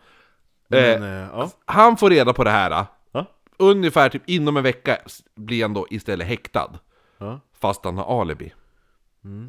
[0.70, 1.50] Eh, Men, eh, ja.
[1.66, 3.26] han får reda på det här, Ja.
[3.58, 4.98] ungefär typ inom en vecka
[5.36, 6.72] blir han då istället häktad.
[7.18, 7.40] Ja.
[7.62, 8.54] Fast han har alibi.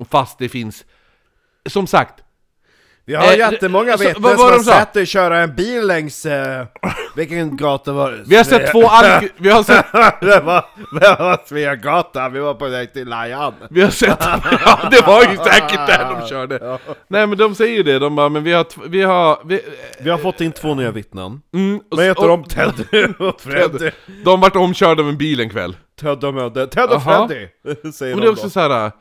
[0.01, 0.85] Och fast det finns,
[1.67, 2.24] som sagt,
[3.07, 6.27] Vi har Eh, jättemånga vittnen som har sett dig köra en bil längs...
[6.27, 6.67] Eh,
[7.17, 8.23] vilken gata var det?
[8.27, 9.87] vi har sett två alk- vi har sett,
[10.21, 10.65] det var,
[11.01, 13.55] det var Sveagatan, vi var på väg till Lajan.
[13.71, 14.19] vi har sett,
[14.65, 16.79] ja det var ju säkert där de körde.
[17.09, 19.61] Nej men de säger ju det, de bara, men vi har, vi har, vi,
[20.01, 21.41] Vi har fått in två nya vittnen.
[21.55, 22.45] mm, och- Vad heter de?
[22.45, 23.91] Teddy och Freddy.
[24.25, 25.77] De vart omkörda av en bil en kväll.
[26.01, 26.67] Ted och Mödde.
[26.67, 27.03] Ted och.
[27.03, 27.49] Freddy!
[27.93, 28.51] Säger de det är också då.
[28.51, 28.93] så här.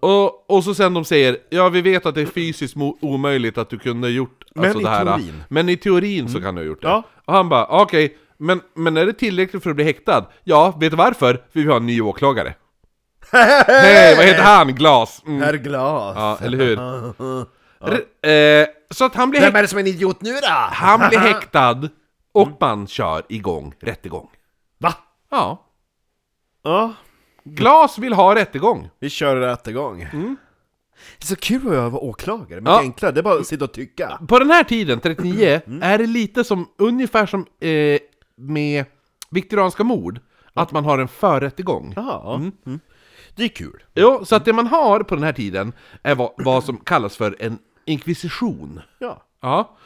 [0.00, 3.70] Och, och så sen de säger, ja vi vet att det är fysiskt omöjligt att
[3.70, 5.44] du kunde ha gjort Men alltså i det här, teorin.
[5.48, 6.88] Men i teorin så kan du ha gjort det.
[6.88, 7.02] Ja.
[7.24, 10.26] Och han bara, okej, men, men är det tillräckligt för att bli häktad?
[10.44, 11.34] Ja, vet du varför?
[11.34, 12.54] För vi har en ny åklagare.
[13.32, 14.74] Hej, vad heter han?
[14.74, 15.22] Glas.
[15.26, 15.40] Mm.
[15.42, 16.14] Herr Glas.
[16.16, 16.78] Ja, eller hur?
[17.80, 18.30] R-
[18.62, 20.48] eh, så att han blir, Vem häk- är det som är en idiot nu då?
[20.72, 21.88] han blir häktad,
[22.32, 24.28] och man kör igång rättegång.
[24.78, 24.94] Va?
[25.30, 25.66] Ja.
[26.62, 26.92] Ja,
[27.44, 28.88] Glas vill ha rättegång.
[28.98, 29.98] vi kör rättegång.
[31.18, 32.80] Det är så kul att vara åklagare, mycket Ja.
[32.80, 34.18] enklare, det är bara att sitta och tycka.
[34.28, 35.82] På den här tiden, 39, Mm.
[35.82, 37.98] är det lite som, ungefär som eh,
[38.36, 38.84] med
[39.30, 40.20] viktorianska mord,
[40.54, 41.92] att man har en förrättegång.
[41.96, 42.34] Jaha,
[42.66, 42.80] mm.
[43.36, 43.82] det är kul.
[43.94, 45.72] Jo, så att det man har på den här tiden
[46.02, 48.80] är vad, vad som kallas för en inkvisition.
[48.98, 49.22] Ja.
[49.40, 49.76] Ja.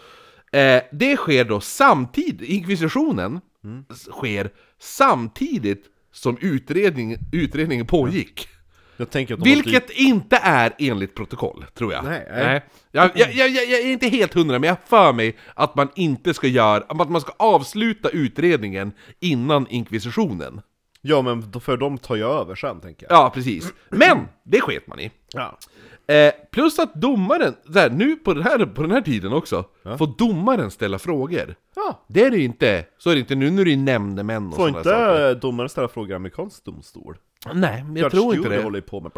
[0.59, 3.85] Eh, det sker då samtidigt, inkvisitionen Mm.
[3.93, 8.49] sker samtidigt som utredning, utredningen pågick.
[8.97, 9.71] Jag tänker att de måste...
[9.71, 12.05] Vilket inte är enligt protokoll, tror jag.
[12.05, 12.65] Nej, nej.
[12.93, 15.89] Jag, jag, jag, jag, jag är inte helt hundra, men jag för mig att man
[15.97, 20.61] inte ska göra, att man ska avsluta utredningen innan inkvisitionen.
[21.01, 23.19] Ja men för de tar ju över sen tänker jag.
[23.19, 23.73] Ja, precis.
[23.89, 25.11] Men, det sket man i.
[25.33, 25.59] Ja.
[26.07, 29.65] Eh, plus att domaren, här, nu på den här, på den här tiden också,
[29.99, 31.55] får domaren ställa frågor.
[31.77, 32.05] ja.
[32.09, 34.47] Det är det ju inte, så är det inte nu, nu är det ju nämndemän
[34.47, 35.31] och Får sådana saker.
[35.31, 37.17] inte domaren ställa frågor i amerikansk domstol?
[37.55, 38.63] Nej, men jag Judge tror inte det.
[38.63, 39.13] håller på med...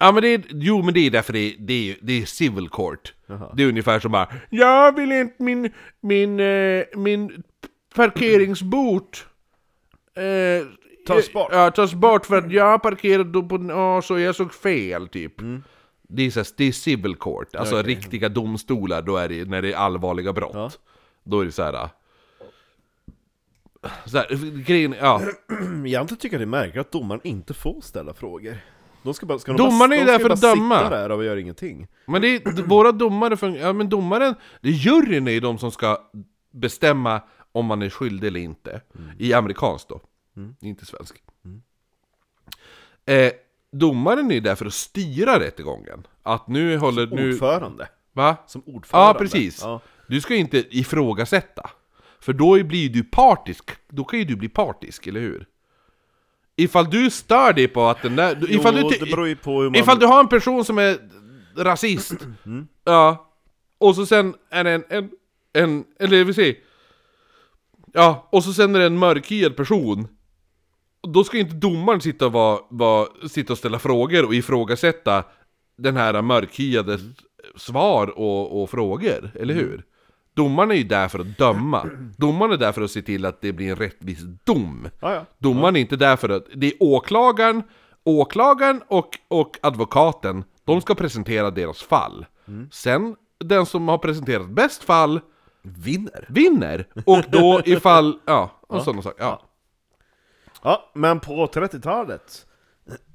[0.00, 2.26] Ja men det är, jo men det är därför det är, det är, det är
[2.26, 3.14] civil court.
[3.54, 7.42] Det är ungefär som bara Jag vill inte min, min, eh, min
[7.94, 9.26] parkeringsbot
[10.16, 10.66] eh,
[11.14, 11.48] Tas bort.
[11.52, 15.34] Ja, tas bort för att jag parkerade på, ja, så jag såg fel typ.
[16.08, 19.62] Det, är så, här- det är civil court, alltså riktiga domstolar, då är det när
[19.62, 20.50] det är allvarliga brott.
[20.54, 20.70] Ja.
[21.24, 21.88] Då är det så här.
[24.06, 25.20] Så här, grejen, ja.
[25.86, 28.56] Egentligen tycker jag det är märkligt att domaren inte får ställa frågor.
[29.02, 30.54] De ska bara, ska de Domaren bara, är ju de där ska för att bara
[30.54, 30.78] döma.
[30.78, 31.86] sitta där och göra ingenting.
[32.06, 35.58] Men det är, våra domare fungerar, ja men domaren, det är juryn är ju de
[35.58, 35.98] som ska
[36.52, 37.20] bestämma
[37.52, 38.80] om man är skyldig eller inte.
[39.18, 40.00] I amerikanskt då,
[40.60, 41.22] inte svensk.
[43.06, 43.32] Eh,
[43.72, 46.06] domaren är där för att styra rättegången.
[46.22, 47.32] Att nu håller, nu...
[47.32, 47.88] Ordförande.
[48.12, 48.36] Va?
[48.46, 49.08] Som ordförande.
[49.08, 49.60] Ja, precis.
[49.62, 49.80] Ja.
[50.06, 51.70] Du ska inte ifrågasätta.
[52.20, 55.46] För då blir du partisk, då kan ju du bli partisk, eller hur?
[56.56, 58.50] Ifall du stör dig på att den där...
[58.50, 59.74] Ifall jo, du, man...
[59.74, 60.98] Ifall du har en person som är
[61.56, 62.14] rasist,
[62.84, 63.32] ja,
[63.78, 65.10] och så sen är det en, en,
[65.52, 66.56] en eller vi säger,
[67.92, 70.08] ja, och så sen är det en mörkhyad person,
[71.12, 75.24] då ska inte domaren sitta och, vara, vara, sitta och ställa frågor och ifrågasätta
[75.78, 76.98] den här mörkhyade
[77.56, 79.84] svar och, och frågor, eller hur?
[80.34, 81.90] Domaren är ju där för att döma.
[82.16, 84.88] Domaren är där för att se till att det blir en rättvis dom.
[85.00, 85.24] Ja, ja.
[85.38, 86.46] Domaren är inte där för att...
[86.54, 87.62] Det är åklagaren,
[88.04, 92.26] åklagaren och, och advokaten, de ska presentera deras fall.
[92.70, 95.20] Sen, den som har presenterat bäst fall
[95.62, 96.26] Vinner.
[96.28, 96.86] vinner.
[97.06, 98.18] Och då ifall...
[98.24, 99.24] Ja, och sådana saker.
[99.24, 99.47] Ja.
[100.62, 102.46] Ja, men på 30-talet.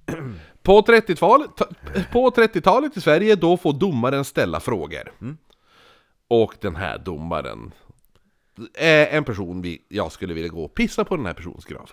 [0.64, 1.50] På 30-talet,
[2.12, 5.12] på 30-talet i Sverige, då får domaren ställa frågor.
[6.28, 7.72] Och den här domaren
[8.74, 11.92] är en person vi, jag skulle vilja gå och pissa på den här personens grav.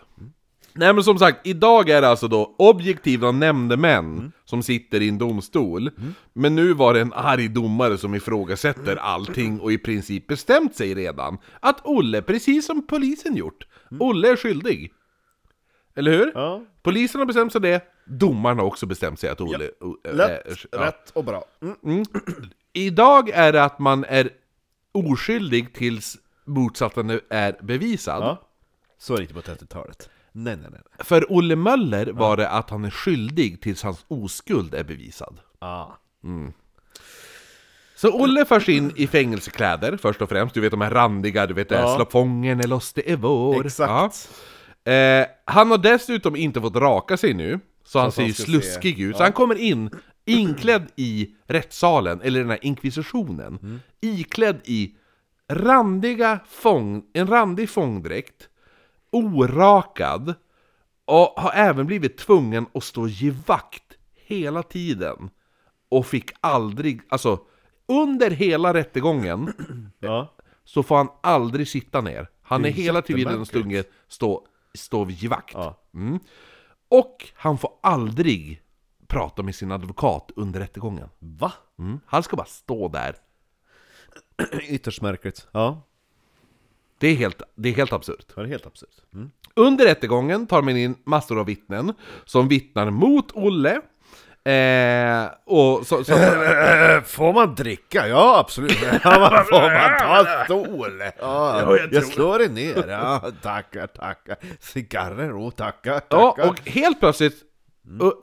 [0.72, 5.18] Nej men som sagt, idag är det alltså då objektiva nämndemän som sitter i en
[5.18, 5.90] domstol.
[6.32, 10.94] Men nu var det en arg domare som ifrågasätter allting och i princip bestämt sig
[10.94, 13.66] redan att Olle, precis som polisen gjort,
[13.98, 14.92] Olle är skyldig.
[16.00, 16.32] Eller hur?
[16.34, 16.62] Ja.
[16.82, 19.70] Polisen har bestämt sig det, domaren har också bestämt sig att Olle...
[19.80, 20.78] o- äh, Lätt, ja.
[20.86, 21.44] rätt och bra.
[21.84, 22.04] Mm.
[22.72, 24.30] Idag är det att man är
[24.92, 28.22] oskyldig tills motsatsen är bevisad.
[28.22, 28.48] Ja.
[28.98, 30.10] Så är det inte på 30-talet.
[30.32, 30.80] Nej, nej, nej.
[30.98, 35.40] För Olle Möller var det att han är skyldig tills hans oskuld är bevisad.
[35.58, 35.86] Ah.
[37.96, 41.54] Så Olle förs in i fängelsekläder först och främst, du vet de här randiga, du
[41.54, 41.96] vet Ja.
[41.96, 43.66] slå fången eller oss det är vår.
[43.66, 43.90] Exakt.
[43.90, 44.10] Ja.
[44.94, 48.34] Eh, han har dessutom inte fått raka sig nu, så han att ser han ju
[48.34, 49.02] sluskig se.
[49.02, 49.16] ut.
[49.16, 49.90] Så han kommer in
[50.24, 53.80] inklädd i rättssalen, eller den här inkvisitionen, Mm.
[54.00, 54.94] iklädd i
[55.52, 58.48] randiga fång, en randig fångdräkt,
[59.12, 60.34] orakad,
[61.04, 63.82] och har även blivit tvungen att stå givakt
[64.26, 65.30] hela tiden.
[65.88, 67.40] Och fick aldrig, alltså
[67.88, 69.52] under hela rättegången
[69.98, 70.34] Ja.
[70.64, 72.28] så får han aldrig sitta ner.
[72.42, 75.54] Han är är hela tiden stungen stå, stå vid givakt.
[75.54, 75.80] Ja.
[75.94, 76.18] Mm.
[76.88, 78.62] Och han får aldrig
[79.06, 81.08] prata med sin advokat under rättegången.
[81.18, 81.52] Va?
[81.78, 82.00] Mm.
[82.06, 83.16] Han ska bara stå där.
[84.62, 85.48] Ytterst märkligt.
[85.52, 85.82] Ja.
[86.98, 88.26] Det är helt, det är helt absurt.
[88.34, 88.96] Det är helt absurt.
[89.14, 89.30] Mm.
[89.54, 91.94] Under rättegången tar man in massor av vittnen
[92.24, 93.80] som vittnar mot Olle.
[94.44, 96.12] Eh, och så, så,
[97.04, 98.08] Får man dricka?
[98.08, 98.78] Ja, absolut.
[99.04, 101.02] Ja, får man ta stol?
[101.18, 102.88] Ja, jag, slår det ner.
[102.88, 104.36] Ja, tackar, tackar.
[104.60, 106.48] Cigarrer, oh, tackar, ja, tackar.
[106.48, 107.42] och helt plötsligt
[108.00, 108.14] och,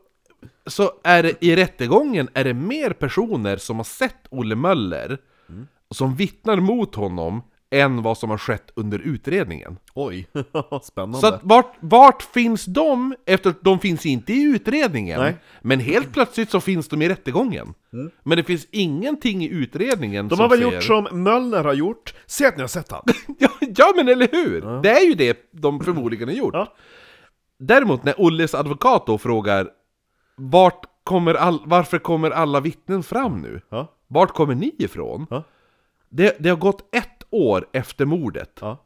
[0.65, 5.17] så är det i rättegången är det mer personer som har sett Olle Möller
[5.91, 9.77] som vittnar mot honom än vad som har skett under utredningen.
[9.93, 10.27] Oj,
[10.83, 11.17] spännande.
[11.17, 13.15] Så att vart, vart finns de?
[13.25, 15.19] Efter de finns inte i utredningen.
[15.19, 15.35] Nej.
[15.61, 17.73] Men helt plötsligt så finns de i rättegången.
[18.23, 20.73] Men det finns ingenting i utredningen De som har väl säger...
[20.73, 22.13] gjort som Möller har gjort?
[22.25, 23.03] Säg att ni har sett han.
[23.39, 24.81] Ja, ja men eller hur!
[24.81, 26.53] Det är ju det de förmodligen har gjort.
[26.53, 26.73] Ja.
[27.59, 29.69] Däremot när Olles advokat då frågar
[30.35, 33.61] vart kommer all, varför kommer alla vittnen fram nu?
[33.69, 33.93] Ja.
[34.07, 35.27] Vart kommer ni ifrån?
[35.29, 35.43] Ja.
[36.09, 38.57] Det, det har gått ett år efter mordet.
[38.61, 38.83] Ja.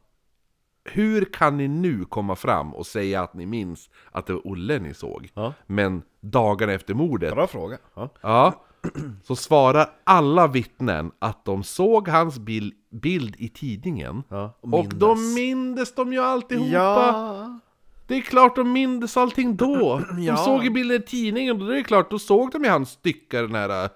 [0.84, 4.78] Hur kan ni nu komma fram och säga att ni minns att det var Olle
[4.78, 5.28] ni såg?
[5.34, 5.52] Ja.
[5.66, 7.78] Men dagarna efter mordet, Bra fråga.
[7.94, 8.08] Ja.
[8.20, 8.64] ja,
[9.24, 14.22] så svarar alla vittnen att de såg hans bil, bild i tidningen.
[14.28, 15.94] Ja, och och då mindes.
[15.94, 16.68] de ju alltihopa!
[16.72, 17.58] Ja.
[18.06, 20.00] Det är klart de mindes allting då!
[20.10, 20.36] De Ja.
[20.36, 22.86] såg ju bilden i tidningen och då är det klart, då såg de ju han
[22.86, 23.88] stycka den här...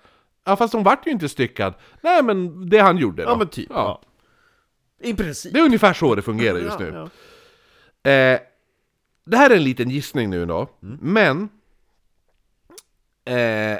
[0.44, 1.74] Ja fast de vart ju inte styckad.
[2.00, 3.30] Nej men det han gjorde då.
[3.30, 3.70] Ja men typ.
[3.70, 4.00] Ja.
[5.00, 5.52] I princip.
[5.52, 6.90] Det är ungefär så det fungerar just nu.
[6.94, 7.10] Ja,
[8.02, 8.10] ja.
[8.10, 8.40] Eh,
[9.24, 10.98] det här är en liten gissning nu då, Mm.
[11.00, 11.48] men...
[13.24, 13.78] Eh,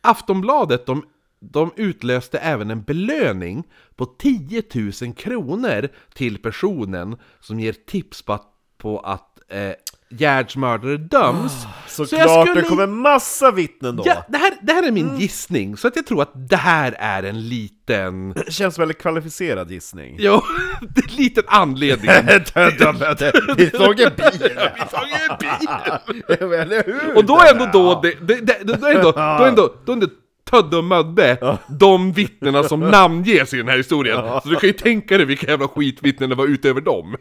[0.00, 1.04] Aftonbladet, de,
[1.40, 3.64] de utlöste även en belöning
[3.96, 4.62] på 10
[5.02, 9.72] 000 kronor till personen som ger tips på att, på att eh,
[10.08, 11.52] Gerds mördare döms.
[11.88, 14.02] Såklart, Så skulle- det kommer massa vittnen då.
[14.06, 16.94] Ja, det, här, det här är min gissning, så att jag tror att det här
[16.98, 18.32] är en liten...
[18.32, 20.16] Det känns väldigt kvalificerad gissning.
[20.18, 20.42] Jo,
[20.80, 22.10] det är en liten anledning.
[23.56, 24.40] Vi såg en bil!
[24.76, 26.52] Vi tog en bil!
[26.52, 27.16] Eller hur?
[27.16, 29.92] Och då är ändå då, det, det, det, då är ändå, då är ändå, då
[29.92, 30.06] är ändå
[30.50, 34.40] Tödde och Mödde, de vittnena som namnges i den här historien.
[34.42, 37.16] Så du kan ju tänka dig vilka jävla skitvittnen det var utöver dem.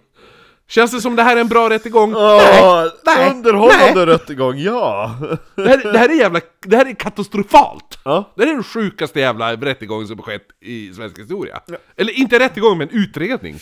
[0.68, 2.12] Känns det som det här är en bra rättegång?
[2.12, 5.16] Ja, nej, underhållande rättegång, ja!
[5.56, 8.00] Det här, det här är jävla, det här är katastrofalt!
[8.04, 8.34] Ja.
[8.36, 11.60] Det här är den sjukaste jävla rättegången som skett i svensk historia.
[11.96, 13.56] Eller inte rättegång, men utredning.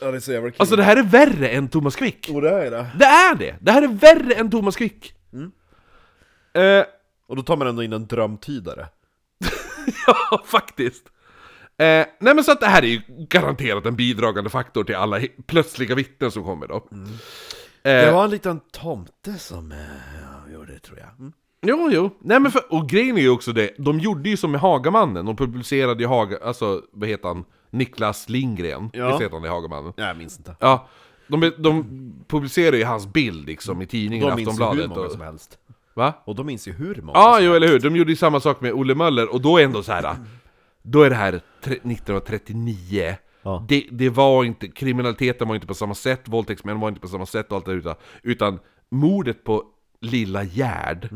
[0.00, 0.52] Ja, det är.
[0.56, 2.30] Alltså det här är värre än Thomas Quick.
[2.34, 2.86] Och det är det.
[2.98, 3.56] Det är det!
[3.60, 5.12] Det här är värre än Thomas Quick.
[6.54, 6.84] Eh,
[7.28, 8.86] Och då tar man ändå in en drömtydare.
[10.06, 11.04] Ja, faktiskt.
[11.80, 15.20] Eh, nej men så att det här är ju garanterat en bidragande faktor till alla
[15.46, 16.86] plötsliga vittnen som kommer då.
[17.82, 21.08] Det Eh, var en liten tomte som eh, gjorde det tror jag.
[21.18, 21.32] Mm.
[21.66, 22.10] Jo, jo.
[22.20, 25.26] Nej men för, och grejen är ju också det, de gjorde ju som med Hagamannen,
[25.26, 27.44] de publicerade ju Haga, alltså vad heter han?
[27.70, 29.06] Niklas Lindgren, Ja.
[29.08, 29.92] visst heter han det, Hagamannen?
[29.96, 30.56] Nej, jag minns inte.
[30.60, 30.88] Ja,
[31.26, 31.84] de, de
[32.28, 34.88] publicerade ju hans bild liksom i tidningen, De minns ju hur Aftonbladet.
[34.96, 35.58] många Och, som helst.
[35.94, 36.12] va?
[36.24, 37.64] Och de minns ju hur många Ja, som jo helst.
[37.64, 37.78] eller hur.
[37.80, 40.16] De gjorde ju samma sak med Olle Möller, och då är ändå så här.
[40.82, 43.16] Då är det här tre- 1939.
[43.42, 43.66] Ja.
[43.68, 47.26] Det, det var inte, kriminaliteten var inte på samma sätt, våldtäktsmän var inte på samma
[47.26, 48.58] sätt och allt det där, utan, utan
[48.88, 49.64] mordet på
[50.00, 51.08] lilla Gerd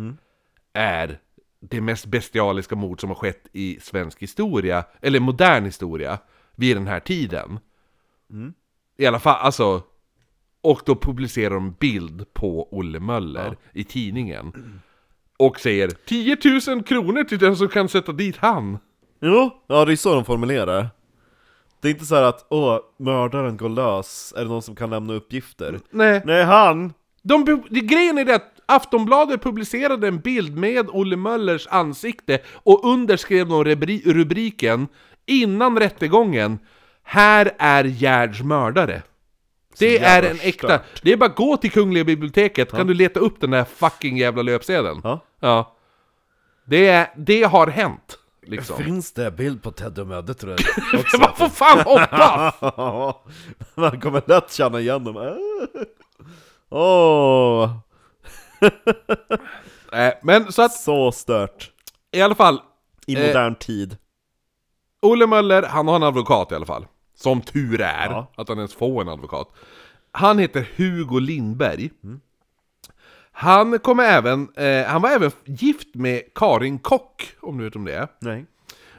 [0.73, 1.19] är
[1.61, 6.19] det mest bestialiska mord som har skett i svensk historia, eller modern historia,
[6.57, 7.59] vid den här tiden.
[8.99, 9.83] I alla fall, alltså...
[10.61, 14.53] Och då publicerar de bild på Olle Möller i tidningen.
[15.39, 16.37] Och säger 10
[16.75, 18.79] 000 kronor till den som kan sätta dit han.
[19.27, 20.89] Jo, ja det är så de formulerar
[21.81, 24.91] Det är inte så här att åh, mördaren går lös, är det någon som kan
[24.91, 25.81] lämna uppgifter?
[25.91, 26.23] Nej.
[26.25, 26.93] Nej, han!
[27.23, 32.39] De, pu- det, grejen är det att Aftonbladet publicerade en bild med Olle Möllers ansikte
[32.53, 34.89] och underskrev de rubri rubriken
[35.27, 36.59] innan rättegången
[37.03, 39.03] Här är Gerds mördare.
[39.79, 40.67] Det är en äkta...
[40.67, 41.03] stört.
[41.03, 44.17] Det är bara att gå till Kungliga biblioteket, kan du leta upp den där fucking
[44.19, 45.01] jävla löpsedeln.
[45.05, 45.21] Ja.
[45.41, 45.77] Ja.
[46.67, 48.19] Det, är, det har hänt.
[48.47, 48.77] Liksom.
[48.77, 51.19] Finns det bild på Ted och Mödde tror jag också?
[51.19, 52.55] vad får fan hoppas!
[53.75, 55.39] Man kommer lätt känna igen dem.
[56.71, 57.71] Åh,
[59.93, 61.71] Eh, Men så att, så stört.
[62.13, 62.61] i alla fall,
[63.07, 63.97] I Eh, modern tid.
[65.03, 66.87] Olle Möller, han har en advokat i alla fall.
[67.17, 68.33] Som tur är, Ja.
[68.37, 69.49] att han ens får en advokat.
[70.13, 71.91] Han heter Hugo Lindberg.
[73.37, 77.85] Han kommer även, eh, han var även gift med Karin Kock, om du vet om
[77.85, 78.09] det är.
[78.19, 78.47] Nej.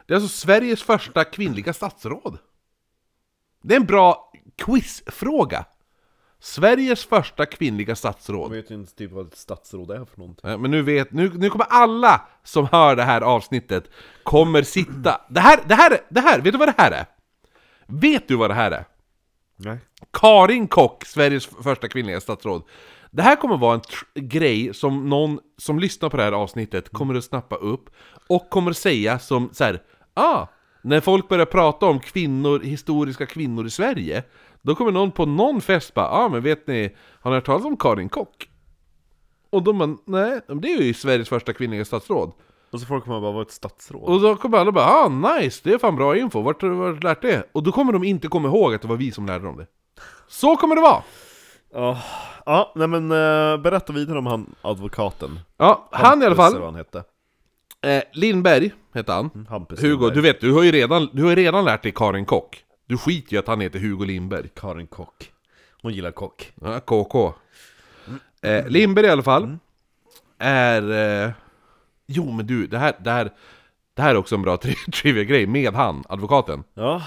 [0.06, 2.38] Det är alltså Sveriges första kvinnliga statsråd.
[3.62, 5.66] Det är en bra quizfråga.
[6.40, 8.52] Sveriges första kvinnliga Jag statsråd.
[8.52, 10.62] vet ju inte typ vad ett statsråd är för någonting.
[10.62, 13.90] Men nu vet, nu, nu kommer alla som hör det här avsnittet
[14.24, 15.22] kommer sitta...
[15.30, 17.06] Det här, det här, det här, vet du vad det här är?
[17.86, 18.86] Vet du vad det här är?
[19.56, 19.78] Nej.
[20.14, 22.64] Karin Kock, Sveriges första kvinnliga statsråd.
[23.16, 27.16] Det här kommer vara en grej som någon som lyssnar på det här avsnittet kommer
[27.16, 27.90] att snappa upp
[28.30, 29.82] och kommer att säga som så här,
[30.14, 30.48] ah,
[30.82, 34.24] när folk börjar prata om kvinnor, historiska kvinnor i Sverige,
[34.62, 37.66] då kommer någon på någon fest bara, ah men vet ni, har ni hört talas
[37.66, 38.50] om Karin Kock?
[39.50, 42.32] Och de bara, nej, det är ju Sveriges första kvinnliga statsråd.
[42.72, 44.10] Och så folk kommer bara vara ett statsråd.
[44.10, 47.00] Och då kommer alla bara, ah nice, det är fan bra info, vart har du
[47.00, 47.50] lärt det?
[47.52, 49.68] Och då kommer de inte komma ihåg att det var vi som lärde dem det.
[50.28, 51.04] Så kommer det vara!
[51.74, 51.98] Ja,
[52.46, 55.40] ja nej men uh, berätta vidare om han advokaten.
[55.58, 57.04] Ja, han i alla Hampus, eller fall, han hette.
[57.82, 59.30] eh, Lindberg heter han.
[59.36, 60.14] Mm, Hampus Hugo, Lindberg.
[60.16, 62.64] du vet, du har ju redan, du har ju redan lärt dig Karin Kock.
[62.88, 64.50] Du skiter ju att han heter Hugo Lindberg.
[64.56, 65.32] Karin Kock.
[65.82, 66.52] Hon gillar kock.
[66.62, 67.34] Ja, KK.
[68.42, 69.58] Eh, Lindberg i alla fall,
[70.40, 70.92] är...
[71.26, 71.32] Eh,
[72.08, 73.30] jo men du, det här, det här,
[73.94, 76.64] det här är också en bra tri- trivia-grej med han, advokaten.
[76.74, 77.02] Ja.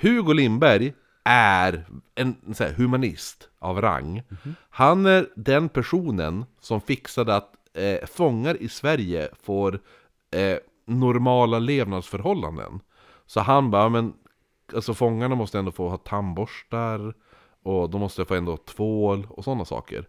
[0.00, 0.92] Hugo Lindberg
[1.28, 1.84] är
[2.14, 4.22] en här, humanist av rang.
[4.70, 9.80] Han är den personen som fixade att eh, fångar i Sverige får
[10.30, 12.80] eh, normala levnadsförhållanden.
[13.26, 14.12] Så han bara, men
[14.74, 17.14] alltså fångarna måste ändå få ha tandborstar
[17.62, 20.08] och de måste få ändå tvål och sådana saker.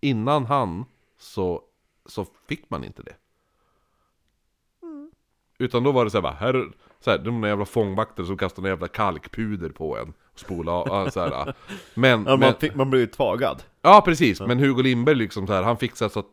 [0.00, 0.84] Innan han
[1.18, 1.62] så,
[2.06, 3.14] så fick man inte det.
[5.58, 8.62] Utan då var det så här bara, här, så här, de jävla fångvakter som kastar
[8.62, 11.54] en jävla kalkpuder på en spola av, ja, så här,
[11.94, 13.62] Men, ja men man, fick, man blir ju tvagad.
[13.82, 16.26] ja precis, men Hugo Lindberg liksom så här, han fixade så att,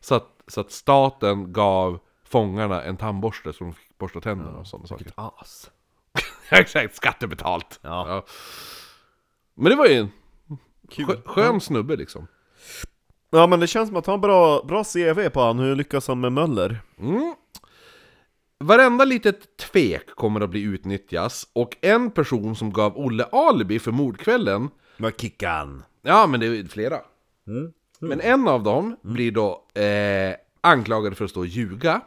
[0.00, 4.66] så att, så att staten gav fångarna en tandborste så de fick borsta tänderna och
[4.66, 5.06] sådana saker.
[5.14, 5.70] As.
[6.50, 7.80] Exakt, skattebetalt!
[7.82, 8.24] Ja.
[9.54, 10.10] Men det var ju en
[10.90, 11.04] Kul.
[11.06, 12.26] skö- skön snubbe liksom.
[13.30, 16.08] Ja men det känns som att han har bra, bra CV på han, hur lyckas
[16.08, 16.80] han med Möller?
[16.98, 17.34] Mm.
[18.62, 23.90] Varenda litet tvek kommer att bli utnyttjas och en person som gav Olle alibi för
[23.92, 25.84] mordkvällen Med Kickan.
[26.02, 27.00] Ja, men det är flera.
[27.98, 32.00] Men en av dem blir då eh, anklagad för att stå och ljuga.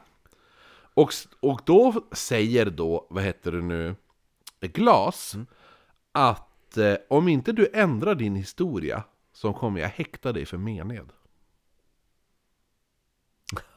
[0.93, 3.95] Och, och då säger då, vad heter det nu,
[4.61, 5.35] Glas,
[6.11, 9.03] att eh, om inte du ändrar din historia
[9.33, 11.09] så kommer jag häkta dig för mened.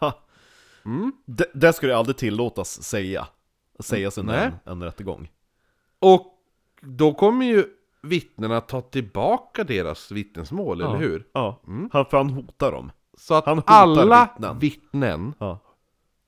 [1.25, 3.27] Det, det skulle aldrig tillåtas säga.
[3.81, 4.51] Sägas under Nej.
[4.65, 5.29] en, en rättegång.
[6.01, 6.27] Och
[6.81, 7.65] då kommer ju
[8.03, 11.27] vittnena ta tillbaka deras vittnesmål, eller hur?
[11.33, 11.61] Ja,
[11.93, 12.91] han, för han hotar dem.
[13.19, 14.59] Så att Han hotar alla vittnen.
[14.59, 15.59] vittnen Ja.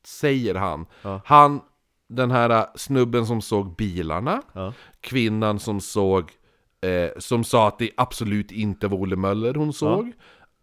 [0.04, 0.86] säger han.
[1.02, 1.20] Ja.
[1.24, 1.60] Han,
[2.08, 4.72] den här äh, snubben som såg bilarna, Ja.
[5.00, 6.32] kvinnan som såg,
[6.80, 10.12] eh, som sa att det absolut inte var Olle Möller hon såg,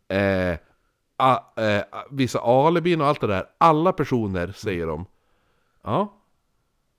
[0.07, 0.57] eh,
[1.17, 3.45] a, eh, vissa alibin och allt det där.
[3.57, 5.05] Alla personer säger de,
[5.83, 6.13] ja,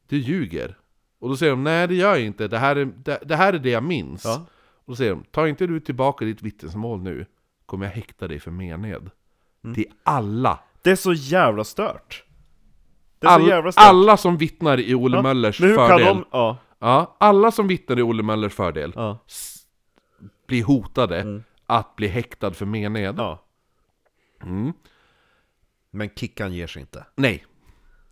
[0.08, 0.78] du ljuger.
[1.20, 3.52] Och då säger de, nej det gör jag inte, det här är det, det, här
[3.52, 4.24] är det jag minns.
[4.24, 4.46] Ja.
[4.84, 7.26] Och då säger de, ta inte du tillbaka ditt vittnesmål nu,
[7.66, 9.10] kommer jag häkta dig för mened.
[9.64, 9.74] Mm.
[9.74, 12.24] Till alla Det är så jävla stört.
[13.18, 13.84] Det är så All, jävla stört.
[13.84, 16.24] alla som vittnar i Olle Ja, Möllers Men hur fördel kan de...
[16.32, 16.56] Ja.
[16.78, 19.18] ja, Alla som vittnar i Olle Möllers fördel Ja.
[20.46, 23.44] Blir hotade att bli häktad för mened ja.
[24.42, 24.72] Mm.
[25.90, 27.04] Men Kickan ger sig inte.
[27.16, 27.44] Nej,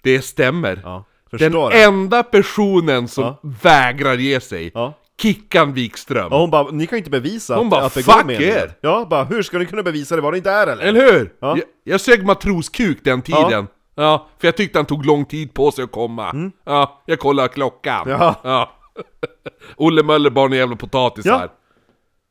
[0.03, 1.05] det stämmer Ja.
[1.31, 1.83] Den Förstår det?
[1.83, 3.41] enda personen som Ja.
[3.63, 4.95] vägrar ge sig Ja.
[5.23, 8.15] Kickan Wikström Och hon bara, ni kan inte bevisa Hon att, bara, att det "Fuck
[8.15, 10.67] går med er!" Ja, bara, hur ska ni kunna bevisa det var det inte är
[10.67, 10.85] eller?
[10.85, 11.33] Eller hur?
[11.41, 11.57] Ja.
[11.57, 14.29] Jag, jag sög matroskuk den tiden ja.
[14.39, 18.03] för jag tyckte han tog lång tid på sig att komma Ja, jag kollade klockan
[18.09, 18.21] Mm.
[18.21, 18.35] Ja.
[18.45, 18.73] ja.
[19.77, 21.53] Olle Möller bara en jävla potatisar Ja.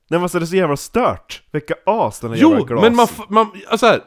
[0.10, 1.42] Nej men alltså det är så jävla stört.
[1.52, 2.82] Vilka as den här jävla Jo, glas.
[2.82, 4.02] men man, man, alltså här,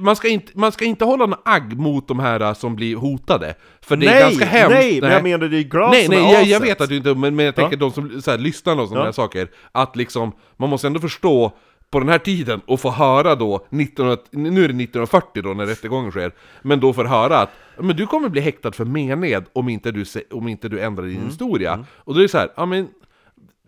[0.00, 2.96] man, ska inte, man ska inte hålla en agg mot de här äh, som blir
[2.96, 6.08] hotade För det är nej, ganska hemskt nej, men jag menar det är glas Nej,
[6.08, 8.30] nej, är jag, jag vet att du inte, men, men jag tänker de som så
[8.30, 9.04] här, lyssnar och sådana Ja.
[9.04, 11.52] här saker Att liksom, man måste ändå förstå
[11.90, 15.66] på den här tiden och få höra då, 1900, nu är det 1940 då när
[15.66, 16.32] rättegången sker,
[16.62, 20.04] men då får höra att men du kommer bli häktad för mened om inte du,
[20.30, 21.84] om inte du ändrar din historia.
[21.96, 22.88] Och då är det så här, ja men...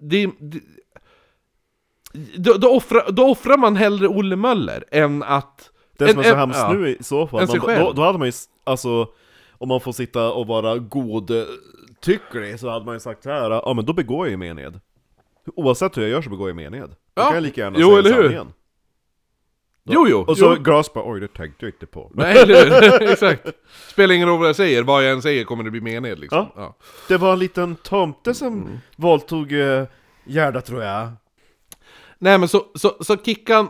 [0.01, 0.61] Det, det,
[2.37, 5.71] då, då, offrar, då offrar man hellre Olle Möller än att...
[5.99, 6.73] Det som en- är så en- hemskt ja.
[6.73, 8.33] nu i så fall, man, då, då hade man ju,
[8.65, 9.07] alltså,
[9.59, 13.73] om man får sitta och vara godtycklig så hade man ju sagt så här, ja
[13.77, 14.81] men då begår jag ju mened.
[15.57, 16.89] Oavsett hur jag gör så begår jag mened.
[16.91, 17.25] Då Ja.
[17.25, 18.23] kan jag lika gärna Jo, säga eller hur?
[18.23, 18.53] sanningen.
[19.85, 20.19] Jo, jo!
[20.29, 20.83] Och så jo.
[20.95, 22.11] Bara, oj det tänkte jag inte på.
[22.15, 23.03] Nej, eller hur?
[23.13, 23.47] Exakt.
[23.89, 26.39] Spelar ingen roll vad jag säger, vad jag än säger kommer det bli mened liksom.
[26.57, 26.63] Ja.
[26.63, 26.77] Ja.
[27.09, 28.79] Det var en liten tomte som Mm.
[28.97, 29.85] våldtog uh,
[30.25, 31.09] Gerda tror jag.
[32.23, 33.69] Nej men så, så, så Kickan,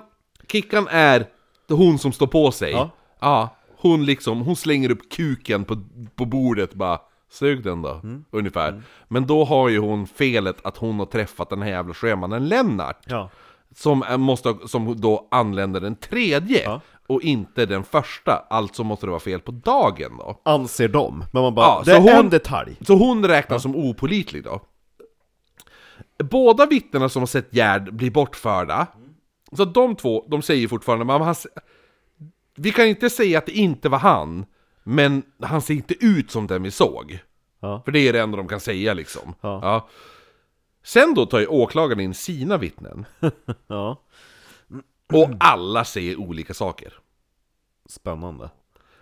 [0.49, 1.27] Kickan är
[1.69, 2.71] hon som står på sig.
[2.73, 2.91] Ja.
[3.21, 5.77] Ja, hon liksom, hon slänger upp kuken på,
[6.15, 6.99] på bordet bara
[7.31, 8.01] Sug den då,
[8.31, 8.83] ungefär.
[9.09, 12.99] Men då har ju hon felet att hon har träffat den här jävla sjömannen Lennart.
[13.07, 13.31] Ja.
[13.77, 16.63] Som, måste, som då anländer den tredje.
[16.65, 16.81] Ja.
[17.07, 18.47] Och inte den första.
[18.51, 20.41] Alltså måste det vara fel på dagen då.
[20.45, 21.25] Anser de.
[21.33, 22.77] Men man bara, Ja, det så är hon- en detalj.
[22.81, 24.61] Så hon räknas som opolitlig då.
[26.19, 28.87] Båda vittnena som har sett Gerd bli bortförda,
[29.53, 31.35] så de två, de säger fortfarande men han,
[32.55, 34.47] Vi kan inte säga att det inte var han,
[34.83, 37.19] men han ser inte ut som den vi såg.
[37.61, 37.83] Ja.
[37.85, 39.35] För det är det enda de kan säga liksom.
[39.41, 39.89] Ja.
[40.85, 43.05] Sen då tar ju åklagaren in sina vittnen,
[43.67, 44.01] Ja.
[45.13, 46.93] och alla säger olika saker.
[47.89, 48.51] Spännande.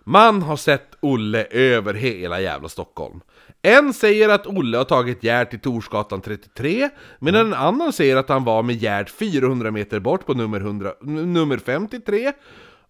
[0.04, 3.20] Man har sett Olle över hela jävla Stockholm.
[3.62, 6.88] En säger att Olle har tagit Gerd till Torsgatan 33,
[7.18, 10.92] medan en annan säger att han var med Gerd 400 meter bort på nummer, 100,
[11.06, 12.32] n- nummer 53.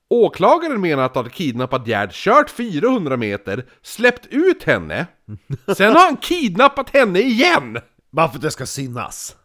[0.09, 5.07] Åklagaren menar att han kidnappat Gerd, kört 400 meter, släppt ut henne.
[5.77, 7.79] Sen har han kidnappat henne igen!
[8.11, 9.37] Bara för att det ska synas.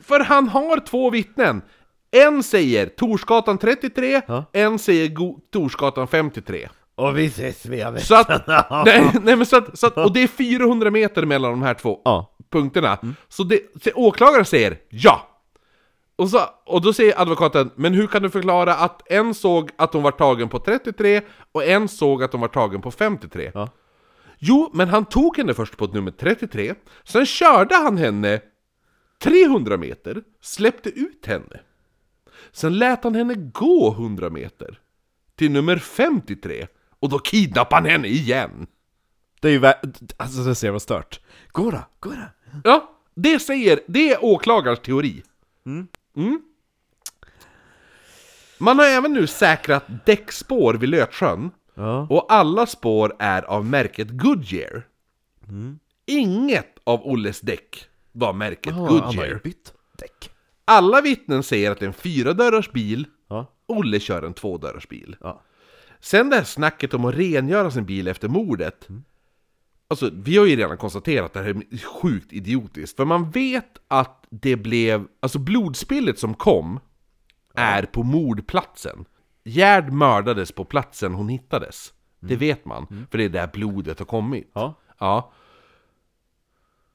[0.00, 1.62] För han har två vittnen.
[2.10, 4.44] En säger Torsgatan 33, Ja.
[4.52, 6.68] en säger Go- Torsgatan 53.
[6.94, 8.46] Och vi ses med Så att,
[8.86, 11.74] nej, nej men så att, så att, och det är 400 meter mellan de här
[11.74, 12.36] två Ja.
[12.50, 12.98] punkterna.
[13.28, 15.28] Så, det, så åklagaren säger ja!
[16.16, 19.92] Och, så, och då säger advokaten, men hur kan du förklara att en såg att
[19.92, 21.20] hon var tagen på 33
[21.52, 23.50] och en såg att hon var tagen på 53?
[23.54, 23.68] Ja.
[24.38, 26.74] Jo, men han tog henne först på nummer 33,
[27.04, 28.40] sen körde han henne
[29.22, 31.60] 300 meter, släppte ut henne.
[32.52, 34.78] Sen lät han henne gå 100 meter
[35.36, 36.66] till nummer 53,
[37.02, 38.66] och då kidnappade han henne igen.
[39.40, 41.20] Det är ju vä- alltså det ser vad stört.
[41.48, 42.60] Gå då, gå då.
[42.64, 45.22] Ja, det säger, det är åklagarens teori.
[45.66, 46.40] Mm.
[48.58, 52.06] Man har även nu säkrat däckspår vid Lötsjön, Ja.
[52.10, 54.86] och alla spår är av märket Goodyear.
[56.06, 59.40] Inget av Olles däck var märket Han har Goodyear.
[59.44, 60.30] bytt däck.
[60.64, 63.46] Alla vittnen säger att det är en fyradörrars bil, Ja.
[63.66, 65.16] Olle kör en tvådörrars bil.
[65.20, 65.42] Ja.
[66.02, 68.88] Sen det här snacket om att rengöra sin bil efter mordet.
[69.88, 72.96] Alltså, vi har ju redan konstaterat att det här är sjukt idiotiskt.
[72.96, 75.06] För man vet att det blev...
[75.20, 76.80] Alltså blodspillet som kom
[77.54, 79.04] är på mordplatsen.
[79.44, 81.92] Gerd mördades på platsen hon hittades.
[82.20, 84.50] Det vet man, för det är där blodet har kommit.
[84.52, 84.74] Ja.
[84.98, 85.32] Ja.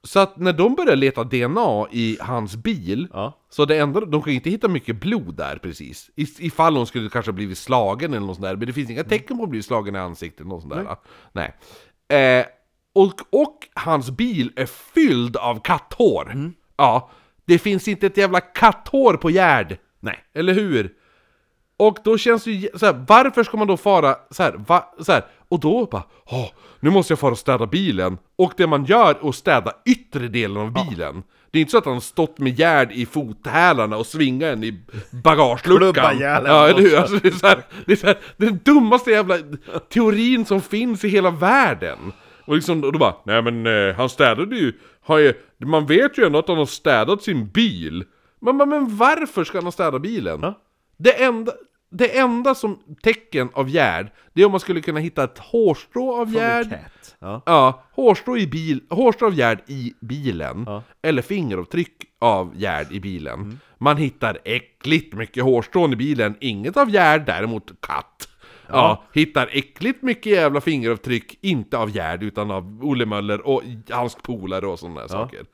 [0.03, 3.33] Så att när de börjar leta DNA i hans bil, Ja.
[3.49, 6.09] så det enda, de ju inte hitta mycket blod där precis.
[6.15, 8.89] I, ifall hon skulle kanske ha blivit slagen eller något sånt där, men det finns
[8.89, 10.95] inga tecken på att bli slagen i ansiktet eller något sånt där.
[11.31, 11.55] Nej.
[12.39, 12.45] Eh,
[12.95, 16.51] och, och hans bil är fylld av katthår.
[16.77, 17.09] Ja,
[17.45, 19.77] det finns inte ett jävla katthår på Gerd.
[19.99, 20.19] Nej.
[20.33, 20.93] Eller hur?
[21.77, 24.93] Och då känns det ju så här, varför ska man då fara så här, va,
[24.99, 26.49] så här och då bara, Åh,
[26.79, 28.17] nu måste jag fara och städa bilen.
[28.35, 31.23] Och det man gör är att städa yttre delen av bilen.
[31.51, 34.63] Det är inte så att han har stått med Gerd i fothälarna och svingat den
[34.63, 34.79] i
[35.23, 35.63] bagageluckan.
[35.63, 36.97] Klubba ja, eller hur?
[36.97, 39.37] Alltså, det, är så här, det är så här, den dummaste jävla
[39.89, 41.97] teorin som finns i hela världen.
[42.45, 45.33] Och, liksom, och då bara, nej men eh, han städade ju, har ju,
[45.65, 48.03] man vet ju ändå att han har städat sin bil.
[48.39, 50.39] Men, men, men varför ska han städa bilen?
[50.41, 50.53] Ja.
[50.97, 51.51] Det enda,
[51.89, 56.21] det enda som tecken av Gerd, det är om man skulle kunna hitta ett hårstrå
[56.21, 56.79] av Gerd.
[57.19, 57.41] Ja.
[57.45, 60.83] Ja, hårstrå, i bil, hårstrå av Gerd i bilen, Ja.
[61.01, 63.59] eller fingeravtryck av Gerd i bilen.
[63.77, 68.27] Man hittar äckligt mycket hårstrån i bilen, inget av Gerd, däremot katt.
[68.69, 69.03] Ja.
[69.13, 74.67] hittar äckligt mycket jävla fingeravtryck, inte av Gerd utan av Olle Möller och hans polare
[74.67, 75.45] och sådana där saker.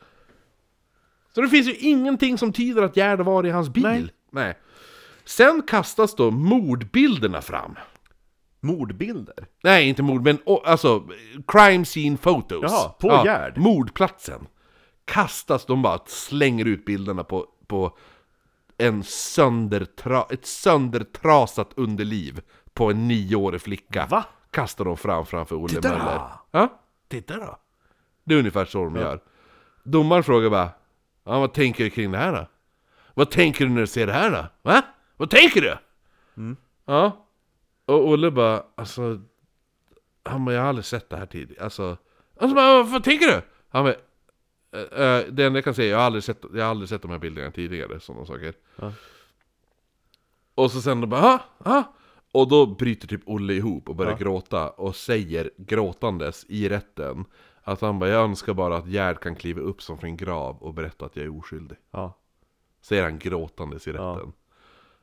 [1.35, 3.83] Så det finns ju ingenting som tyder att Gerd var i hans bil.
[3.83, 4.05] Nej.
[4.31, 4.53] Nej.
[5.25, 7.75] Sen kastas då mordbilderna fram.
[8.59, 9.47] Mordbilder.
[9.63, 11.03] Nej, inte mord, men o- alltså
[11.47, 12.63] crime scene photos.
[12.71, 13.57] Jaha, på Gerd?
[13.57, 14.47] Mordplatsen.
[15.05, 17.97] Kastas, de bara slänger ut bilderna på, på
[18.77, 22.41] en söndertra, ett söndertrasat underliv
[22.73, 24.05] på en nioårig flicka.
[24.09, 24.23] Va?
[24.51, 25.97] Kastar de fram framför Olle Titta då!
[25.97, 26.21] Möller.
[26.51, 27.57] Ja, titta då!
[28.23, 29.19] Det är ungefär så de gör.
[29.83, 30.69] Domaren frågar bara
[31.23, 32.47] ja, Vad tänker du kring det här då?
[33.13, 34.45] Vad tänker du när du ser det här då?
[34.71, 34.81] Va?
[35.23, 35.77] Vad tänker du?
[36.85, 37.25] Ja.
[37.85, 39.21] Och Olle bara, alltså...
[40.23, 41.63] Han bara, jag har aldrig sett det här tidigare.
[41.63, 41.97] Alltså...
[42.37, 43.41] alltså bara, vad tänker du?
[43.69, 43.95] Han bara,
[44.71, 47.01] "Eh, eh, det enda jag kan säga, jag har aldrig sett, jag har aldrig sett
[47.01, 48.53] de här bilderna tidigare, sådana saker.
[50.55, 51.93] Och så sen då bara, ja, ja.
[52.31, 57.25] Och då bryter typ Olle ihop och börjar gråta och säger gråtandes i rätten
[57.63, 60.57] att han bara, jag önskar bara att Gerd kan kliva upp som från en grav
[60.63, 61.77] och berätta att jag är oskyldig.
[61.91, 62.17] Ja.
[62.81, 64.33] Säger han gråtandes i rätten.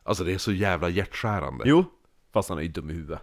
[0.05, 1.65] Alltså det är så jävla hjärtskärande.
[1.67, 1.85] Jo,
[2.33, 3.21] fast han är ju dum i huvudet.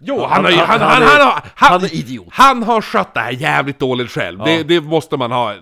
[0.00, 2.26] Jo, han, har han, han, han, är- har, han, han är idiot.
[2.30, 4.38] Han har skött det här jävligt dåligt själv.
[4.38, 5.54] Det, det måste man ha.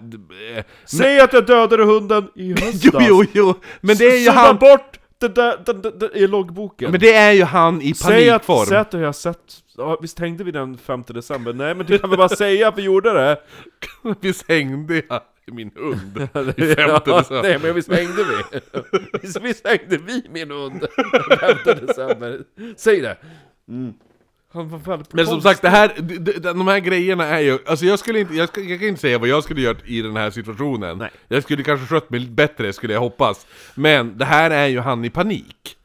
[0.84, 2.82] Säg att jag dödade hunden i höstas!
[2.84, 3.54] Jo, jo, jo.
[3.80, 4.56] Men det är ju han...
[4.58, 6.90] bort det där, det, det, det, i loggboken!
[6.90, 8.66] Men det är ju han i Säg att, panikform.
[8.66, 9.38] säg att jag har sett...
[9.76, 11.52] Ja, visst hängde vi den 5 december?
[11.52, 13.38] Nej men du kan väl bara säga att vi gjorde det?
[14.20, 15.20] Visst hängde jag
[15.52, 16.18] i min hund
[16.58, 17.42] i Ja, femte december.
[17.42, 18.60] Nej men visst hängde vi?
[19.22, 20.86] Visst, visst hängde vi min hund
[21.40, 21.56] 5
[21.86, 22.40] december?
[22.76, 23.16] Säg det!
[24.86, 27.58] Väldigt Men som sagt, det här, de, de, de här grejerna är ju...
[27.66, 30.02] Alltså jag skulle inte, jag, ska, jag kan inte säga vad jag skulle gjort i
[30.02, 30.98] den här situationen.
[30.98, 31.10] Nej.
[31.28, 33.46] Jag skulle kanske skött mig lite bättre, skulle jag hoppas.
[33.74, 35.76] Men det här är ju han i panik.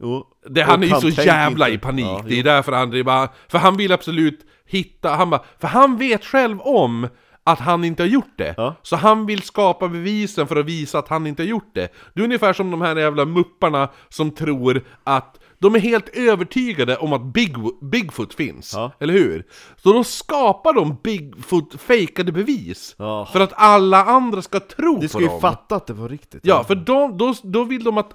[0.00, 0.26] Jo.
[0.48, 1.74] Det, han är ju så jävla inte.
[1.74, 2.42] i panik, Ja, det är jo.
[2.42, 6.24] därför han det är bara, För han vill absolut hitta, han bara, för han vet
[6.24, 7.08] själv om
[7.46, 8.54] att han inte har gjort det.
[8.56, 8.74] Ja.
[8.82, 11.88] Så han vill skapa bevisen för att visa att han inte har gjort det.
[12.14, 16.96] Det är ungefär som de här jävla mupparna som tror att de är helt övertygade
[16.96, 18.92] om att Big, Bigfoot finns, Ja.
[19.00, 19.44] eller hur?
[19.76, 23.28] Så då skapar de Bigfoot fejkade bevis Ja.
[23.32, 26.08] För att alla andra ska tro Du ska på ju dem fatta att det var
[26.08, 26.40] riktigt.
[26.42, 28.10] Ja, för de, då, då vill de att...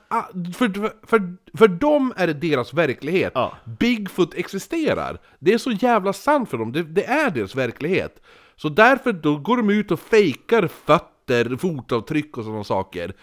[0.57, 3.33] För, för, för dem är det deras verklighet.
[3.79, 5.17] Bigfoot existerar.
[5.39, 6.71] Det är så jävla sant för dem.
[6.71, 8.21] Det, det är deras verklighet.
[8.55, 13.13] Så därför då går de ut och fejkar fötter, fotavtryck och sådana saker.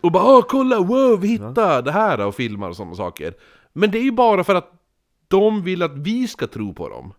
[0.00, 3.34] Och bara åh kolla, wow, vi hittade det här och filmar och sådana saker.
[3.72, 4.72] Men det är ju bara för att
[5.28, 7.12] de vill att vi ska tro på dem.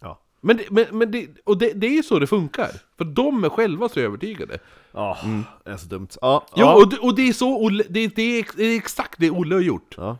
[0.00, 0.20] Ja.
[0.40, 2.70] Men, det, men, men det, och det, det är så det funkar.
[2.98, 4.58] För de är själva så övertygade.
[4.92, 5.18] Ja,
[5.64, 6.08] det är så dumt.
[6.20, 6.74] Ja, Jo, ja.
[6.74, 9.54] och, det, och det är så det, det, är, ex- det är exakt det Olle
[9.54, 9.94] har gjort.
[9.96, 10.18] Ja.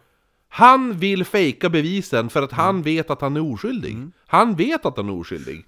[0.49, 3.97] Han vill fejka bevisen för att han vet att han är oskyldig.
[4.27, 5.67] Han vet att han är oskyldig.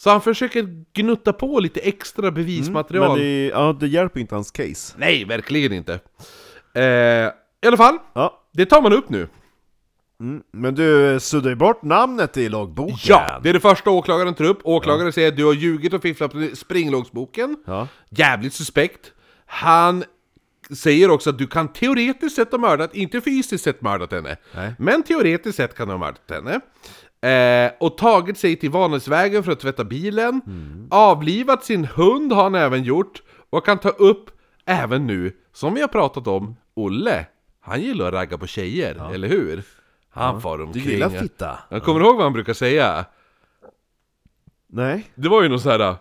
[0.00, 3.08] Så han försöker gnutta på lite extra bevismaterial.
[3.08, 4.94] Men det, ja, det hjälper inte hans case.
[4.98, 6.00] Nej, verkligen inte.
[6.74, 8.42] Eh, I alla fall, Ja.
[8.52, 9.28] det tar man upp nu.
[10.20, 10.42] Mm.
[10.52, 12.96] Men du suddar ju bort namnet i loggboken.
[13.04, 14.58] Ja, det är det första åklagaren tar upp.
[14.64, 17.56] Åklagaren säger att du har ljugit och fifflat på springloggsboken.
[17.66, 17.88] Ja.
[18.10, 19.12] Jävligt suspekt.
[19.46, 20.04] Han
[20.76, 24.36] säger också att du kan teoretiskt sett ha mördat, inte fysiskt sett mördat henne.
[24.54, 24.72] Nej.
[24.78, 26.60] Men teoretiskt sett kan du ha mördat henne.
[27.22, 30.40] Eh, och tagit sig till Vanhällsvägen för att tvätta bilen.
[30.90, 33.22] Avlivat sin hund har han även gjort.
[33.50, 34.30] Och kan ta upp
[34.66, 37.26] även nu, som vi har pratat om, Olle.
[37.60, 39.62] Han gillar att ragga på tjejer, eller hur?
[40.10, 40.84] Han far Du omkring.
[40.84, 41.58] gillar fitta?
[41.68, 43.04] Jag kommer ihåg vad han brukar säga?
[44.68, 45.10] Nej.
[45.14, 45.80] Det var ju någon sån här...
[45.80, 45.96] äh,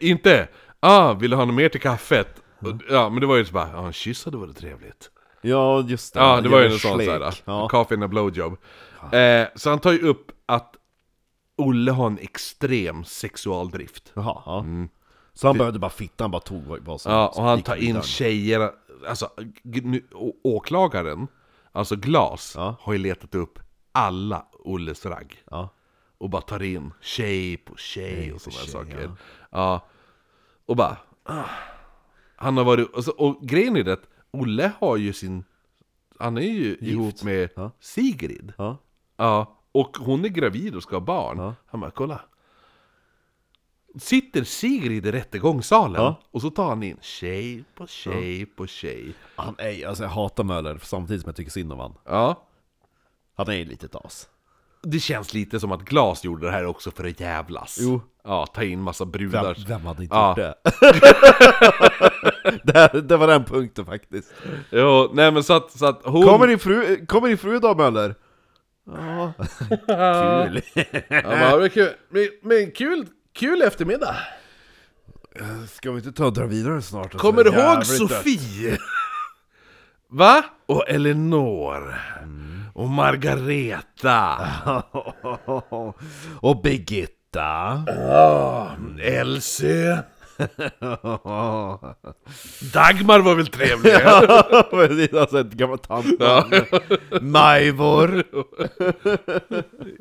[0.00, 0.48] Inte
[0.80, 2.42] ah, vill du ha något mer till kaffet?
[2.58, 5.10] Och- Ja, men det var ju så bara, ja en kyss hade varit trevligt.
[5.42, 6.20] Ja, just det.
[6.20, 7.08] Ja, det var ju Jävla någon sån slek.
[7.08, 7.68] såhär, Ja.
[7.68, 8.56] coffee and a blowjob.
[9.12, 10.76] Eh, så han tar ju upp att
[11.56, 14.12] Olle har en extrem sexualdrift.
[14.14, 14.64] Jaha, ja.
[15.34, 17.86] Så han behövde bara fitta, han bara tog vad som Ja, och han tar in
[17.86, 18.02] vidare.
[18.02, 18.70] tjejer,
[19.08, 19.30] alltså
[19.62, 20.04] nu,
[20.44, 21.26] åklagaren,
[21.72, 22.76] alltså Glas, Ja.
[22.80, 23.58] har ju letat upp
[23.92, 25.42] alla Olles ragg.
[25.50, 25.68] Ja.
[26.18, 29.10] Och bara tar in tjej på tjej och sådana saker.
[29.50, 29.86] Ja.
[30.66, 30.96] Och bara...
[31.24, 31.44] ah.
[32.36, 32.88] Han har varit...
[32.90, 35.44] Och, så, och grejen är det att Olle har ju sin...
[36.18, 37.70] Han är ju ihop med Ja.
[37.80, 38.52] Sigrid.
[39.16, 39.24] Ja.
[39.24, 39.58] Ja.
[39.72, 41.38] Och hon är gravid och ska ha barn.
[41.38, 41.54] Ja.
[41.66, 42.20] Han bara, kolla.
[43.98, 46.20] Sitter Sigrid i rättegångssalen Ja.
[46.30, 49.14] och så tar han in tjej på tjej på tjej.
[49.36, 51.94] Han är, alltså jag hatar Möller samtidigt som jag tycker synd om han.
[52.04, 52.46] Ja.
[53.36, 54.28] Han är ju lite as.
[54.82, 57.78] Det känns lite som att Glas gjorde det här också för att jävlas.
[57.80, 58.00] Jo.
[58.24, 59.54] Ja, ta in massa brudar.
[59.54, 60.28] Vem, vem hade inte Ja.
[60.28, 60.54] gjort det?
[62.92, 63.00] det?
[63.00, 64.34] Det var den punkten faktiskt.
[64.70, 66.22] Jo, nej men så att, så att hon...
[66.22, 68.14] Kommer din fru, kommer din fru då Möller?
[68.86, 69.32] Ja,
[69.68, 70.62] kul.
[71.08, 74.16] Ja, men, men, kul, men, men kul, kul eftermiddag!
[75.68, 77.04] Ska vi inte ta och dra vidare snart?
[77.04, 78.78] Alltså, Kommer du ihåg Sofie?
[80.08, 80.44] Va?
[80.66, 81.94] Och Elinor?
[82.74, 84.38] Och Margareta?
[86.40, 87.84] och Birgitta.
[89.02, 89.98] Elsie?
[92.72, 93.92] Dagmar var väl trevlig?
[94.70, 96.50] Precis, alltså ett gammalt tantnamn.
[97.20, 98.24] Majvor.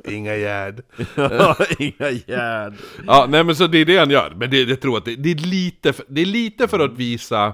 [0.12, 0.82] Inga Gerd.
[1.16, 2.78] Ja, Inga järn.
[3.08, 4.34] Ja, nej men så det är det han gör.
[4.36, 6.94] Men det, jag tror att det, det, är lite för, det är lite för att
[6.94, 7.54] visa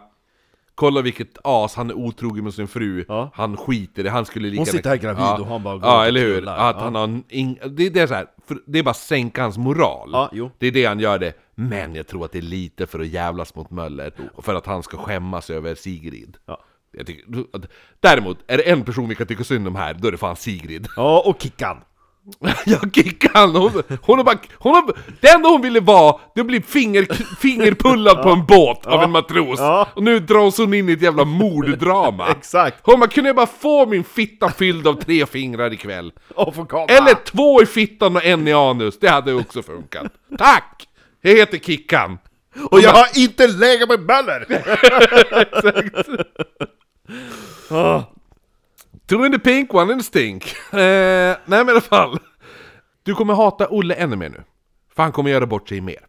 [0.75, 3.31] Kolla vilket as, han är otrogen med sin fru, Ja.
[3.33, 6.05] han skiter det, han skulle lika Hon sitter här gravid och han bara går Ja,
[6.05, 6.49] eller hur?
[6.49, 6.79] Att Ja.
[6.79, 8.25] han har en, det, det är så här,
[8.65, 10.09] det är bara sänka hans moral.
[10.31, 10.49] Ja.
[10.57, 11.33] Det är det han gör det.
[11.59, 14.65] Men jag tror att det är lite för att jävlas mot Möller, och för att
[14.65, 16.37] han ska skämmas över Sigrid.
[16.45, 16.63] Ja.
[16.91, 17.25] Jag tycker,
[17.99, 20.35] däremot, är det en person vi kan tycka synd om här, då är det fan
[20.35, 20.87] Sigrid.
[20.95, 21.77] Ja, och Kickan.
[22.65, 26.61] Jag Kickan, hon, hon har bara, hon har, det enda hon ville vara, det blir
[26.61, 27.07] finger,
[27.39, 29.59] fingerpullad på en båt av en matros.
[29.59, 29.87] Ja.
[29.93, 32.27] Och nu dras hon in i ett jävla morddrama.
[32.31, 32.77] Exakt.
[32.83, 36.11] Hon bara, kunde jag bara få min fitta fylld av tre fingrar ikväll?
[36.35, 36.85] Och få komma.
[36.85, 40.07] Eller två i fittan och en i anus, det hade också funkat.
[40.37, 40.87] Tack!
[41.21, 42.17] Jag heter Kickan.
[42.71, 44.45] Och jag har inte legat med Möller!
[47.69, 48.03] Ah.
[49.07, 50.55] Two in the pink, one in the stink.
[50.73, 52.19] Eh, nej men i alla fall.
[53.03, 54.43] Du kommer hata Olle ännu mer nu.
[54.95, 56.05] För han kommer göra bort sig mer.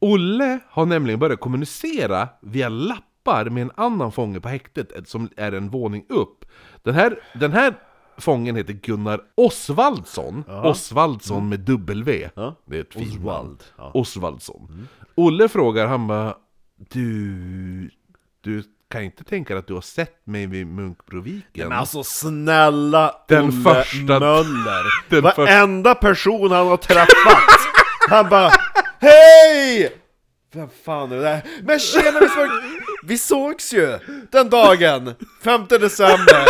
[0.00, 5.52] Olle har nämligen börjat kommunicera via lappar med en annan fånge på häktet som är
[5.52, 6.44] en våning upp.
[6.82, 7.74] Den här, den här
[8.20, 10.44] fången heter Gunnar Osvaldsson.
[10.48, 12.30] Osvaldsson med W.
[12.34, 12.54] Ja.
[12.66, 13.20] Det är ett fint namn.
[13.28, 13.64] Osvald.
[13.78, 13.90] Ja.
[13.94, 14.88] Osvaldsson.
[15.14, 16.34] Olle frågar, han bara
[16.92, 17.90] Du...
[18.40, 21.68] Du kan inte tänka dig att du har sett mig vid Munkbroviken?
[21.68, 24.84] Men alltså snälla Den Olle första- Möller!
[25.10, 27.60] Den Varenda person han har träffat!
[28.08, 28.50] han bara
[29.00, 29.92] Hej!
[30.54, 31.42] Vem fan är det där?
[31.62, 32.18] Men tjena
[33.02, 33.48] vi såg...
[33.48, 33.98] Vi sågs ju!
[34.30, 35.14] Den dagen!
[35.42, 36.46] 5 december!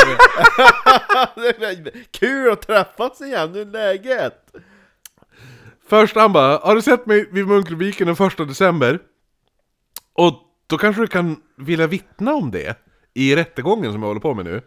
[2.10, 4.52] Kul att träffas igen, hur är läget?
[5.88, 8.98] Först han bara, har du sett mig vid Munkbroviken den första december?
[10.12, 10.34] Och
[10.66, 12.76] då kanske du kan vilja vittna om det
[13.14, 14.62] i rättegången som jag håller på med nu.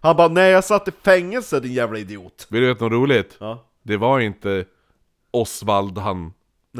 [0.00, 2.46] Han bara nej jag satt i fängelse din jävla idiot!
[2.50, 3.36] Vill du veta något roligt?
[3.40, 3.64] Ja.
[3.82, 4.64] Det var inte
[5.30, 6.32] Osvald han.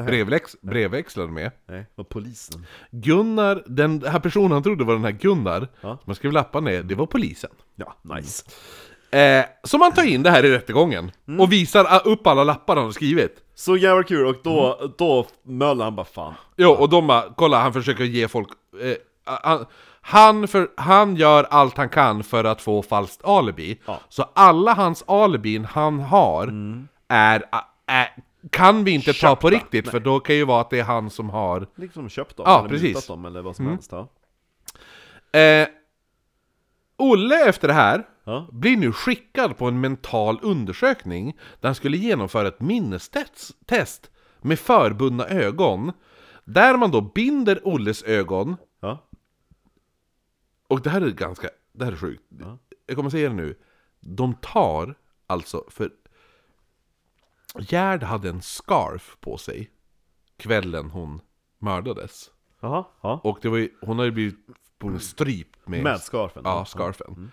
[0.06, 1.50] Brevväx brevväxlade med.
[1.68, 2.66] Nej, var polisen.
[2.90, 5.88] Gunnar, den här personen han trodde var den här Gunnar, Ja.
[5.88, 7.50] som han skrev lappar ner, det var polisen.
[7.76, 8.44] Ja, nice.
[9.10, 11.40] Eh, så man tar in det här i rättegången, Mm.
[11.40, 13.36] och visar upp alla lappar han har skrivit.
[13.54, 17.60] Så jävla kul, och då, då Möller han bara fan Jo, och de bara, kolla
[17.60, 18.48] han försöker ge folk...
[18.82, 18.94] Eh,
[19.42, 19.66] han,
[20.00, 23.78] han, för, han gör allt han kan för att få falskt alibi.
[23.86, 24.00] Ja.
[24.08, 26.46] Så alla hans alibin han har
[27.08, 27.44] är,
[27.86, 28.08] är...
[28.50, 29.64] Kan vi inte ta på Köpta.
[29.64, 31.66] riktigt, för då kan ju vara att det är han som har...
[31.74, 32.88] Liksom köpt dem, Ja, eller precis.
[32.94, 34.08] mutat dem eller vad som helst ja.
[35.40, 35.68] Eh,
[36.96, 38.48] Olle efter det här Ja.
[38.52, 44.10] blir nu skickad på en mental undersökning där han skulle genomföra ett minnestest test
[44.40, 45.92] med förbundna ögon.
[46.44, 49.08] Där man då binder Olles ögon Ja.
[50.68, 52.22] Och det här är ganska, det här är sjukt.
[52.86, 53.58] Jag kommer säga det nu.
[54.00, 54.94] De tar
[55.26, 55.90] alltså, för
[57.58, 59.70] Gerd hade en scarf på sig
[60.36, 61.20] kvällen hon
[61.58, 62.30] mördades.
[62.60, 63.20] Jaha, ja.
[63.24, 64.38] Och det var ju, hon hade blivit
[64.78, 66.42] på en stryp med, Med scarfen?
[66.44, 67.32] Ja, scarfen.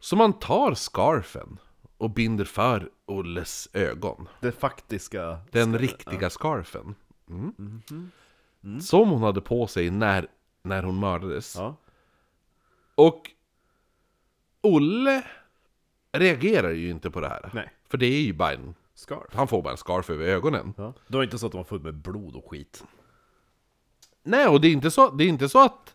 [0.00, 1.58] Så man tar scarfen
[1.96, 4.28] och binder för Olles ögon.
[4.40, 5.38] Det faktiska...
[5.50, 6.94] Den riktiga scarfen.
[7.28, 8.80] Mm.
[8.80, 10.26] Som hon hade på sig när,
[10.62, 11.56] när hon mördades.
[11.56, 11.76] Ja.
[12.94, 13.30] Och
[14.60, 15.24] Olle
[16.12, 17.50] reagerar ju inte på det här.
[17.54, 17.70] Nej.
[17.88, 18.74] För det är ju bara en...
[19.04, 19.34] Scarf?
[19.34, 20.74] Han får bara en scarf över ögonen.
[20.76, 20.92] Ja.
[21.08, 22.84] Det var inte så att de var full med blod och skit?
[24.22, 25.94] Nej, och det är inte så, det är inte så att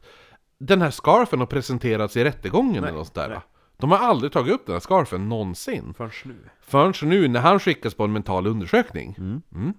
[0.57, 3.29] den här scarfen har presenterats i rättegången eller något där.
[3.29, 3.39] nej.
[3.77, 5.93] De har aldrig tagit upp den här scarfen någonsin.
[5.93, 6.35] Förrän nu?
[6.61, 9.15] Förrän nu när han skickas på en mental undersökning.
[9.17, 9.73] Mm.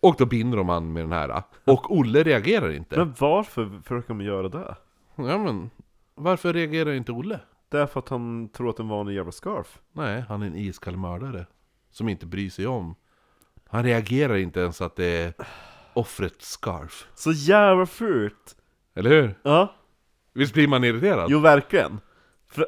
[0.00, 1.42] Och då binder de han med den här.
[1.64, 2.96] Och Olle reagerar inte.
[2.96, 4.76] Men varför försöker de göra det?
[5.16, 5.70] Ja men,
[6.14, 7.40] varför reagerar inte Olle?
[7.68, 9.78] Därför att han tror att det är en jävla scarf?
[9.92, 11.46] Nej, han är en iskall mördare.
[11.90, 12.94] Som inte bryr sig om.
[13.70, 15.32] Han reagerar inte ens att det är
[15.94, 17.06] offrets scarf.
[17.14, 18.56] Så jävla fult!
[18.96, 19.38] Eller hur?
[19.42, 19.74] Ja,
[20.34, 21.30] Visst blir man irriterad?
[21.30, 22.00] jo verkligen.
[22.50, 22.66] För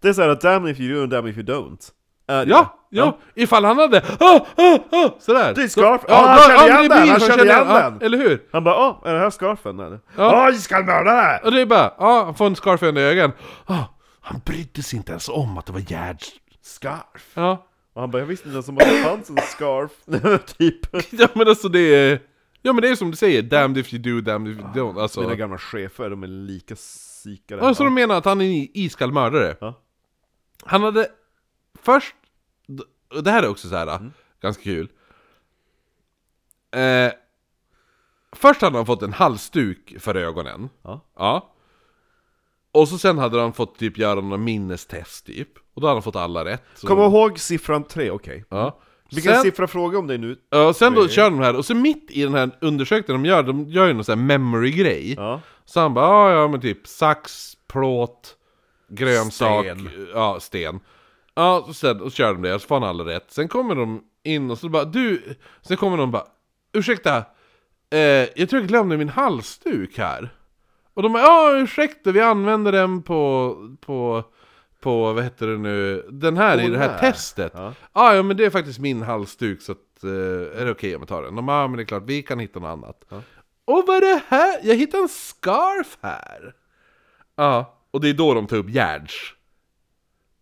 [0.00, 1.90] det är såhär, damn if you do and damn if you don't.
[2.26, 2.44] Det?
[2.48, 5.54] Ja, ja, ifall han hade ah, ah, ah, sådär.
[5.54, 6.00] Det är scarf.
[6.00, 8.02] Så- Ja, han då- känner igen det den, han känner igen den.
[8.02, 8.46] Eller hur?
[8.52, 10.00] Han bara åh, är det här scarfen eller?
[10.16, 10.48] Ja.
[10.48, 11.40] Åh, iskalmördare!
[11.44, 13.32] Och det är bara, ja, han får en scarf under ögonen.
[13.66, 13.84] Ah,
[14.20, 16.30] han brydde sig inte ens om att det var Gerds.
[16.62, 17.30] Scarf?
[17.34, 17.66] Ja.
[17.96, 19.92] Och han bara, jag visste inte ens om att det fanns en scarf.
[20.58, 21.12] typ.
[21.20, 22.22] ja, men alltså det är...
[22.62, 25.00] Ja men det är som du säger, damned if you do, damned if you don't.
[25.02, 25.20] Alltså.
[25.20, 27.62] Mina gamla chefer, de är lika psykade.
[27.64, 29.56] Ja, så de menar att han är en iskall mördare.
[29.60, 29.82] Ja.
[30.64, 31.08] Han hade
[31.82, 32.14] först,
[33.14, 34.12] och det här är också så här Mm.
[34.40, 34.88] ganska kul.
[36.70, 37.12] Eh,
[38.32, 40.68] Först hade han fått en halsduk för ögonen.
[40.82, 41.00] Ja.
[41.16, 41.52] Ja.
[42.72, 45.48] Och så sen hade han fått typ göra några minnestest typ.
[45.76, 46.62] Och då hade han fått alla rätt.
[46.74, 48.44] Så, Kom ihåg siffran 3, okej.
[48.48, 48.78] ja.
[49.10, 50.36] Vilken sen, siffra frågar om dig nu?
[50.50, 53.42] ja, sen då kör de här, och så mitt i den här undersökningen de gör,
[53.42, 55.14] de gör ju någon sån här memory-grej.
[55.16, 55.40] Ja.
[55.64, 58.36] Så han bara, ja ja men typ sax, plåt,
[58.88, 59.88] grönsak, Sten.
[60.14, 60.80] ja sten.
[61.34, 63.24] Ja, och sen och så kör de det, och så får han alla rätt.
[63.28, 65.22] Sen kommer de in och så bara, du,
[65.62, 66.24] sen kommer de bara,
[66.72, 67.16] ursäkta,
[67.90, 70.28] eh, jag tror jag glömde min halsduk här.
[70.94, 74.24] Och de bara, ja ursäkta, vi använder den på, på,
[74.80, 76.98] på, vad heter det nu, den här i det här här.
[76.98, 77.52] testet.
[77.54, 77.72] Ja.
[77.92, 81.02] Ja, ja men det är faktiskt min halsduk så att, eh, är det okej om
[81.02, 81.34] jag tar den?
[81.36, 83.04] De bara, ja men det är klart, vi kan hitta något annat.
[83.64, 84.58] Och vad är det här?
[84.62, 86.54] Jag hittade en scarf här!
[87.36, 89.14] Ja, och det är då de tar upp Gerds.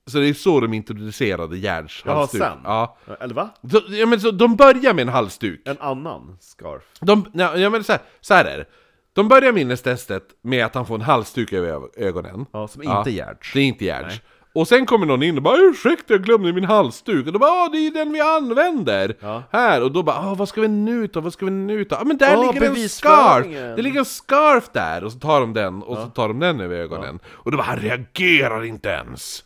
[0.06, 2.42] Så det är så de introducerade Gerds Jaha, halsduk.
[2.42, 2.58] sen?
[2.64, 2.96] Ja.
[3.20, 3.48] Eller va?
[3.70, 5.62] Så, ja, men så de börjar med en halsduk.
[5.64, 6.82] En annan scarf?
[7.00, 8.66] De, ja, ja men så här, så här är det.
[9.14, 12.46] De börjar minnestestet med att han får en halsduk över ögonen.
[12.52, 12.98] Ja, som Ja.
[12.98, 13.52] inte är Gerds.
[13.52, 14.20] Det är inte Gerds.
[14.54, 17.50] Och sen kommer någon in och bara 'Ursäkta, jag glömde min halsduk' Och de bara
[17.50, 19.42] 'Ja, det är den vi använder' Ja.
[19.52, 21.20] Här, och då bara 'Ah, vad ska vi nu ta?
[21.20, 23.46] Vad ska vi nu ta?' Ja men där Åh, ligger en scarf!
[23.46, 25.04] Det ligger en scarf där!
[25.04, 27.62] Och så tar de den, och så tar de den över ögonen Och då bara
[27.62, 29.44] 'Han reagerar inte ens'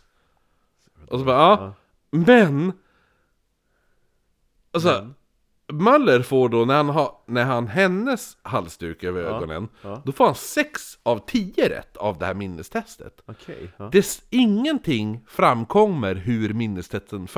[1.09, 1.73] Och så bara 'Ja,
[2.11, 2.73] men'
[4.73, 5.11] Alltså,
[5.73, 10.03] Möller får då, när han har när han hennes halsduk över ögonen ja.
[10.05, 13.73] Då får han 6 av 10 rätt av det här minnestestet Okej.
[13.77, 13.89] Ja.
[13.93, 17.29] det, ingenting framkommer hur minnestesten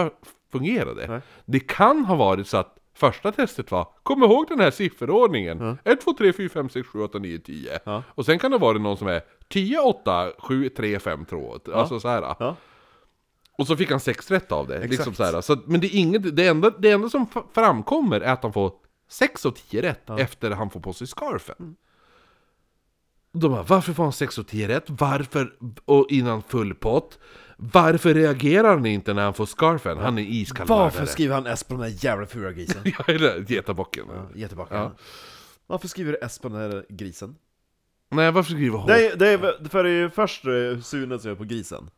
[0.52, 1.06] fungerade.
[1.06, 1.20] Nej.
[1.44, 5.78] Det kan ha varit så att första testet var Kom ihåg den här sifferordningen!
[5.84, 8.02] 1, 2, 3, 4, 5, 6, 7, 8, 9, 10 Ja.
[8.08, 12.00] Och sen kan det vara någon som är 10, 8, 7, 3, 5, 2 Alltså
[12.00, 12.54] så här.
[13.60, 13.62] Ja.
[13.62, 14.74] Och så fick han sex rätt av det.
[14.76, 14.90] Exakt.
[14.90, 15.40] Liksom så här.
[15.40, 18.72] Så, men det, är inget, det, enda, det enda som framkommer är att han får
[19.08, 21.56] 6 av 10 rätt efter han får på sig scarfen.
[21.58, 21.76] Mm.
[23.32, 24.84] De bara, varför får han 6 av 10 rätt?
[24.86, 25.52] Varför,
[25.84, 27.18] och innan full pott?
[27.56, 29.98] Varför reagerar han inte när han får scarfen?
[29.98, 31.12] Han är iskall Varför mördare.
[31.12, 32.82] skriver han S på den där jävla fula grisen?
[32.98, 34.04] Ja, eller getabocken.
[34.34, 34.92] Ge tillbaka Ja.
[35.66, 37.36] Varför skriver du S på den här grisen?
[38.10, 38.86] Nej, varför skriver H?
[38.86, 41.90] Det är, det är, för det är ju först eh, Sune som är på grisen.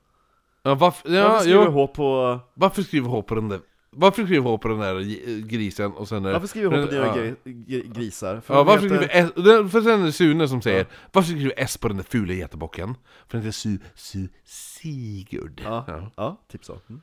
[0.62, 2.39] Ja, varför, ja, Varför skriver jo, H på...
[2.55, 3.60] varför skriver H på den där?
[3.90, 5.01] Varför skriver H på den där
[5.48, 7.14] grisen och sen är Varför skriver H på dina ja.
[7.14, 8.40] gri- gri- grisar?
[8.47, 11.52] För Ja, varför heter- skriver S, för sen är det Sune som säger Varför skriver
[11.56, 12.94] S på den där fula getabocken?
[13.28, 16.10] För den heter Su, Su, Sigurd Ja, Ja.
[16.16, 16.36] ja.
[16.52, 16.72] typ så.
[16.89, 17.01] Mm.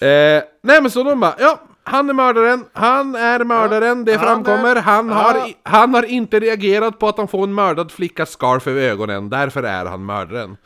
[0.00, 4.24] Eh, nej men så de bara, ja, han är mördaren, han är mördaren, det han
[4.26, 5.14] framkommer, är- han, ja.
[5.14, 9.30] har, han har inte reagerat på att han får en mördad flickas scarf över ögonen,
[9.30, 10.56] därför är han mördaren.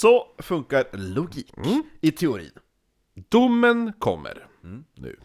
[0.00, 1.82] Så funkar logik Mm.
[2.00, 2.50] i teorin.
[3.28, 4.46] Domen kommer
[4.94, 5.16] nu.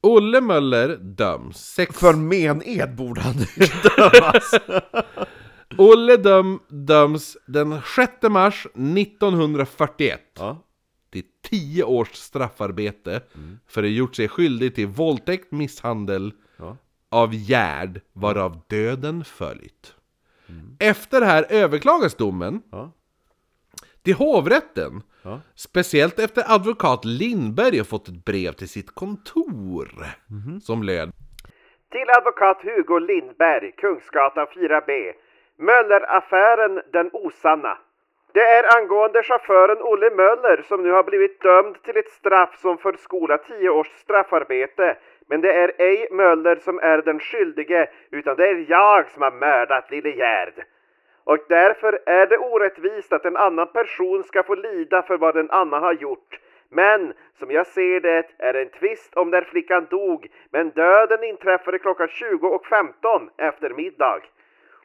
[0.00, 1.98] Olle Möller döms sex...
[1.98, 3.34] För mened borde han
[3.82, 4.50] dömas.
[5.78, 10.62] Olle döm, döms den 6 mars 1941 ja.
[11.10, 13.20] till 10 års straffarbete
[13.66, 16.76] för att ha gjort sig skyldig till våldtäkt, misshandel Ja.
[17.08, 19.94] av Gerd, varav döden följt.
[20.78, 22.92] Efter det här överklagas domen Ja.
[24.06, 24.92] Till hovrätten.
[25.24, 25.40] Ja.
[25.68, 29.86] Speciellt efter advokat Lindberg har fått ett brev till sitt kontor.
[30.68, 31.08] Som löd
[31.94, 34.90] Till advokat Hugo Lindberg, Kungsgatan 4B.
[35.58, 37.78] Mölleraffären den osanna.
[38.34, 42.78] Det är angående chauffören Olle Möller som nu har blivit dömd till ett straff som
[42.78, 44.96] förskola 10 års straffarbete.
[45.28, 49.30] Men det är ej Möller som är den skyldige utan det är jag som har
[49.30, 50.54] mördat lille Gerd.
[51.26, 55.50] Och därför är det orättvist att en annan person ska få lida för vad en
[55.50, 56.40] annan har gjort.
[56.68, 61.24] Men som jag ser det är det en tvist om när flickan dog, men döden
[61.24, 64.20] inträffade klockan 20.15 efter middag.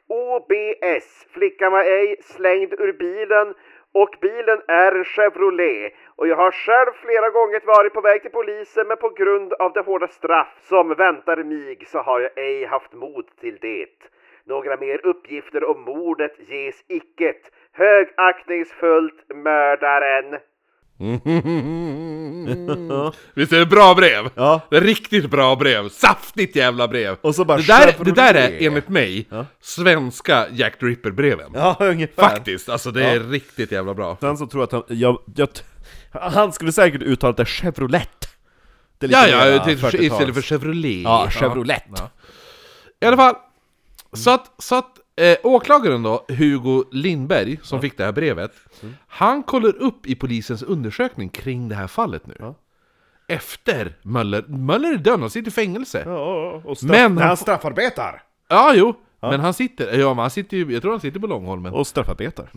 [0.06, 3.54] OBS, flickan var ej slängd ur bilen
[3.92, 5.92] och bilen är en Chevrolet.
[6.16, 9.72] Och jag har själv flera gånger varit på väg till polisen men på grund av
[9.72, 13.86] det hårda straff som väntar mig så har jag ej haft mod till det.
[14.46, 17.36] Några mer uppgifter om mordet ges icket.
[17.72, 20.40] Högaktningsfullt mördaren.
[23.34, 24.30] Visst är det bra brev?
[24.34, 24.60] Ja.
[24.70, 27.16] Det är riktigt bra brev, saftigt jävla brev!
[27.20, 29.46] Och så bara det, där, det där är enligt mig Ja.
[29.60, 31.50] svenska Jack the Ripper-breven.
[31.54, 32.22] Ja, ungefär.
[32.22, 34.16] Faktiskt, alltså det är riktigt jävla bra.
[34.20, 35.48] Sen så tror jag att han, jag, jag,
[36.12, 38.28] han skulle säkert uttala det Chevrolet.
[38.98, 39.94] Det är lite Ja, ja, mera till, 40-tals.
[39.94, 41.02] istället för Chevrolet.
[41.04, 41.84] Ja, Chevrolet.
[41.96, 42.10] Ja.
[43.00, 43.34] I alla fall,
[44.12, 48.52] så att, så att eh, åklagaren då, Hugo Lindberg, som fick det här brevet,
[49.06, 52.34] han kollar upp i polisens undersökning kring det här fallet nu.
[52.38, 52.54] Ja.
[53.28, 54.42] efter Möller.
[54.48, 56.02] Möller är dömd, han sitter i fängelse.
[56.06, 58.22] Ja, Ja, och straff, Men när han han får- straffarbetar!
[58.74, 58.94] jo.
[59.20, 61.72] Men han sitter, ja men han sitter ju, jag tror han sitter på Långholmen.
[61.72, 62.50] Och straffarbetar.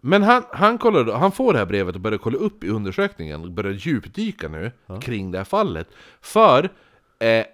[0.00, 3.54] Men han, han, kollar, han får det här brevet och börjar kolla upp i undersökningen,
[3.54, 4.72] börjar djupdyka nu
[5.02, 5.88] kring det här fallet.
[6.20, 6.64] För
[7.18, 7.44] eh,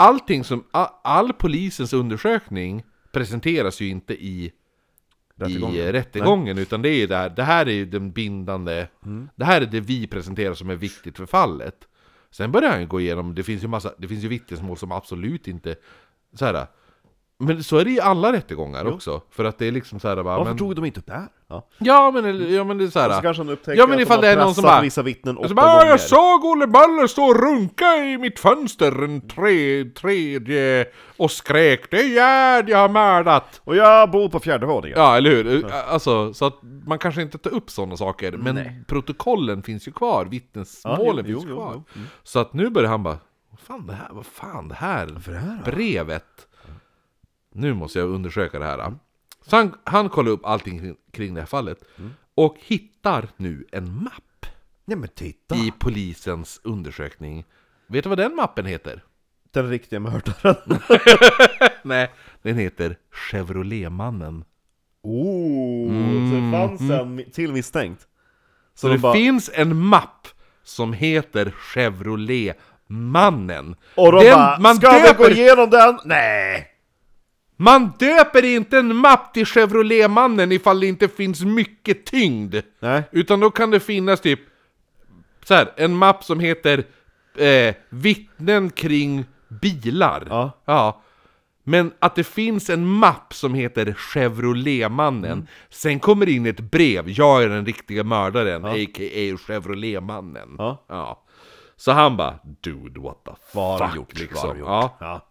[0.00, 4.52] allting som, all, all polisens undersökning presenteras ju inte i
[5.34, 5.76] Rättegången.
[5.76, 8.86] i eh, rättegången, utan det är ju där, det här är ju den bindande,
[9.36, 11.88] det här är det vi presenterar som är viktigt för fallet.
[12.30, 14.92] Sen börjar han ju gå igenom, det finns ju massa, det finns ju vittnesmål som
[14.92, 15.76] absolut inte,
[16.34, 16.66] så här.
[17.42, 20.16] Men så är det i alla rättegångar också, för att det är liksom så här,
[20.16, 21.26] bara, Varför men, tog de inte upp det här?
[21.48, 21.66] Ja.
[21.78, 23.10] Ja men, ja men det är såhär...
[23.10, 24.80] Så kanske han upptäcker ja, men att ifall de det har är någon som bara...
[24.80, 25.90] vissa vittnen Och åtta så bara, "Ah, gånger.
[25.90, 30.86] jag såg Olle Möller stå och runka i mitt fönster en tre, tredje
[31.16, 34.98] och skrek 'Det är Gerd jag har mördat' Och jag bor på fjärde våningen.
[34.98, 35.72] Ja, eller hur?
[35.72, 40.24] Alltså, så att man kanske inte tar upp sådana saker, men protokollen finns ju kvar,
[40.24, 41.72] vittnesmålen Ja, jo, finns jo, kvar.
[41.74, 42.02] jo, jo.
[42.22, 43.18] Så att nu börjar han bara,
[43.50, 45.08] vad fan det här, vad fan det här,
[45.64, 46.24] brevet?
[47.54, 48.94] Nu måste jag undersöka det här.
[49.46, 51.78] Så han, han kollar upp allting kring, det här fallet,
[52.34, 54.46] och hittar nu en mapp
[54.84, 55.54] Nej men titta!
[55.54, 57.44] i polisens undersökning.
[57.86, 59.04] Vet du vad den mappen heter?
[59.52, 60.56] Den riktiga mördaren.
[61.82, 62.10] Nej,
[62.42, 64.44] den heter Chevroletmannen.
[65.02, 65.88] Oh,
[66.30, 68.06] så det fanns en mi- till misstänkt.
[68.74, 70.28] Så de det bara- finns en mapp
[70.62, 73.74] som heter Chevrolet-mannen.
[73.94, 75.98] Och de Den- bara, man, ska vi gå döper, igenom den?
[76.04, 76.69] Nej!
[77.60, 82.56] Man döper inte en mapp till Chevrolet-mannen ifall det inte finns mycket tyngd.
[82.80, 83.02] Nej.
[83.12, 84.40] Utan då kan det finnas typ
[85.44, 86.84] så här, en mapp som heter
[87.36, 90.26] eh, Vittnen kring bilar.
[90.30, 90.50] Ja.
[90.64, 91.02] ja.
[91.64, 95.32] Men att det finns en mapp som heter Chevrolet-mannen.
[95.32, 95.46] Mm.
[95.70, 99.36] Sen kommer det in ett brev, jag är den riktiga mördaren, a.k.a.
[99.46, 100.54] Chevrolet-mannen.
[100.58, 101.24] Ja.
[101.76, 104.18] Så han bara, dude what the Vad har fuck du gjort?
[104.18, 104.48] liksom.
[104.48, 104.68] Har du gjort?
[105.00, 105.29] Ja.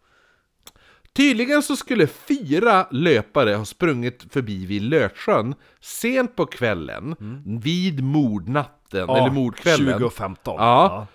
[1.19, 7.15] Tydligen så skulle fyra löpare ha sprungit förbi vid Lötsjön sent på kvällen,
[7.63, 9.93] vid mordnatten, Ja, eller mordkvällen.
[9.93, 10.55] 2015.
[10.57, 11.07] Ja.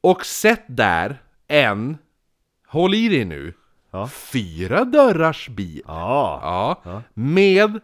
[0.00, 1.98] Och sett där en,
[2.66, 3.54] håll i dig nu,
[3.90, 4.08] Ja.
[4.08, 5.82] fyra dörrars bil.
[5.86, 6.80] Ja.
[6.84, 7.02] Ja.
[7.14, 7.80] Med,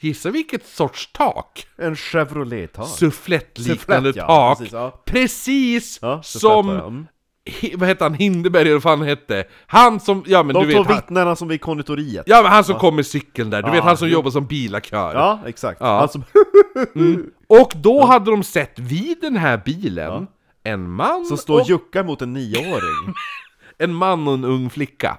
[0.00, 1.66] gissa vilket sorts tak?
[1.76, 2.88] En Chevrolet-tak.
[2.88, 4.58] Sufflettliknande Sufflett, ja, tak.
[4.58, 5.02] precis, ja.
[5.04, 7.06] Precis Ja, som,
[7.46, 7.80] var mm.
[7.80, 9.44] vad hette han, Hindenberg eller vad fan han hette?
[9.66, 12.24] Han som, ja men De du två vet han, vittnena som vid konditoriet.
[12.26, 14.12] Ja men han som kom med cykeln där, du Ja, vet han som jo.
[14.12, 15.14] jobbar som bilakör.
[15.14, 15.80] Ja, exakt.
[15.80, 15.98] Ja.
[15.98, 16.24] Han som...
[17.48, 20.26] Och då hade de sett vid den här bilen
[20.64, 23.14] en man som står och juckar mot en nioåring.
[23.78, 25.18] en man och en ung flicka.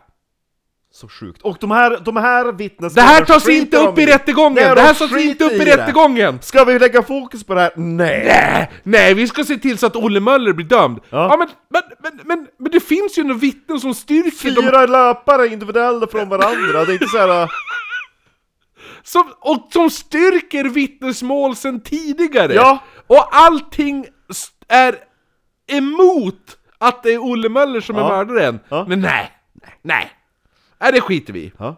[0.98, 1.42] Så sjukt.
[1.42, 4.54] Och de här, de här Det vittnesmålen här tas inte de upp i rättegången!
[4.54, 5.78] Nej, Det de här tas inte upp i i det.
[5.78, 6.42] rättegången!
[6.42, 7.72] Ska vi lägga fokus på det här?
[7.76, 8.24] Nej!
[8.26, 11.00] Nej, nej, vi ska se till så att Olle Möller blir dömd!
[11.10, 11.38] Ja, Ja.
[11.38, 15.48] men, men, men, men, men det finns ju några vittnen som styrker de, Fyra löpare
[15.48, 17.52] individuella från varandra, det är inte såhär...
[19.04, 22.54] som, och som styrker vittnesmål sen tidigare!
[22.54, 22.80] Ja.
[23.08, 24.06] Och allting
[24.68, 24.96] är
[25.72, 28.08] emot att det är Olle Möller som är Ja.
[28.08, 28.60] mördaren!
[28.70, 28.86] Ja.
[28.90, 29.32] Men nej,
[29.64, 30.12] nej, nej!
[30.80, 31.52] Nej, det skiter vi i.
[31.58, 31.76] Ja.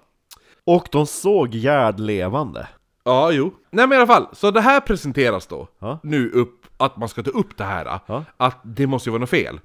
[0.64, 2.68] Och de såg Gerd levande.
[3.04, 3.54] Ja, jo.
[3.72, 6.00] Nej men i alla fall, så det här presenteras då, Ja.
[6.04, 8.26] nu upp, att man ska ta upp det här, Ja.
[8.38, 9.60] att det måste ju vara något fel.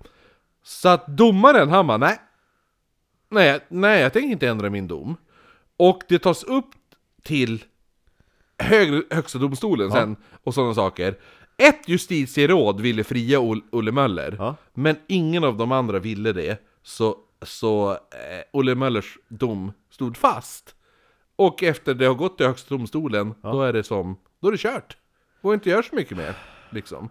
[0.63, 2.19] Så att domaren, han bara, nej.
[3.31, 5.17] Nej, nej, jag tänker inte ändra min dom.
[5.77, 6.71] Och det tas upp
[7.23, 7.65] till
[8.59, 11.19] högre, högsta domstolen sen, och sådana saker.
[11.59, 14.57] Ett justitieråd ville fria Ol- Olle Möller, Ja.
[14.75, 16.63] men ingen av de andra ville det.
[16.83, 20.75] Så, så eh, Olle Möllers dom stod fast.
[21.37, 24.59] Och efter det har gått till högsta domstolen, då är det som, då är det
[24.59, 24.97] kört.
[25.43, 26.35] Går inte göra så mycket mer,
[26.71, 27.11] liksom.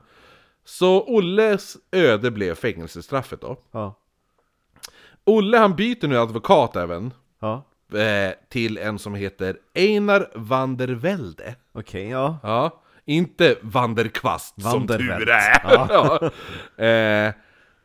[0.66, 3.58] Så Olles öde blev fängelsestraffet då.
[3.72, 4.00] Ja.
[5.24, 7.66] Olle han byter nu advokat även, Ja.
[8.00, 11.56] eh, till en som heter Einar van der Velde.
[11.72, 12.38] Okej, ja.
[12.44, 14.12] Ja, inte van der
[14.72, 15.62] som tur är.
[15.90, 16.86] Ja.
[16.86, 17.34] eh,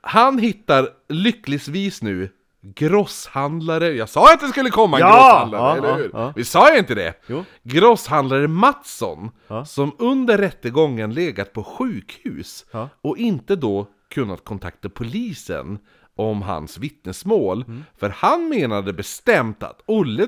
[0.01, 2.29] han hittar lyckligtvis nu
[2.75, 5.13] grosshandlare, jag sa att det skulle komma en Ja!
[5.15, 6.11] grosshandlare, Ja, eller ja, hur?
[6.13, 6.33] ja.
[6.37, 7.15] Vi sa ju inte det?
[7.27, 7.45] Jo.
[7.63, 9.65] Grosshandlare Mattsson, Ja.
[9.65, 12.89] som under rättegången legat på sjukhus Ja.
[13.03, 15.79] och inte då kunnat kontakta polisen
[16.17, 17.65] om hans vittnesmål.
[17.69, 17.85] Mm.
[17.99, 20.27] För han menade bestämt att Olle,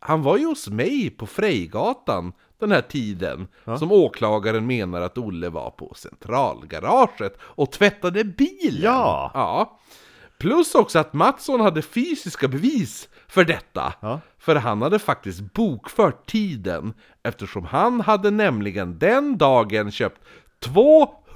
[0.00, 3.48] han var ju hos mig på Frejgatan den här tiden,
[3.78, 8.82] som åklagaren menar att Olle var på centralgaraget och tvättade bilen.
[8.82, 9.30] Ja.
[9.34, 9.78] ja.
[10.40, 13.92] Plus också att Mattsson hade fysiska bevis för detta.
[14.00, 14.20] Ja.
[14.38, 20.20] För han hade faktiskt bokfört tiden eftersom han hade nämligen den dagen köpt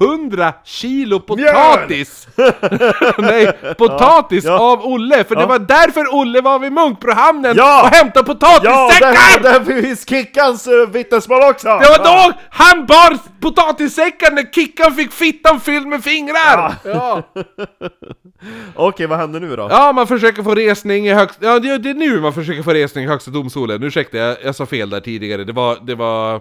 [0.01, 2.29] 100 kilo potatis!
[3.19, 4.59] Nej, potatis Ja.
[4.73, 5.47] av Olle, för det Ja.
[5.47, 7.83] var därför Olle var vid Munkbrohamnen Ja.
[7.83, 9.43] och hämtade Ja, potatissäckar!
[9.43, 11.69] där, där finns Kickans uh, vittnesmål också!
[11.69, 16.75] Det var då han bar potatissäckar när Kickan fick fittan fylld med fingrar!
[16.85, 17.23] Ja.
[18.75, 19.67] Okej, vad händer nu då?
[19.71, 21.47] Ja, man försöker få resning i högsta...
[21.47, 23.83] Ja, det det är nu man försöker få resning i högsta domstolen.
[23.83, 25.45] Ursäkta, jag, jag sa fel där tidigare.
[25.45, 25.79] Det var...
[25.83, 26.35] Det var...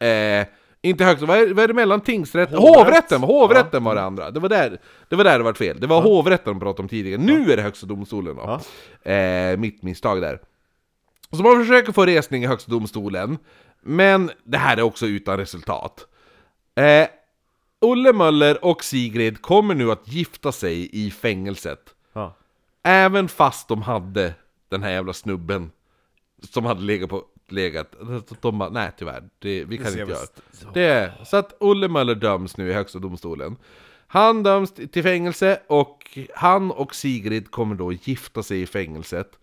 [0.00, 0.46] Eh,
[0.82, 1.26] inte högsta...
[1.26, 2.50] Vad är, vad är det mellan tingsrätt?
[2.50, 2.76] Hovrätt.
[2.76, 3.22] Hovrätten!
[3.22, 4.30] Hovrätten var det andra.
[4.30, 5.80] Det var där det var, där det var fel.
[5.80, 7.20] Det var hovrätten de pratade om tidigare.
[7.20, 8.60] Nu är det högsta domstolen då.
[9.10, 10.40] Eh, mitt misstag där.
[11.30, 13.38] Så man försöker få resning i högsta domstolen.
[13.80, 16.06] Men det här är också utan resultat.
[16.74, 17.06] Eh,
[17.80, 21.80] Olle Möller och Sigrid kommer nu att gifta sig i fängelset.
[22.12, 22.36] Ja.
[22.82, 24.34] Även fast de hade
[24.68, 25.70] den här jävla snubben
[26.50, 27.94] som hade legat på legat.
[28.40, 30.72] De bara, nej tyvärr, det, vi kan ser inte göra.
[30.74, 33.56] Det så att Olle Möller döms nu i högsta domstolen.
[34.06, 39.38] Han döms till fängelse och han och Sigrid kommer då gifta sig i fängelset.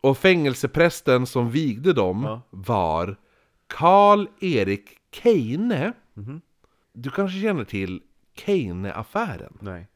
[0.00, 2.40] Och fängelseprästen som vigde dem Ja.
[2.50, 3.16] var
[3.66, 5.92] Karl-Erik Keine.
[6.14, 6.40] Mhm.
[6.92, 8.02] Du kanske känner till
[8.34, 9.58] Keine-affären?
[9.60, 9.88] Nej.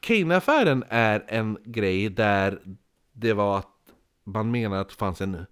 [0.00, 2.60] Kane-affären är en grej där
[3.12, 3.68] det var att
[4.24, 5.46] man menar att det fanns en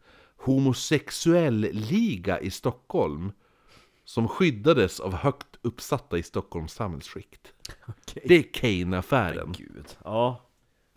[0.45, 3.33] homosexuell liga i Stockholm
[4.05, 7.53] som skyddades av högt uppsatta i Stockholms samhällsskikt.
[7.87, 8.23] Okej.
[8.27, 9.55] Det är Kane-affären.
[10.05, 10.41] Ja.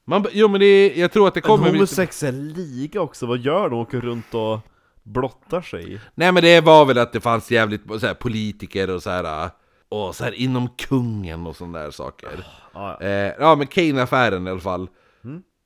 [0.05, 1.71] Man, jo men det är, jag tror att det En kommer...
[1.71, 3.79] homosexuell liga också, vad gör de?
[3.79, 4.59] Åker runt och
[5.03, 5.99] blottar sig?
[6.15, 9.49] Nej men det var väl att det fanns jävligt så här, politiker och så här
[9.89, 12.29] och så här inom kungen och sådana där saker.
[12.73, 13.07] Ja, ja.
[13.07, 14.87] Eh, ja men Kane-affären i alla fall.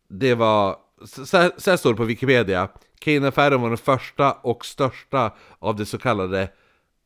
[0.09, 0.75] Det var,
[1.05, 2.69] så här- så här står det på Wikipedia.
[2.99, 6.49] Kane-affären var den första och största av de så kallade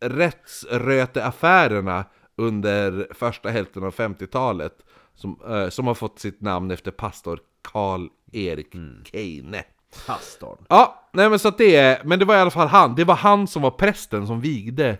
[0.01, 2.05] rättsröteaffärerna
[2.35, 4.73] under första hälften av 50-talet.
[5.15, 8.71] Som, eh, som har fått sitt namn efter pastor Karl Erik
[9.11, 9.63] Kane.
[10.07, 10.57] Pastorn.
[10.69, 13.03] Ja, nej men så att det är, men det var i alla fall han, det
[13.03, 14.97] var han som var prästen som vigde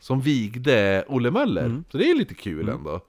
[0.00, 3.00] Som vigde Olle Möller, så det är lite kul ändå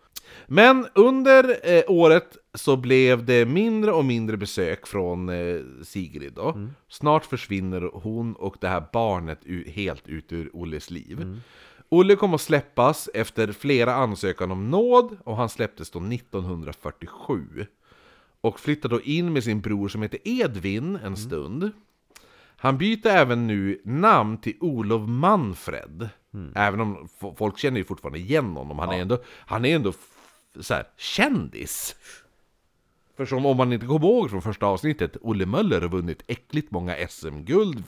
[0.48, 6.68] Men under eh, året så blev det mindre och mindre besök från eh, Sigrid då
[6.88, 11.42] Snart försvinner hon och det här barnet helt ut ur Olles liv
[11.90, 17.66] Olle kom att släppas efter flera ansökan om nåd och han släpptes då 1947
[18.42, 21.72] och flyttar då in med sin bror som heter Edvin en stund.
[22.58, 26.10] Han byter även nu namn till Olof Manfred.
[26.56, 27.08] Även om
[27.38, 28.80] folk känner ju fortfarande igen honom.
[28.80, 29.94] Han är ändå, han är ändå
[30.60, 31.96] så här, kändis.
[33.18, 36.72] För som om man inte kommer ihåg från första avsnittet, Olle Möller har vunnit äckligt
[36.72, 37.84] många SM-guld.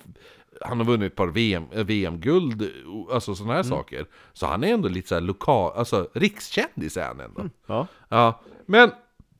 [0.61, 4.05] Han har vunnit ett par VM, eh, VM-guld, o- alltså sådana här saker.
[4.33, 7.41] Så han är ändå lite så här lokal, alltså rikskändis är han ändå.
[7.67, 7.87] Ja.
[8.09, 8.91] Ja, men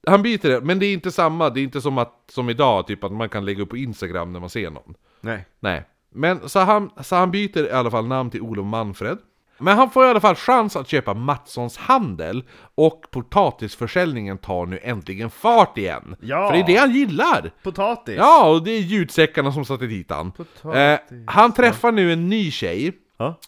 [0.08, 2.88] han byter det, men det är inte samma, det är inte som, att, som idag,
[2.88, 4.94] typ att man kan lägga upp på Instagram när man ser någon.
[5.22, 5.46] Nej.
[5.60, 9.18] Nej, men så han, så han byter i alla fall namn till Olof Manfred.
[9.64, 12.44] Men han får i alla fall chans att köpa Mattssons handel
[12.76, 16.16] och potatisförsäljningen tar nu äntligen fart igen.
[16.22, 16.48] Ja.
[16.48, 17.52] För det är det han gillar!
[17.64, 18.16] Potatis!
[18.18, 20.32] Ja, och det är ljudsäckarna som satte dit han.
[20.76, 22.94] Eh, han träffar nu en ny tjej.
[23.18, 23.40] Ja.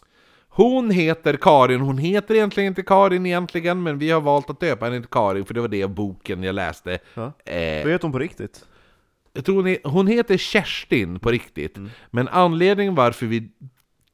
[0.48, 4.84] Hon heter Karin, hon heter egentligen inte Karin egentligen, men vi har valt att döpa
[4.84, 6.98] henne till Karin för det var det boken jag läste.
[7.14, 7.32] Ja.
[7.44, 8.64] Eh, Vad heter hon på riktigt?
[9.32, 11.78] jag tror hon, är, hon heter Kerstin på riktigt,
[12.10, 13.48] men anledningen varför vi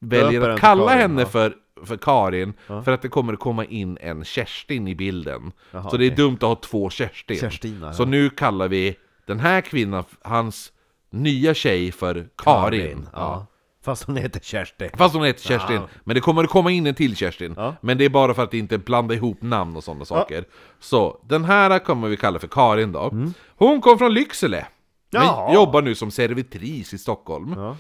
[0.01, 0.55] väljer Mm.
[0.55, 1.29] Att kalla Karin, henne ja.
[1.29, 1.55] för,
[1.87, 5.53] för Karin, för att det kommer att komma in en Kerstin i bilden.
[5.71, 6.17] Jaha, så det är okej.
[6.17, 7.39] dumt att ha två Kerstin.
[7.39, 8.07] Kerstina, Så ja.
[8.07, 8.97] nu kallar vi
[9.27, 10.73] den här kvinnan, hans
[11.11, 13.09] nya tjej, för Karin.
[13.13, 13.47] Ja.
[13.85, 14.91] Fast hon heter Kerstin.
[14.97, 15.89] Fast hon heter Kerstin, Ja.
[16.05, 17.55] men det kommer att komma in en till Kerstin.
[17.57, 17.75] Ja.
[17.81, 20.45] Men det är bara för att inte blanda ihop namn och sådana saker.
[20.81, 23.15] Så, den här kommer vi kalla för Karin då.
[23.57, 24.67] Hon kom från Lycksele.
[25.13, 25.35] Men Mm.
[25.35, 25.55] Ja.
[25.55, 27.55] jobbar nu som servitris i Stockholm.
[27.57, 27.77] Ja.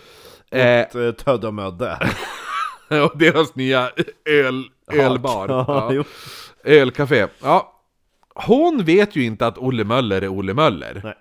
[0.58, 1.98] Eh, Åt eh, Tödde och Mödde.
[3.04, 3.90] och deras nya
[4.24, 5.48] öl, ölbar.
[5.94, 6.04] Ja.
[6.64, 7.26] Ölcafé.
[7.42, 7.72] Ja.
[8.34, 11.00] Hon vet ju inte att Olle Möller är Olle Möller.
[11.04, 11.14] Nej.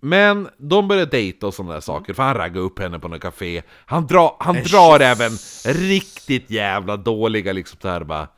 [0.00, 3.20] Men de börjar dejta och sådana där saker, för han raggar upp henne på något
[3.20, 3.62] café.
[3.86, 5.30] Han, drar han drar även
[5.64, 8.28] riktigt jävla dåliga liksom så här bara...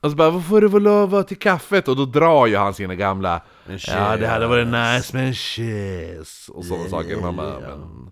[0.00, 1.88] Och så bara, vad får du lova till kaffet?
[1.88, 3.40] Och då drar ju han sina gamla
[3.86, 7.16] Ja, det hade varit nice med en kyss Och sådana saker.
[7.20, 8.10] Man bara, men...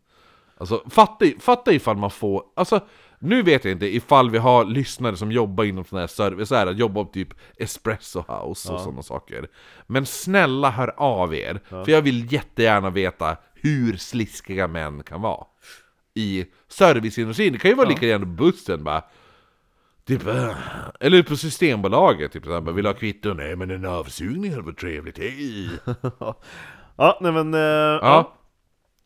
[0.59, 2.43] Alltså, fatta, fatta ifall man får...
[2.57, 2.81] Alltså,
[3.23, 6.55] nu vet jag inte ifall vi har lyssnare som jobbar inom sån här service, så
[6.55, 9.49] här, att jobba på typ Espresso House och sådana saker.
[9.87, 15.47] Men snälla hör av er, för jag vill jättegärna veta hur sliskiga män kan vara.
[16.15, 19.03] I serviceindustrin, det kan ju vara lika gärna bussen bara
[20.07, 20.23] Typ,
[21.01, 23.35] eller på Systembolaget, typ såhär, vill ha kvitto?
[23.35, 25.71] Nej men en avsugning hade varit trevligt, hej!
[26.97, 27.55] Ja, nej men...
[27.55, 28.35] eh, ja.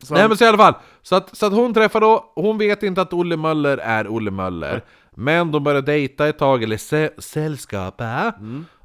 [0.03, 2.59] Så Nej men så i alla fall, så att, så att hon träffar då, hon
[2.59, 6.77] vet inte att Olle Möller är Olle Möller Men de börjar dejta ett tag, eller
[6.77, 8.33] sä, sällskapa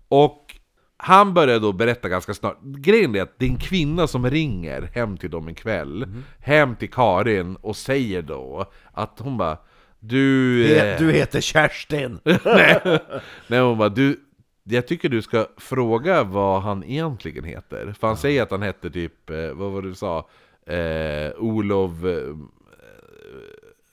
[0.07, 0.55] Och
[0.97, 2.57] han börjar då berätta ganska snart.
[2.61, 6.07] Grejen är att det är en kvinna som ringer hem till dem en kväll
[6.39, 9.57] Hem till Karin och säger då att hon bara
[9.99, 10.65] Du...
[10.75, 12.19] eh, Du heter Kerstin!
[12.45, 12.99] nej,
[13.47, 14.19] nej hon bara du
[14.63, 17.93] jag tycker du ska fråga vad han egentligen heter.
[17.99, 20.29] För han säger att han hette typ, eh, vad var det du sa?
[20.65, 22.35] Eh, Olof eh,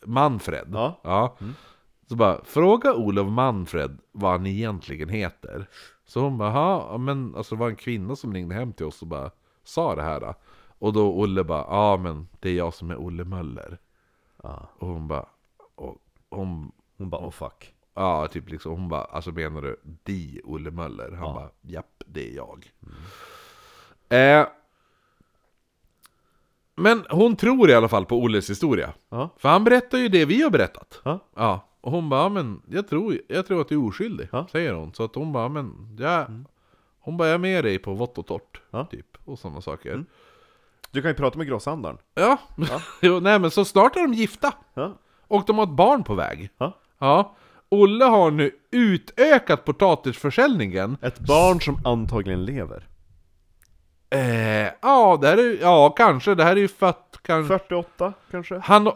[0.07, 0.69] Manfred
[1.03, 1.36] Ja.
[2.07, 5.69] Så bara, fråga Olof Manfred vad han egentligen heter
[6.05, 9.03] Så hon bara, "Ja, men alltså det var en kvinna som ringde hem till oss
[9.03, 9.31] och bara
[9.65, 10.35] sa det här då.
[10.78, 13.78] Och då Olle bara, ja men det är jag som är Olle Möller
[14.43, 14.69] Ja.
[14.78, 15.27] Och hon bara,
[15.74, 15.97] och
[16.31, 17.74] hon Hon bara oh fuck.
[17.95, 21.11] Ja, typ liksom, hon bara, alltså menar du di Olle Möller?
[21.12, 21.35] Han Ja.
[21.35, 22.73] bara, japp, det är jag.
[24.09, 24.47] Eh,
[26.79, 28.93] men hon tror i alla fall på Olles historia.
[29.09, 29.29] Ja.
[29.39, 31.01] För han berättar ju det vi har berättat.
[31.05, 31.19] Ja.
[31.37, 34.47] Ja, och hon bara, "Ja, men jag tror, jag tror att du är oskyldig, Ja.
[34.53, 34.95] säger hon.
[34.95, 36.45] Så att hon bara, men jag,
[37.01, 38.61] hon bara, jag är med dig på vått och torrt,
[38.91, 39.07] typ.
[39.25, 40.05] Och sådana saker.
[40.91, 41.99] Du kan ju prata med grosshandlaren.
[42.15, 42.39] Ja,
[43.03, 44.53] jo, nej men så snart är de gifta.
[45.29, 46.51] Och de har ett barn på väg.
[46.59, 46.73] Ja.
[46.99, 47.35] Ja.
[47.69, 50.97] Olle har nu utökat potatisförsäljningen.
[51.03, 52.87] Ett barn som antagligen lever.
[54.11, 56.35] Eh, ja, det här är, ja, kanske.
[56.35, 57.59] Det här är ju fött kanske...
[57.59, 58.61] 48 kanske?
[58.65, 58.91] Han...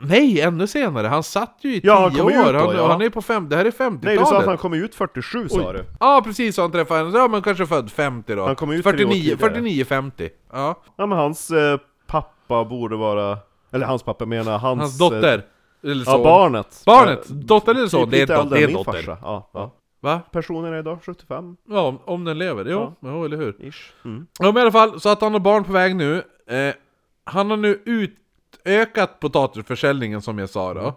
[0.00, 1.06] Nej, ännu senare.
[1.06, 2.32] Han satt ju i Ja, han 10 kom år.
[2.32, 2.88] ut då, han, ja.
[2.92, 3.48] han är på fem...
[3.48, 4.02] Det här är 50-talet.
[4.02, 5.84] Nej du sa att han kom ut 47 sa du.
[6.00, 6.54] Ja, precis.
[6.56, 7.18] Så han träffade henne.
[7.18, 8.46] Ja, men kanske född 50 då.
[8.46, 9.38] Han kom ut tre år 49, tidigare.
[9.38, 10.28] 49 50.
[10.52, 10.74] Ja.
[10.96, 13.38] Ja men hans eh, pappa borde vara...
[13.72, 14.80] Eller hans pappa menar hans...
[14.80, 15.42] Hans dotter.
[15.82, 16.22] Eller Eh, ja, son.
[16.22, 16.82] barnet.
[16.86, 17.30] Barnet.
[17.30, 18.10] Eh, Dotter eller son.
[18.10, 18.92] Det är, lite dot, äldre det är än min dotter.
[18.92, 19.18] farsa.
[19.22, 19.72] Ja, ja.
[20.04, 20.20] Va?
[20.32, 22.64] Personen är idag 75 Ja, om, den lever.
[22.68, 23.08] Jo, Ja.
[23.10, 23.56] jo eller hur.
[23.68, 23.92] ish.
[24.04, 24.26] Mm.
[24.38, 26.22] Ja men i alla fall, så att han har barn på väg nu.
[26.46, 26.74] Eh,
[27.24, 30.94] han har nu utökat potatisförsäljningen som jag sa då.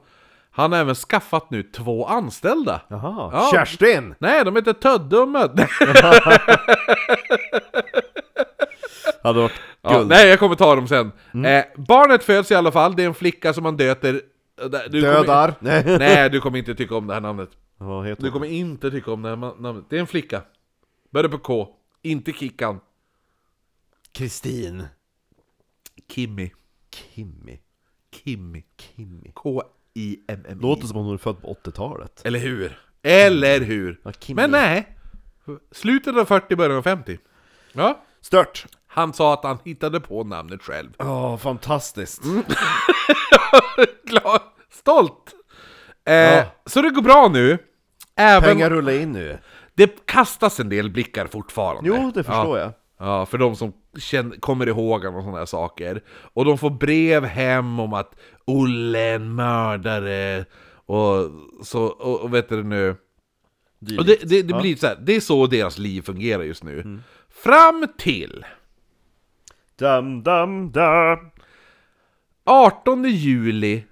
[0.52, 2.82] Han har även skaffat nu två anställda.
[2.88, 3.30] Jaha.
[3.34, 3.50] Ja.
[3.54, 4.16] Kerstin!
[4.20, 5.68] Nej, de heter Tödde och Mödde.
[9.24, 9.52] Hade varit
[9.82, 10.08] Ja, guld.
[10.10, 11.12] nej, jag kommer ta dem sen.
[11.46, 14.22] Eh, barnet föds i alla fall, det är en flicka som man döter...
[14.90, 15.54] Du kommer- Dödar.
[15.60, 15.84] Nej.
[16.00, 17.50] Nej, du kommer inte tycka om det här namnet.
[17.78, 18.34] Vad heter Du hon?
[18.34, 19.86] kommer inte tycka om det här namnet.
[19.90, 20.42] Det är en flicka.
[21.10, 21.76] Börjar på K.
[22.02, 22.80] Inte Kickan.
[24.12, 24.84] Kristin.
[26.10, 26.52] Kimmy.
[26.92, 27.60] Kimmy.
[28.12, 28.64] Kimmy.
[28.78, 29.32] Kimmy.
[29.34, 30.62] K-I-M-M-I.
[30.62, 32.22] Låter som om hon är född på 80-talet.
[32.26, 32.80] Eller hur?
[33.02, 34.00] Eller hur?
[34.04, 34.42] Ja, Kimmy.
[34.42, 34.98] Men nej!
[35.72, 37.18] Slutet av 40, början av 50.
[37.74, 38.06] Ja.
[38.22, 38.66] Stört!
[38.88, 40.90] Han sa att han hittade på namnet själv.
[40.98, 42.22] Ja, fantastiskt.
[44.04, 45.34] Glad, stolt!
[46.08, 46.44] Eh, Ja.
[46.66, 47.58] Så det går bra nu.
[48.16, 49.38] Även, Pengar rullar in nu.
[49.76, 51.90] Det kastas en del blickar fortfarande.
[51.90, 52.64] Jo, det förstår ja.
[52.64, 52.74] jag.
[53.08, 56.04] Ja, för de som känner, kommer ihåg honom och sådana här saker.
[56.34, 58.16] Och de får brev hem om att
[58.46, 60.46] Olle är en mördare.
[60.86, 61.32] Och
[61.64, 62.96] så, och, och vet du nu...
[63.98, 67.00] Och det, det, det blir så här, det är så deras liv fungerar just nu.
[67.30, 68.46] Fram till
[69.80, 71.20] Dam, dam, dam.
[72.46, 73.84] 18 juli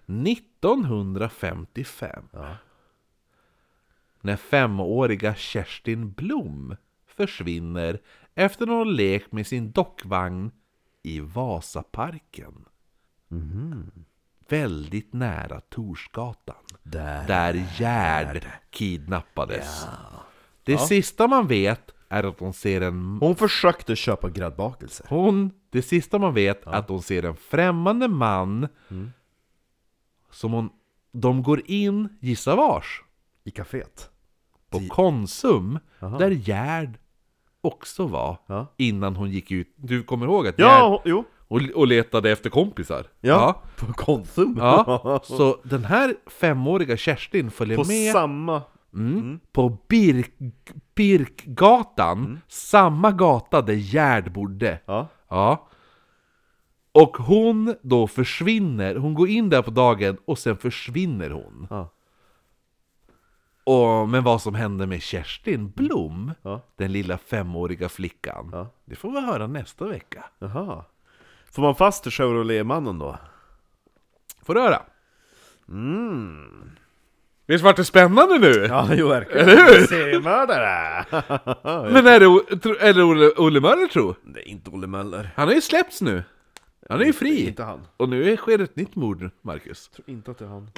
[0.73, 2.23] 1955.
[4.21, 6.75] När femåriga Kerstin Blom
[7.07, 8.01] försvinner
[8.35, 10.51] efter någon lek med sin dockvagn
[11.03, 12.65] i Vasaparken.
[14.49, 16.55] Väldigt nära Torsgatan.
[16.83, 17.27] Där.
[17.27, 19.87] Där Gerd kidnappades.
[20.63, 23.17] Det sista man vet är att hon ser en...
[23.21, 25.05] Hon försökte köpa gräddbakelse.
[25.09, 28.67] Hon, det sista man vet är att hon ser en främmande man
[30.35, 30.69] som hon...
[31.11, 33.01] De går in, gissa vars,
[33.43, 34.09] I kaféet.
[34.69, 36.97] på Konsum, där Gerd
[37.61, 38.73] också var Ja.
[38.77, 39.73] innan hon gick ut.
[39.75, 41.23] Du kommer ihåg att Ja, Gerd hon- jo.
[41.47, 43.05] och, och letade efter kompisar?
[43.21, 43.61] Ja.
[43.77, 44.55] På Konsum.
[44.59, 45.19] Ja.
[45.23, 48.61] Så den här femåriga Kerstin följer På med samma...
[48.93, 50.31] mm, på Birk,
[50.95, 54.79] Birkgatan, samma gata där Gerd bodde.
[54.85, 55.07] Ja.
[55.29, 55.67] Ja.
[56.95, 61.67] Och hon då försvinner, hon går in där på dagen och sen försvinner hon.
[61.69, 61.89] Ja.
[63.63, 66.61] Och, men vad som hände med Kerstin Blom, Ja.
[66.75, 68.67] den lilla femåriga flickan, Ja.
[68.85, 70.25] det får vi höra nästa vecka.
[70.39, 70.85] Jaha.
[71.51, 73.17] Får man fast Chevrolet-mannen då?
[74.45, 74.81] Får du höra?
[75.69, 76.71] Mm.
[77.47, 78.51] Visst vart det spännande nu?
[78.69, 79.49] Ja, jo verkligen.
[79.49, 79.87] Eller hur?
[79.87, 81.05] Seriemördare!
[81.93, 84.15] Men är det, O- tro- är det Olle, Olle Möller tro?
[84.23, 85.29] Det är inte Olle Möller.
[85.35, 86.23] Han har ju släppts nu.
[86.89, 87.47] Han är ju fri.
[87.47, 87.79] Inte han.
[87.97, 89.87] Och nu sker ett nytt mord, Marcus.
[89.87, 90.69] Tror inte att det är han.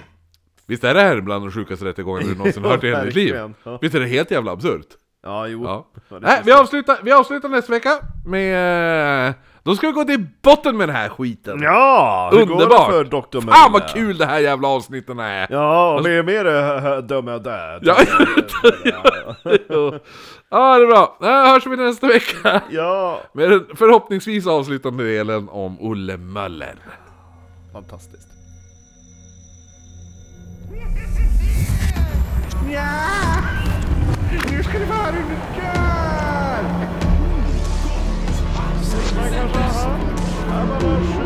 [0.66, 3.34] Visst är det här bland de sjukaste rättegångarna du någonsin hört i hela ditt liv?
[3.34, 3.56] verkligen.
[3.64, 3.80] Ja.
[3.82, 4.88] Visst är det helt jävla absurt?
[5.24, 5.64] Ja, jo.
[5.64, 5.88] Ja.
[6.22, 9.34] Nej, vi avslutar, vi avslutar nästa vecka med...
[9.68, 11.62] eh, Då ska vi gå till botten med den här skiten!
[11.62, 12.70] Ja, hur Underbart!
[12.70, 13.52] går det för Dr.
[13.52, 15.48] Fan vad kul det här jävla avsnitten är!
[15.50, 17.80] Ja, mer, mer äh, dömer jag där.
[17.82, 17.96] Ja.
[20.50, 21.18] Ja, det är bra.
[21.22, 22.62] Hörs vi nästa vecka!
[22.70, 26.76] ja, Med den förhoppningsvis avslutande delen om Olle Möller.
[27.74, 28.28] fantastiskt.
[32.72, 32.84] Ja!
[39.30, 41.17] Vamos.